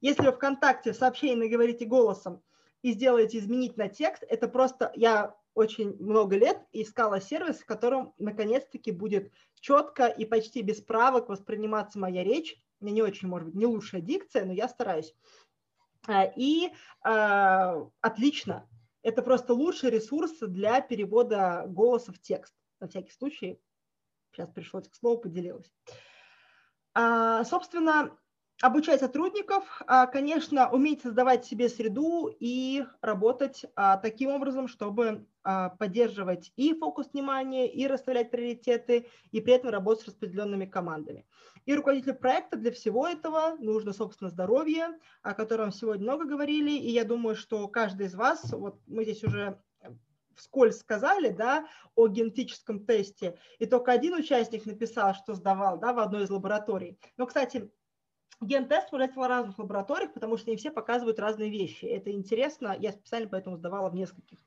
Если 0.01 0.22
вы 0.22 0.32
ВКонтакте 0.32 0.92
в 0.92 0.97
сообщении 0.97 1.44
наговорите 1.44 1.84
голосом 1.84 2.42
и 2.82 2.92
сделаете 2.92 3.38
изменить 3.38 3.76
на 3.76 3.88
текст, 3.88 4.24
это 4.28 4.48
просто, 4.48 4.90
я 4.94 5.36
очень 5.55 5.97
много 5.98 6.36
лет 6.36 6.59
искала 6.72 7.20
сервис, 7.20 7.59
в 7.59 7.66
котором 7.66 8.14
наконец-таки 8.18 8.92
будет 8.92 9.30
четко 9.60 10.06
и 10.06 10.24
почти 10.24 10.62
без 10.62 10.80
правок 10.80 11.28
восприниматься 11.28 11.98
моя 11.98 12.24
речь. 12.24 12.56
У 12.80 12.84
меня 12.84 12.94
не 12.94 13.02
очень, 13.02 13.28
может 13.28 13.48
быть, 13.48 13.56
не 13.56 13.66
лучшая 13.66 14.01
дикция, 14.01 14.44
но 14.44 14.52
я 14.52 14.68
стараюсь. 14.68 15.14
А, 16.06 16.24
и 16.24 16.70
э, 17.05 17.86
отлично. 18.01 18.66
Это 19.02 19.22
просто 19.22 19.52
лучший 19.52 19.90
ресурс 19.90 20.38
для 20.40 20.80
перевода 20.80 21.64
голоса 21.66 22.12
в 22.12 22.20
текст 22.20 22.55
на 22.81 22.89
всякий 22.89 23.12
случай, 23.12 23.61
сейчас 24.32 24.51
пришлось 24.51 24.89
к 24.89 24.94
слову, 24.94 25.20
поделилась. 25.20 25.70
А, 26.94 27.44
собственно, 27.44 28.16
обучать 28.61 29.01
сотрудников, 29.01 29.82
а, 29.86 30.07
конечно, 30.07 30.70
уметь 30.70 31.02
создавать 31.02 31.44
себе 31.44 31.69
среду 31.69 32.31
и 32.40 32.85
работать 33.01 33.65
а, 33.74 33.97
таким 33.97 34.31
образом, 34.31 34.69
чтобы 34.69 35.27
а, 35.43 35.70
поддерживать 35.70 36.52
и 36.57 36.74
фокус 36.74 37.12
внимания, 37.12 37.73
и 37.73 37.86
расставлять 37.86 38.31
приоритеты, 38.31 39.09
и 39.31 39.40
при 39.40 39.55
этом 39.55 39.70
работать 39.70 40.05
с 40.05 40.09
распределенными 40.09 40.66
командами. 40.66 41.27
И 41.65 41.74
руководителю 41.74 42.16
проекта 42.16 42.57
для 42.57 42.73
всего 42.73 43.07
этого 43.07 43.57
нужно, 43.59 43.93
собственно, 43.93 44.31
здоровье, 44.31 44.98
о 45.23 45.35
котором 45.35 45.73
сегодня 45.73 46.05
много 46.05 46.27
говорили, 46.27 46.73
и 46.73 46.90
я 46.90 47.05
думаю, 47.05 47.36
что 47.36 47.66
каждый 47.69 48.07
из 48.07 48.15
вас, 48.15 48.52
вот 48.52 48.81
мы 48.86 49.05
здесь 49.05 49.24
уже 49.24 49.59
вскользь 50.36 50.78
сказали, 50.78 51.31
да, 51.31 51.66
о 51.94 52.09
генетическом 52.09 52.86
тесте, 52.86 53.39
и 53.59 53.66
только 53.66 53.93
один 53.93 54.15
участник 54.15 54.66
написал, 54.66 55.15
что 55.15 55.35
сдавал, 55.35 55.78
да, 55.78 55.93
в 55.93 55.98
одной 55.98 56.24
из 56.24 56.31
лабораторий. 56.31 56.98
Но, 57.16 57.27
кстати, 57.27 57.70
Ген-тест 58.40 58.90
можно 58.90 59.12
в 59.12 59.28
разных 59.28 59.59
лабораториях, 59.59 60.15
потому 60.15 60.39
что 60.39 60.51
они 60.51 60.57
все 60.57 60.70
показывают 60.70 61.19
разные 61.19 61.51
вещи. 61.51 61.85
Это 61.85 62.11
интересно, 62.11 62.74
я 62.78 62.93
специально 62.93 63.28
поэтому 63.28 63.57
сдавала 63.57 63.90
в 63.90 63.94
нескольких. 63.94 64.39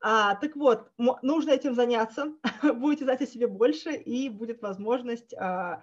А, 0.00 0.34
так 0.34 0.54
вот, 0.56 0.92
нужно 0.98 1.52
этим 1.52 1.74
заняться, 1.74 2.34
будете 2.62 3.04
знать 3.04 3.22
о 3.22 3.26
себе 3.26 3.46
больше, 3.46 3.94
и 3.94 4.28
будет 4.28 4.60
возможность 4.60 5.32
а, 5.34 5.82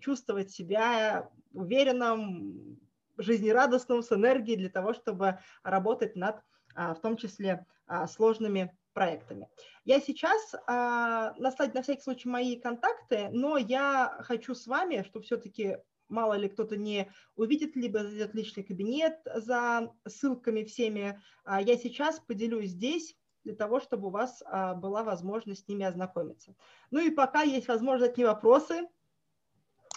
чувствовать 0.00 0.50
себя 0.50 1.30
уверенным, 1.54 2.78
жизнерадостным, 3.16 4.02
с 4.02 4.12
энергией 4.12 4.58
для 4.58 4.68
того, 4.68 4.92
чтобы 4.92 5.38
работать 5.62 6.16
над, 6.16 6.42
в 6.76 7.00
том 7.00 7.16
числе, 7.16 7.66
а, 7.86 8.06
сложными 8.06 8.76
проектами. 8.92 9.48
Я 9.84 10.00
сейчас 10.00 10.54
а, 10.66 11.34
наставить 11.38 11.74
на 11.74 11.82
всякий 11.82 12.02
случай 12.02 12.28
мои 12.28 12.60
контакты, 12.60 13.28
но 13.32 13.56
я 13.56 14.18
хочу 14.20 14.54
с 14.54 14.66
вами, 14.66 15.02
чтобы 15.02 15.24
все-таки 15.24 15.78
мало 16.12 16.34
ли 16.34 16.48
кто-то 16.48 16.76
не 16.76 17.10
увидит, 17.34 17.74
либо 17.74 18.00
зайдет 18.00 18.34
личный 18.34 18.62
кабинет 18.62 19.18
за 19.34 19.92
ссылками 20.06 20.62
всеми, 20.62 21.20
а, 21.44 21.60
я 21.60 21.76
сейчас 21.76 22.20
поделюсь 22.20 22.70
здесь 22.70 23.16
для 23.44 23.54
того, 23.54 23.80
чтобы 23.80 24.08
у 24.08 24.10
вас 24.10 24.42
а, 24.46 24.74
была 24.74 25.02
возможность 25.02 25.64
с 25.64 25.68
ними 25.68 25.84
ознакомиться. 25.84 26.54
Ну 26.90 27.00
и 27.00 27.10
пока 27.10 27.42
есть 27.42 27.66
возможность 27.66 28.16
не 28.16 28.24
вопросы, 28.24 28.88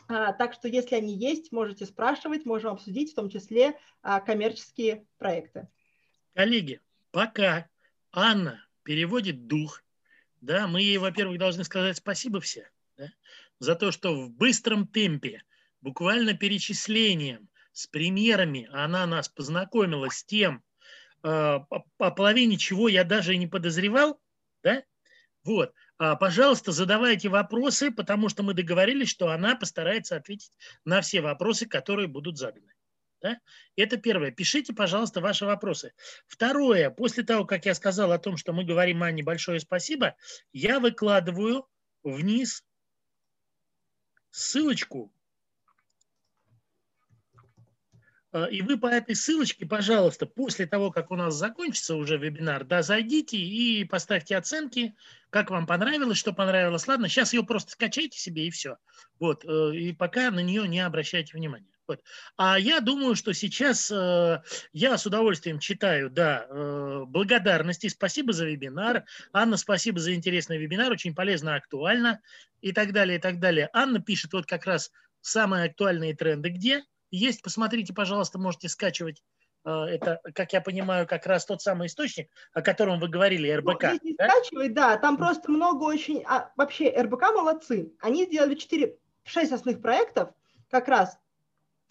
а, 0.08 0.34
так 0.34 0.54
что 0.54 0.68
если 0.68 0.96
они 0.96 1.14
есть, 1.14 1.52
можете 1.52 1.86
спрашивать, 1.86 2.46
можем 2.46 2.72
обсудить, 2.72 3.12
в 3.12 3.16
том 3.16 3.30
числе 3.30 3.78
коммерческие 4.02 5.06
проекты. 5.18 5.68
Коллеги, 6.36 6.82
пока 7.12 7.70
Анна 8.12 8.62
переводит 8.84 9.48
дух. 9.48 9.82
Да, 10.42 10.68
мы 10.68 10.82
ей, 10.82 10.98
во-первых, 10.98 11.40
должны 11.40 11.64
сказать 11.64 11.98
спасибо 11.98 12.42
все 12.42 12.70
да, 12.98 13.10
за 13.60 13.76
то, 13.76 13.92
что 13.92 14.14
в 14.14 14.30
быстром 14.32 14.86
темпе, 14.86 15.44
буквально 15.80 16.34
перечислением, 16.34 17.48
с 17.72 17.88
примерами 17.88 18.70
она 18.74 19.06
нас 19.08 19.30
познакомила 19.30 20.10
с 20.10 20.26
тем, 20.26 20.62
э, 21.24 21.60
по 21.98 22.12
половине 22.12 22.58
чего 22.58 22.90
я 22.90 23.06
даже 23.06 23.34
и 23.34 23.38
не 23.38 23.48
подозревал. 23.48 24.20
Да? 24.62 24.84
Вот. 25.46 25.74
А, 25.98 26.18
пожалуйста, 26.18 26.74
задавайте 26.74 27.30
вопросы, 27.30 27.92
потому 27.92 28.28
что 28.28 28.44
мы 28.44 28.54
договорились, 28.54 29.10
что 29.10 29.30
она 29.30 29.56
постарается 29.56 30.18
ответить 30.18 30.52
на 30.84 31.00
все 31.00 31.22
вопросы, 31.22 31.66
которые 31.66 32.10
будут 32.10 32.38
заданы. 32.38 32.75
Да? 33.26 33.40
Это 33.76 33.98
первое. 33.98 34.30
Пишите, 34.30 34.72
пожалуйста, 34.72 35.20
ваши 35.20 35.48
вопросы. 35.48 35.94
Второе. 36.28 36.92
После 36.92 37.24
того, 37.24 37.44
как 37.44 37.66
я 37.66 37.74
сказал 37.74 38.12
о 38.12 38.20
том, 38.20 38.38
что 38.38 38.54
мы 38.54 38.64
говорим 38.64 39.02
Анне 39.02 39.24
большое 39.24 39.60
спасибо, 39.60 40.16
я 40.54 40.80
выкладываю 40.80 41.68
вниз 42.04 42.64
ссылочку. 44.30 45.12
А, 48.32 48.46
и 48.46 48.62
вы 48.62 48.78
по 48.78 48.86
этой 48.86 49.16
ссылочке, 49.16 49.66
пожалуйста, 49.66 50.28
после 50.28 50.68
того, 50.68 50.92
как 50.92 51.10
у 51.10 51.16
нас 51.16 51.34
закончится 51.34 51.96
уже 51.96 52.18
вебинар, 52.18 52.64
да, 52.64 52.84
зайдите 52.84 53.38
и 53.38 53.86
поставьте 53.86 54.38
оценки, 54.38 54.94
как 55.32 55.50
вам 55.50 55.66
понравилось, 55.66 56.20
что 56.20 56.32
понравилось. 56.32 56.88
Ладно, 56.88 57.10
сейчас 57.10 57.34
ее 57.34 57.42
просто 57.42 57.72
скачайте 57.72 58.20
себе 58.20 58.46
и 58.46 58.52
все. 58.52 58.78
Вот, 59.20 59.44
э, 59.46 59.76
и 59.76 59.94
пока 59.94 60.30
на 60.30 60.42
нее 60.42 60.68
не 60.68 60.82
обращайте 60.82 61.36
внимания. 61.36 61.75
Вот. 61.88 62.02
А 62.38 62.58
я 62.60 62.80
думаю, 62.80 63.16
что 63.16 63.34
сейчас 63.34 63.92
э, 63.92 64.42
я 64.74 64.98
с 64.98 65.06
удовольствием 65.06 65.60
читаю, 65.60 66.10
да, 66.10 66.48
э, 66.50 67.04
благодарности. 67.08 67.88
Спасибо 67.88 68.34
за 68.34 68.46
вебинар. 68.46 69.06
Анна, 69.34 69.58
спасибо 69.58 70.00
за 70.00 70.16
интересный 70.16 70.58
вебинар, 70.58 70.92
очень 70.92 71.14
полезно, 71.14 71.56
актуально 71.56 72.22
и 72.62 72.72
так 72.72 72.92
далее, 72.92 73.18
и 73.18 73.22
так 73.22 73.40
далее. 73.40 73.70
Анна 73.74 74.02
пишет 74.02 74.34
вот 74.34 74.46
как 74.48 74.66
раз 74.66 74.92
самые 75.22 75.66
актуальные 75.66 76.16
тренды. 76.16 76.50
Где? 76.50 76.84
Есть, 77.12 77.44
посмотрите, 77.44 77.94
пожалуйста, 77.94 78.40
можете 78.40 78.68
скачивать 78.68 79.24
э, 79.64 79.70
это, 79.70 80.20
как 80.34 80.54
я 80.54 80.62
понимаю, 80.62 81.06
как 81.06 81.28
раз 81.28 81.46
тот 81.46 81.62
самый 81.62 81.86
источник, 81.86 82.30
о 82.54 82.64
котором 82.64 83.00
вы 83.00 83.10
говорили, 83.10 83.52
РБК. 83.52 83.84
Ну, 83.84 83.90
если 83.92 84.16
да? 84.18 84.30
скачивать, 84.30 84.74
да, 84.74 84.98
там 84.98 85.18
просто 85.18 85.52
много 85.52 85.84
очень... 85.84 86.24
А, 86.26 86.52
вообще, 86.56 86.90
РБК 86.90 87.22
молодцы. 87.36 87.94
Они 88.00 88.26
сделали 88.26 88.56
4, 88.56 88.98
6 89.24 89.52
основных 89.52 89.84
проектов, 89.84 90.32
как 90.72 90.88
раз 90.88 91.20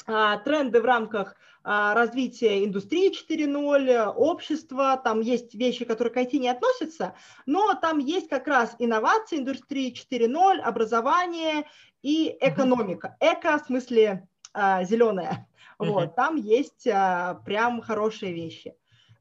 тренды 0.07 0.81
в 0.81 0.85
рамках 0.85 1.37
а, 1.67 1.95
развития 1.95 2.65
индустрии 2.65 3.11
4.0, 3.11 4.13
общества, 4.15 5.01
там 5.03 5.21
есть 5.21 5.55
вещи, 5.55 5.87
которые 5.87 6.13
к 6.13 6.17
IT 6.19 6.37
не 6.39 6.51
относятся, 6.51 7.15
но 7.47 7.75
там 7.75 7.99
есть 7.99 8.29
как 8.29 8.47
раз 8.47 8.77
инновации 8.79 9.39
индустрии 9.39 9.95
4.0, 9.95 10.59
образование 10.59 11.65
и 12.03 12.37
экономика. 12.41 13.17
Эко 13.19 13.59
в 13.59 13.67
смысле 13.67 14.29
а, 14.53 14.85
зеленая. 14.85 15.49
Вот, 15.79 16.15
там 16.15 16.37
есть 16.37 16.85
прям 16.85 17.81
хорошие 17.81 18.33
вещи. 18.33 18.75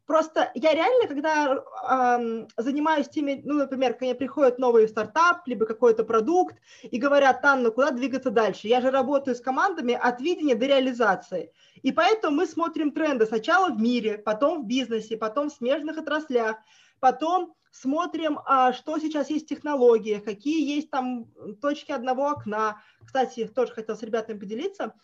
Просто 0.06 0.52
я 0.54 0.74
реально, 0.74 1.08
когда 1.08 1.56
э, 1.56 2.48
занимаюсь 2.58 3.08
теми, 3.08 3.42
ну, 3.46 3.56
например, 3.56 3.94
ко 3.94 4.04
мне 4.04 4.14
приходит 4.14 4.60
новый 4.60 4.88
стартап, 4.90 5.48
либо 5.48 5.66
какой-то 5.66 6.04
продукт, 6.04 6.58
и 6.84 6.98
говорят, 6.98 7.44
Анна, 7.46 7.72
куда 7.72 7.92
двигаться 7.92 8.30
дальше? 8.30 8.68
Я 8.68 8.82
же 8.82 8.92
работаю 8.92 9.36
с 9.36 9.40
командами 9.42 9.94
от 9.94 10.20
видения 10.20 10.56
до 10.56 10.66
реализации. 10.66 11.54
И 11.84 11.94
поэтому 11.94 12.36
мы 12.36 12.48
смотрим 12.48 12.92
тренды 12.92 13.26
сначала 13.26 13.70
в 13.70 13.80
мире, 13.80 14.18
потом 14.18 14.64
в 14.64 14.68
бизнесе, 14.68 15.16
потом 15.16 15.50
в 15.50 15.54
смежных 15.54 15.98
отраслях, 15.98 16.58
потом 17.00 17.54
смотрим, 17.72 18.40
а, 18.46 18.74
что 18.74 19.00
сейчас 19.00 19.30
есть 19.30 19.46
в 19.46 19.50
технологиях, 19.50 20.26
какие 20.26 20.76
есть 20.76 20.90
там 20.90 21.28
точки 21.62 21.94
одного 21.94 22.28
окна. 22.28 22.82
Кстати, 23.06 23.48
тоже 23.48 23.72
хотел 23.72 23.96
с 23.96 24.04
ребятами 24.04 24.38
поделиться– 24.38 24.94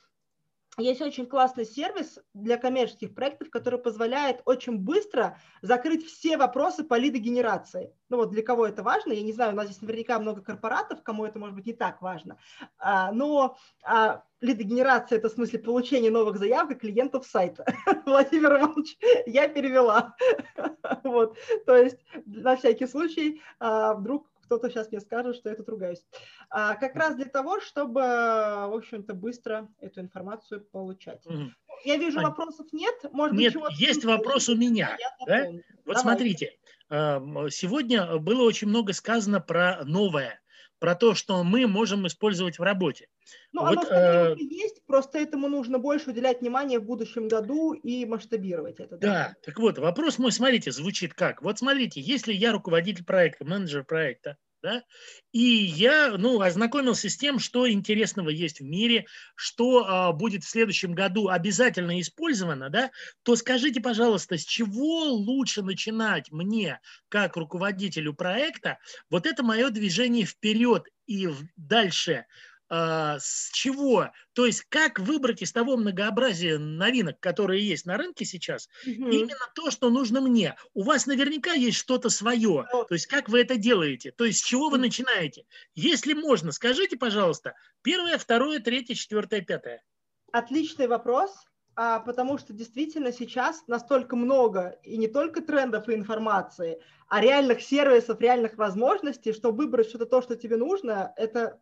есть 0.79 1.01
очень 1.01 1.25
классный 1.25 1.65
сервис 1.65 2.19
для 2.33 2.57
коммерческих 2.57 3.13
проектов, 3.13 3.49
который 3.49 3.79
позволяет 3.79 4.41
очень 4.45 4.77
быстро 4.77 5.37
закрыть 5.61 6.05
все 6.05 6.37
вопросы 6.37 6.83
по 6.83 6.97
лидогенерации. 6.97 7.93
Ну 8.09 8.17
вот 8.17 8.31
для 8.31 8.43
кого 8.43 8.65
это 8.65 8.83
важно, 8.83 9.13
я 9.13 9.21
не 9.21 9.33
знаю, 9.33 9.53
у 9.53 9.55
нас 9.55 9.67
здесь 9.67 9.81
наверняка 9.81 10.19
много 10.19 10.41
корпоратов, 10.41 11.03
кому 11.03 11.25
это 11.25 11.39
может 11.39 11.55
быть 11.55 11.65
не 11.65 11.73
так 11.73 12.01
важно, 12.01 12.37
а, 12.77 13.11
но 13.11 13.57
а, 13.83 14.23
лидогенерация– 14.41 15.17
это 15.19 15.29
в 15.29 15.33
смысле 15.33 15.59
получения 15.59 16.09
новых 16.09 16.37
заявок 16.37 16.79
клиентов 16.79 17.25
сайта. 17.25 17.65
Владимир 18.05 18.57
Иванович, 18.57 18.97
я 19.25 19.47
перевела. 19.47 20.15
вот. 21.03 21.37
То 21.65 21.75
есть 21.75 21.97
на 22.25 22.55
всякий 22.55 22.87
случай 22.87 23.41
а, 23.59 23.95
вдруг 23.95 24.28
кто-то 24.49 24.71
сейчас 24.71 24.89
мне 24.89 24.99
скажет, 24.99 25.35
что 25.35 25.49
я 25.49 25.55
тут 25.55 25.69
ругаюсь. 25.69 26.03
А, 26.49 26.73
как 26.73 26.95
раз 26.95 27.15
для 27.15 27.25
того, 27.25 27.61
чтобы, 27.61 28.01
в 28.01 28.75
общем-то, 28.75 29.13
быстро 29.13 29.69
эту 29.79 30.01
информацию 30.01 30.65
получать. 30.71 31.23
Угу. 31.27 31.51
Я 31.85 31.97
вижу, 31.97 32.19
вопросов 32.19 32.65
нет. 32.71 32.95
Может 33.11 33.37
нет, 33.37 33.53
быть, 33.53 33.79
есть 33.79 34.03
вопрос 34.03 34.49
у 34.49 34.55
меня. 34.55 34.97
Да? 35.27 35.45
Вот 35.45 35.61
Давай. 35.85 36.01
смотрите, 36.01 36.57
эм, 36.89 37.49
сегодня 37.51 38.17
было 38.17 38.41
очень 38.41 38.67
много 38.67 38.93
сказано 38.93 39.39
про 39.39 39.85
новое, 39.85 40.41
про 40.79 40.95
то, 40.95 41.13
что 41.13 41.43
мы 41.43 41.67
можем 41.67 42.07
использовать 42.07 42.57
в 42.57 42.63
работе. 42.63 43.07
Ну, 43.51 43.65
вот, 43.65 43.89
оно 43.91 44.33
э... 44.33 44.35
есть, 44.39 44.85
просто 44.85 45.19
этому 45.19 45.47
нужно 45.47 45.79
больше 45.79 46.11
уделять 46.11 46.41
внимание 46.41 46.79
в 46.79 46.85
будущем 46.85 47.27
году 47.27 47.73
и 47.73 48.05
масштабировать 48.05 48.79
это. 48.79 48.97
Да? 48.97 49.07
да, 49.07 49.35
так 49.43 49.59
вот, 49.59 49.77
вопрос 49.77 50.17
мой, 50.19 50.31
смотрите, 50.31 50.71
звучит 50.71 51.13
как. 51.13 51.41
Вот 51.41 51.59
смотрите, 51.59 52.01
если 52.01 52.33
я 52.33 52.51
руководитель 52.51 53.05
проекта, 53.05 53.45
менеджер 53.45 53.83
проекта, 53.83 54.37
да? 54.61 54.83
И 55.31 55.39
я 55.39 56.17
ну, 56.17 56.41
ознакомился 56.41 57.09
с 57.09 57.17
тем, 57.17 57.39
что 57.39 57.69
интересного 57.69 58.29
есть 58.29 58.59
в 58.59 58.63
мире, 58.63 59.05
что 59.35 59.85
а, 59.85 60.11
будет 60.11 60.43
в 60.43 60.49
следующем 60.49 60.93
году 60.93 61.29
обязательно 61.29 61.99
использовано, 62.01 62.69
да? 62.69 62.91
то 63.23 63.35
скажите, 63.35 63.79
пожалуйста, 63.79 64.37
с 64.37 64.43
чего 64.43 65.05
лучше 65.05 65.61
начинать 65.61 66.31
мне, 66.31 66.79
как 67.09 67.37
руководителю 67.37 68.13
проекта, 68.13 68.79
вот 69.09 69.25
это 69.25 69.43
мое 69.43 69.69
движение 69.69 70.25
вперед 70.25 70.87
и 71.07 71.29
дальше 71.55 72.13
а, 72.13 72.25
с 72.69 73.49
чего, 73.51 74.11
то 74.33 74.45
есть 74.45 74.63
как 74.69 74.99
выбрать 74.99 75.41
из 75.41 75.51
того 75.51 75.75
многообразия 75.75 76.59
новинок, 76.59 77.19
которые 77.19 77.67
есть 77.67 77.85
на 77.85 77.97
рынке 77.97 78.25
сейчас, 78.25 78.69
угу. 78.85 79.09
именно 79.09 79.51
то, 79.55 79.71
что 79.71 79.89
нужно 79.89 80.21
мне. 80.21 80.55
У 80.73 80.83
вас 80.83 81.07
наверняка 81.07 81.53
есть 81.53 81.77
что-то 81.77 82.09
свое, 82.09 82.67
то 82.71 82.93
есть 82.93 83.07
как 83.07 83.27
вы 83.29 83.41
это 83.41 83.57
делаете, 83.57 84.11
то 84.11 84.25
есть 84.25 84.39
с 84.39 84.45
чего 84.45 84.69
вы 84.69 84.77
начинаете. 84.77 85.45
Если 85.73 86.13
можно, 86.13 86.51
скажите, 86.51 86.95
пожалуйста, 86.97 87.55
первое, 87.81 88.17
второе, 88.17 88.59
третье, 88.59 88.93
четвертое, 88.93 89.41
пятое. 89.41 89.83
Отличный 90.31 90.87
вопрос, 90.87 91.31
а, 91.75 91.99
потому 92.01 92.37
что 92.37 92.53
действительно 92.53 93.11
сейчас 93.11 93.63
настолько 93.67 94.15
много 94.15 94.77
и 94.83 94.97
не 94.97 95.07
только 95.07 95.41
трендов 95.41 95.89
и 95.89 95.95
информации, 95.95 96.79
а 97.07 97.21
реальных 97.21 97.61
сервисов, 97.61 98.21
реальных 98.21 98.57
возможностей, 98.57 99.33
что 99.33 99.51
выбрать 99.51 99.89
что-то 99.89 100.05
то, 100.05 100.21
что 100.21 100.35
тебе 100.35 100.57
нужно, 100.57 101.13
это 101.15 101.59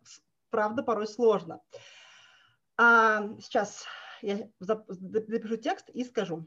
правда, 0.50 0.82
порой 0.82 1.06
сложно. 1.06 1.60
А, 2.76 3.22
сейчас 3.40 3.86
я 4.22 4.48
запишу 4.60 5.56
текст 5.56 5.88
и 5.90 6.04
скажу. 6.04 6.46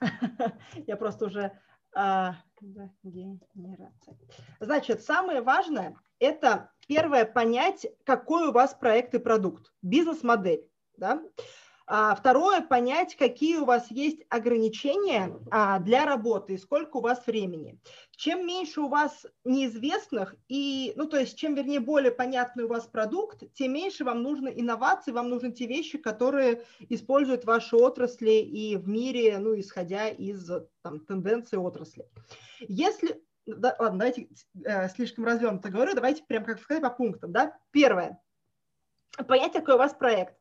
Я 0.86 0.96
просто 0.96 1.26
уже... 1.26 1.58
А, 1.94 2.36
Значит, 4.60 5.02
самое 5.02 5.40
важное– 5.40 5.96
это 6.18 6.70
первое 6.86 7.24
понять, 7.24 7.86
какой 8.04 8.48
у 8.48 8.52
вас 8.52 8.74
проект 8.74 9.14
и 9.14 9.18
продукт, 9.18 9.72
бизнес-модель. 9.82 10.68
Да? 10.96 11.22
А 11.90 12.14
второе, 12.14 12.60
понять, 12.60 13.16
какие 13.16 13.56
у 13.56 13.64
вас 13.64 13.90
есть 13.90 14.20
ограничения 14.28 15.34
а, 15.50 15.78
для 15.78 16.04
работы 16.04 16.52
и 16.52 16.58
сколько 16.58 16.98
у 16.98 17.00
вас 17.00 17.26
времени. 17.26 17.80
Чем 18.10 18.46
меньше 18.46 18.82
у 18.82 18.88
вас 18.88 19.24
неизвестных, 19.44 20.34
и, 20.48 20.92
ну, 20.96 21.06
то 21.06 21.18
есть, 21.18 21.38
чем, 21.38 21.54
вернее, 21.54 21.80
более 21.80 22.12
понятный 22.12 22.64
у 22.64 22.68
вас 22.68 22.86
продукт, 22.86 23.42
тем 23.54 23.72
меньше 23.72 24.04
вам 24.04 24.22
нужно 24.22 24.48
инноваций, 24.48 25.14
вам 25.14 25.30
нужны 25.30 25.50
те 25.50 25.66
вещи, 25.66 25.96
которые 25.96 26.62
используют 26.90 27.46
ваши 27.46 27.74
отрасли 27.74 28.32
и 28.32 28.76
в 28.76 28.86
мире, 28.86 29.38
ну, 29.38 29.58
исходя 29.58 30.08
из 30.08 30.46
там, 30.82 31.00
тенденций 31.00 31.58
отрасли. 31.58 32.04
Если 32.60 33.22
да, 33.46 33.74
ладно, 33.78 34.00
давайте 34.00 34.28
э, 34.62 34.90
слишком 34.90 35.24
развернуто 35.24 35.70
говорю, 35.70 35.94
давайте 35.94 36.22
прям, 36.22 36.44
как 36.44 36.60
сказать, 36.60 36.82
по 36.82 36.90
пунктам. 36.90 37.32
Да? 37.32 37.56
Первое. 37.70 38.20
Понять, 39.26 39.54
какой 39.54 39.76
у 39.76 39.78
вас 39.78 39.94
проект 39.94 40.37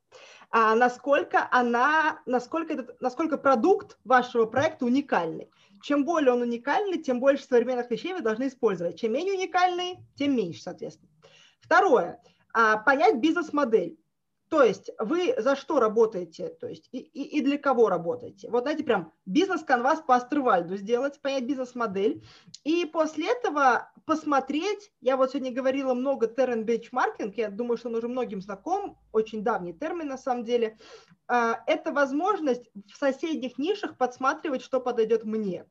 а 0.50 0.76
насколько 0.76 1.48
она, 1.52 2.22
насколько, 2.26 2.74
этот, 2.74 3.02
насколько 3.02 3.38
продукт 3.38 3.98
вашего 4.06 4.46
проекта 4.46 4.86
уникальный. 4.86 5.50
Чем 5.82 6.06
более 6.06 6.34
он 6.34 6.42
уникальный, 6.42 7.02
тем 7.02 7.20
больше 7.20 7.44
современных 7.44 7.92
вещей 7.92 8.14
вы 8.14 8.22
должны 8.22 8.48
использовать. 8.48 9.00
Чем 9.00 9.14
менее 9.14 9.36
уникальный, 9.36 10.00
тем 10.16 10.36
меньше, 10.36 10.62
соответственно. 10.62 11.12
Второе. 11.60 12.22
А, 12.54 12.78
понять 12.78 13.20
бизнес-модель. 13.20 13.98
То 14.50 14.64
есть 14.64 14.90
вы 14.98 15.36
за 15.38 15.58
что 15.58 15.80
работаете, 15.80 16.48
то 16.48 16.68
есть 16.68 16.88
и, 16.94 17.00
и, 17.00 17.38
и 17.38 17.42
для 17.42 17.58
кого 17.58 17.90
работаете. 17.90 18.50
Вот 18.50 18.64
знаете, 18.64 18.84
прям 18.86 19.12
бизнес-канвас 19.26 20.02
по 20.02 20.16
Аструвальду 20.16 20.78
сделать, 20.78 21.20
понять 21.22 21.44
бизнес-модель. 21.44 22.24
И 22.64 22.86
после 22.86 23.30
этого 23.30 23.92
посмотреть, 24.06 24.94
я 25.02 25.18
вот 25.18 25.32
сегодня 25.32 25.52
говорила 25.52 25.94
много 25.94 26.28
термин 26.28 26.64
бенчмаркинг, 26.64 27.36
я 27.36 27.50
думаю, 27.50 27.78
что 27.78 27.90
он 27.90 27.96
уже 27.96 28.08
многим 28.08 28.42
знаком, 28.42 28.98
очень 29.12 29.44
давний 29.44 29.74
термин 29.74 30.08
на 30.08 30.18
самом 30.18 30.46
деле. 30.46 30.78
А, 31.28 31.62
это 31.68 31.92
возможность 31.92 32.70
в 32.74 32.96
соседних 32.96 33.58
нишах 33.58 33.98
подсматривать, 33.98 34.62
что 34.62 34.80
подойдет 34.80 35.26
мне. 35.26 35.66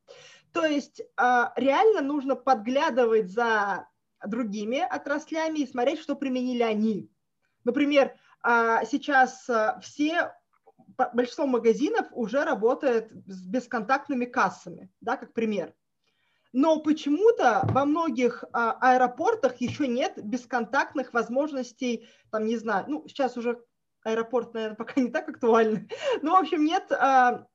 То 0.52 0.66
есть 0.66 1.00
а, 1.16 1.54
реально 1.56 2.02
нужно 2.02 2.36
подглядывать 2.36 3.30
за 3.30 3.88
другими 4.26 4.80
отраслями 4.80 5.60
и 5.60 5.66
смотреть, 5.66 6.00
что 6.00 6.14
применили 6.14 6.62
они. 6.62 7.10
Например, 7.64 8.14
сейчас 8.84 9.48
э, 9.48 9.78
все, 9.82 10.32
большинство 11.12 11.46
магазинов 11.46 12.06
уже 12.12 12.44
работает 12.44 13.10
с 13.26 13.44
бесконтактными 13.46 14.24
кассами, 14.24 14.90
да, 15.00 15.16
как 15.16 15.32
пример. 15.32 15.74
Но 16.52 16.80
почему-то 16.80 17.62
во 17.64 17.84
многих 17.84 18.44
а, 18.52 18.78
аэропортах 18.80 19.60
еще 19.60 19.88
нет 19.88 20.14
бесконтактных 20.22 21.12
возможностей, 21.12 22.08
там, 22.30 22.46
не 22.46 22.56
знаю, 22.56 22.86
ну, 22.88 23.04
сейчас 23.08 23.36
уже 23.36 23.62
аэропорт, 24.04 24.54
наверное, 24.54 24.76
пока 24.78 25.00
не 25.00 25.10
так 25.10 25.28
актуальны, 25.28 25.88
но, 26.22 26.36
в 26.36 26.40
общем, 26.40 26.64
нет 26.64 26.90
а, 26.92 27.46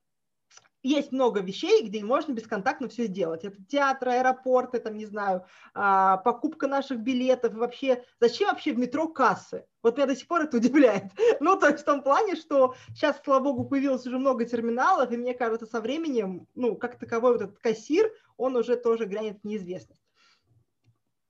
есть 0.84 1.12
много 1.12 1.42
вещей, 1.42 1.86
где 1.86 2.04
можно 2.04 2.34
бесконтактно 2.34 2.90
все 2.90 3.06
сделать. 3.06 3.44
Это 3.44 3.58
театр, 3.66 4.10
аэропорты, 4.10 4.80
там, 4.80 4.98
не 4.98 5.06
знаю, 5.06 5.46
а, 5.74 6.18
покупка 6.18 6.68
наших 6.68 7.00
билетов. 7.00 7.54
Вообще, 7.54 8.04
зачем 8.20 8.50
вообще 8.50 8.74
в 8.74 8.80
метро 8.80 9.08
кассы? 9.08 9.66
Вот 9.84 9.98
меня 9.98 10.08
до 10.08 10.16
сих 10.16 10.28
пор 10.28 10.42
это 10.42 10.58
удивляет. 10.58 11.06
Ну, 11.40 11.58
то 11.58 11.68
есть 11.68 11.82
в 11.82 11.86
том 11.86 12.04
плане, 12.04 12.36
что 12.36 12.76
сейчас, 12.90 13.20
слава 13.24 13.44
богу, 13.44 13.66
появилось 13.66 14.06
уже 14.06 14.20
много 14.20 14.46
терминалов, 14.46 15.12
и 15.12 15.18
мне 15.18 15.34
кажется, 15.34 15.66
со 15.66 15.82
временем, 15.82 16.48
ну, 16.56 16.76
как 16.76 17.00
таковой 17.00 17.34
вот 17.34 17.42
этот 17.42 17.60
кассир, 17.60 18.12
он 18.38 18.56
уже 18.56 18.76
тоже 18.76 19.06
грянет 19.06 19.40
в 19.42 19.48
неизвестность. 19.48 20.02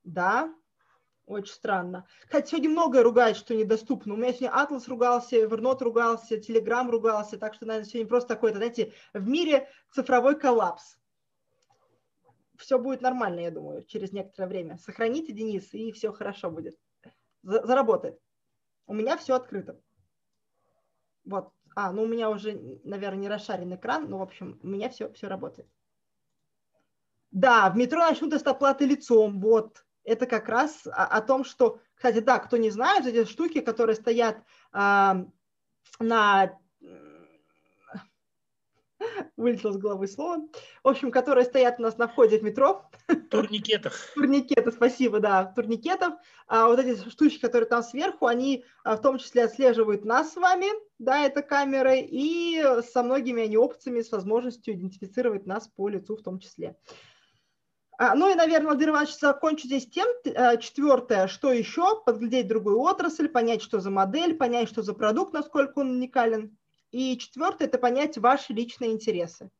Да, 0.04 0.52
очень 1.32 1.52
странно. 1.52 2.06
Кстати, 2.22 2.50
сегодня 2.50 2.70
многое 2.70 3.02
ругает, 3.02 3.36
что 3.36 3.54
недоступно. 3.54 4.14
У 4.14 4.16
меня 4.16 4.32
сегодня 4.32 4.54
Атлас 4.54 4.88
ругался, 4.88 5.36
Evernote 5.36 5.82
ругался, 5.84 6.36
Telegram 6.36 6.88
ругался, 6.90 7.38
так 7.38 7.54
что, 7.54 7.66
наверное, 7.66 7.88
сегодня 7.88 8.08
просто 8.08 8.28
такой-то, 8.30 8.58
знаете, 8.58 8.92
в 9.12 9.28
мире 9.28 9.68
цифровой 9.90 10.38
коллапс. 10.38 10.98
Все 12.56 12.78
будет 12.78 13.00
нормально, 13.00 13.40
я 13.40 13.50
думаю, 13.50 13.84
через 13.84 14.12
некоторое 14.12 14.46
время. 14.46 14.78
Сохраните, 14.78 15.32
Денис, 15.32 15.72
и 15.74 15.90
все 15.92 16.12
хорошо 16.12 16.50
будет. 16.50 16.78
Заработает. 17.42 18.20
У 18.86 18.94
меня 18.94 19.16
все 19.16 19.34
открыто. 19.34 19.80
Вот. 21.24 21.50
А, 21.74 21.92
ну 21.92 22.02
у 22.02 22.06
меня 22.06 22.30
уже, 22.30 22.80
наверное, 22.84 23.20
не 23.20 23.28
расшарен 23.28 23.74
экран, 23.74 24.08
но, 24.08 24.18
в 24.18 24.22
общем, 24.22 24.60
у 24.62 24.66
меня 24.66 24.90
все, 24.90 25.10
все 25.12 25.28
работает. 25.28 25.68
Да, 27.30 27.70
в 27.70 27.76
метро 27.76 28.00
начнут 28.00 28.34
оплаты 28.34 28.84
лицом, 28.84 29.40
вот, 29.40 29.86
это 30.04 30.26
как 30.26 30.48
раз 30.48 30.86
о, 30.86 31.04
о 31.04 31.20
том, 31.20 31.44
что, 31.44 31.80
кстати, 31.94 32.20
да, 32.20 32.38
кто 32.38 32.56
не 32.56 32.70
знает, 32.70 33.06
эти 33.06 33.28
штуки, 33.28 33.60
которые 33.60 33.96
стоят 33.96 34.38
э, 34.72 35.24
на 36.00 36.58
вылетело 39.36 39.72
с 39.72 39.76
головы 39.76 40.06
слово. 40.06 40.48
В 40.82 40.88
общем, 40.88 41.10
которые 41.10 41.44
стоят 41.44 41.78
у 41.78 41.82
нас 41.82 41.98
на 41.98 42.08
входе 42.08 42.38
в 42.38 42.42
метро. 42.42 42.84
Турникетах. 43.30 43.94
Турникеты, 44.14 44.70
спасибо, 44.72 45.20
да, 45.20 45.44
турникетов. 45.44 46.14
А 46.46 46.66
вот 46.66 46.78
эти 46.78 47.08
штучки, 47.08 47.40
которые 47.40 47.68
там 47.68 47.82
сверху, 47.82 48.26
они 48.26 48.64
а, 48.84 48.96
в 48.96 49.02
том 49.02 49.18
числе 49.18 49.44
отслеживают 49.44 50.04
нас 50.04 50.32
с 50.32 50.36
вами, 50.36 50.66
да, 50.98 51.24
это 51.24 51.42
камеры, 51.42 52.00
и 52.00 52.62
со 52.92 53.02
многими 53.02 53.44
они 53.44 53.56
опциями, 53.56 54.02
с 54.02 54.12
возможностью 54.12 54.74
идентифицировать 54.74 55.46
нас 55.46 55.68
по 55.68 55.88
лицу 55.88 56.16
в 56.16 56.22
том 56.22 56.38
числе. 56.38 56.76
А, 57.98 58.14
ну 58.14 58.30
и, 58.30 58.34
наверное, 58.34 58.68
Владимир 58.68 58.90
Иванович, 58.90 59.18
закончу 59.18 59.66
здесь 59.66 59.86
тем. 59.86 60.08
Э, 60.24 60.58
четвертое, 60.58 61.28
что 61.28 61.52
еще? 61.52 62.02
Подглядеть 62.04 62.48
другую 62.48 62.80
отрасль, 62.80 63.28
понять, 63.28 63.62
что 63.62 63.80
за 63.80 63.90
модель, 63.90 64.34
понять, 64.34 64.68
что 64.68 64.82
за 64.82 64.94
продукт, 64.94 65.32
насколько 65.32 65.80
он 65.80 65.90
уникален. 65.90 66.56
И 66.90 67.16
четвертое– 67.18 67.64
это 67.66 67.78
понять 67.78 68.18
ваши 68.18 68.52
личные 68.52 68.92
интересы. 68.92 69.50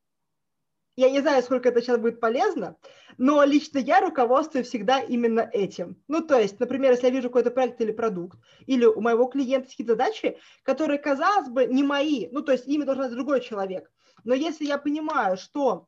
Я 0.95 1.09
не 1.09 1.21
знаю, 1.21 1.41
сколько 1.41 1.69
это 1.69 1.81
сейчас 1.81 1.97
будет 1.97 2.19
полезно, 2.19 2.75
но 3.17 3.43
лично 3.43 3.79
я 3.79 3.99
руководствую 3.99 4.63
всегда 4.63 4.99
именно 4.99 5.49
этим. 5.51 5.99
Ну, 6.07 6.21
то 6.21 6.39
есть, 6.39 6.59
например, 6.59 6.91
если 6.91 7.07
я 7.07 7.11
вижу 7.11 7.29
какой-то 7.29 7.49
проект 7.49 7.81
или 7.81 7.91
продукт, 7.91 8.37
или 8.67 8.85
у 8.85 9.01
моего 9.01 9.25
клиента 9.25 9.69
какие-то 9.69 9.93
задачи, 9.93 10.37
которые, 10.61 10.99
казалось 10.99 11.49
бы, 11.49 11.65
не 11.65 11.81
мои, 11.81 12.27
ну, 12.31 12.43
то 12.43 12.51
есть 12.51 12.67
ими 12.67 12.83
должен 12.83 13.05
быть 13.05 13.13
другой 13.13 13.41
человек. 13.41 13.91
Но 14.23 14.35
если 14.35 14.65
я 14.65 14.77
понимаю, 14.77 15.37
что 15.37 15.87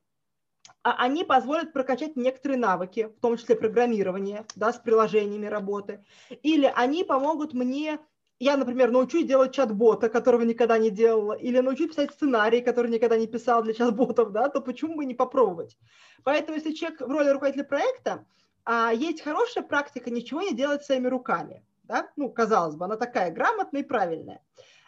они 0.82 1.24
позволят 1.24 1.74
прокачать 1.74 2.16
некоторые 2.16 2.60
навыки, 2.60 3.10
в 3.18 3.22
том 3.22 3.38
числе 3.38 3.56
программирование, 3.56 4.46
да, 4.56 4.72
с 4.72 4.78
приложениями 4.78 5.48
работы. 5.48 6.04
Или 6.44 6.72
они 6.76 7.04
помогут 7.04 7.54
мне 7.54 8.00
я, 8.40 8.58
например, 8.58 8.92
научусь 8.92 9.26
делать 9.26 9.54
чат-бота, 9.54 10.10
которого 10.10 10.42
никогда 10.42 10.78
не 10.78 10.90
делала, 10.90 11.34
или 11.34 11.60
научусь 11.60 11.90
писать 11.90 12.12
сценарий, 12.12 12.62
который 12.62 12.92
никогда 12.92 13.18
не 13.18 13.28
писал 13.28 13.64
для 13.64 13.74
чат-ботов, 13.74 14.32
да, 14.32 14.50
то 14.50 14.62
почему 14.62 14.96
бы 14.96 15.06
не 15.06 15.14
попробовать? 15.14 15.78
Поэтому, 16.24 16.58
если 16.58 16.74
человек 16.74 17.00
в 17.00 17.10
роли 17.10 17.30
руководителя 17.30 17.64
проекта, 17.64 18.26
а 18.66 18.92
есть 18.92 19.22
хорошая 19.22 19.64
практика 19.64 20.10
ничего 20.10 20.42
не 20.42 20.54
делать 20.54 20.84
своими 20.84 21.08
руками, 21.08 21.64
да, 21.84 22.10
ну, 22.16 22.30
казалось 22.30 22.76
бы, 22.76 22.86
она 22.86 22.98
такая 22.98 23.32
грамотная 23.32 23.82
и 23.82 23.86
правильная. 23.86 24.42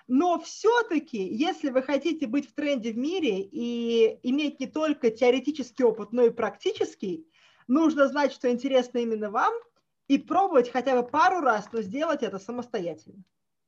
Но 0.07 0.39
все-таки, 0.39 1.17
если 1.17 1.69
вы 1.69 1.81
хотите 1.81 2.27
быть 2.27 2.49
в 2.49 2.53
тренде 2.53 2.91
в 2.91 2.97
мире 2.97 3.41
и 3.41 4.19
иметь 4.23 4.59
не 4.59 4.67
только 4.67 5.11
теоретический 5.11 5.83
опыт, 5.83 6.13
но 6.13 6.23
и 6.23 6.29
практический, 6.29 7.27
нужно 7.67 8.07
знать, 8.07 8.31
что 8.31 8.49
интересно 8.49 8.99
именно 8.99 9.29
вам, 9.29 9.53
и 10.07 10.17
пробовать 10.17 10.71
хотя 10.71 11.01
бы 11.01 11.07
пару 11.07 11.41
раз, 11.41 11.69
но 11.73 11.81
сделать 11.81 12.23
это 12.23 12.39
самостоятельно. 12.39 13.23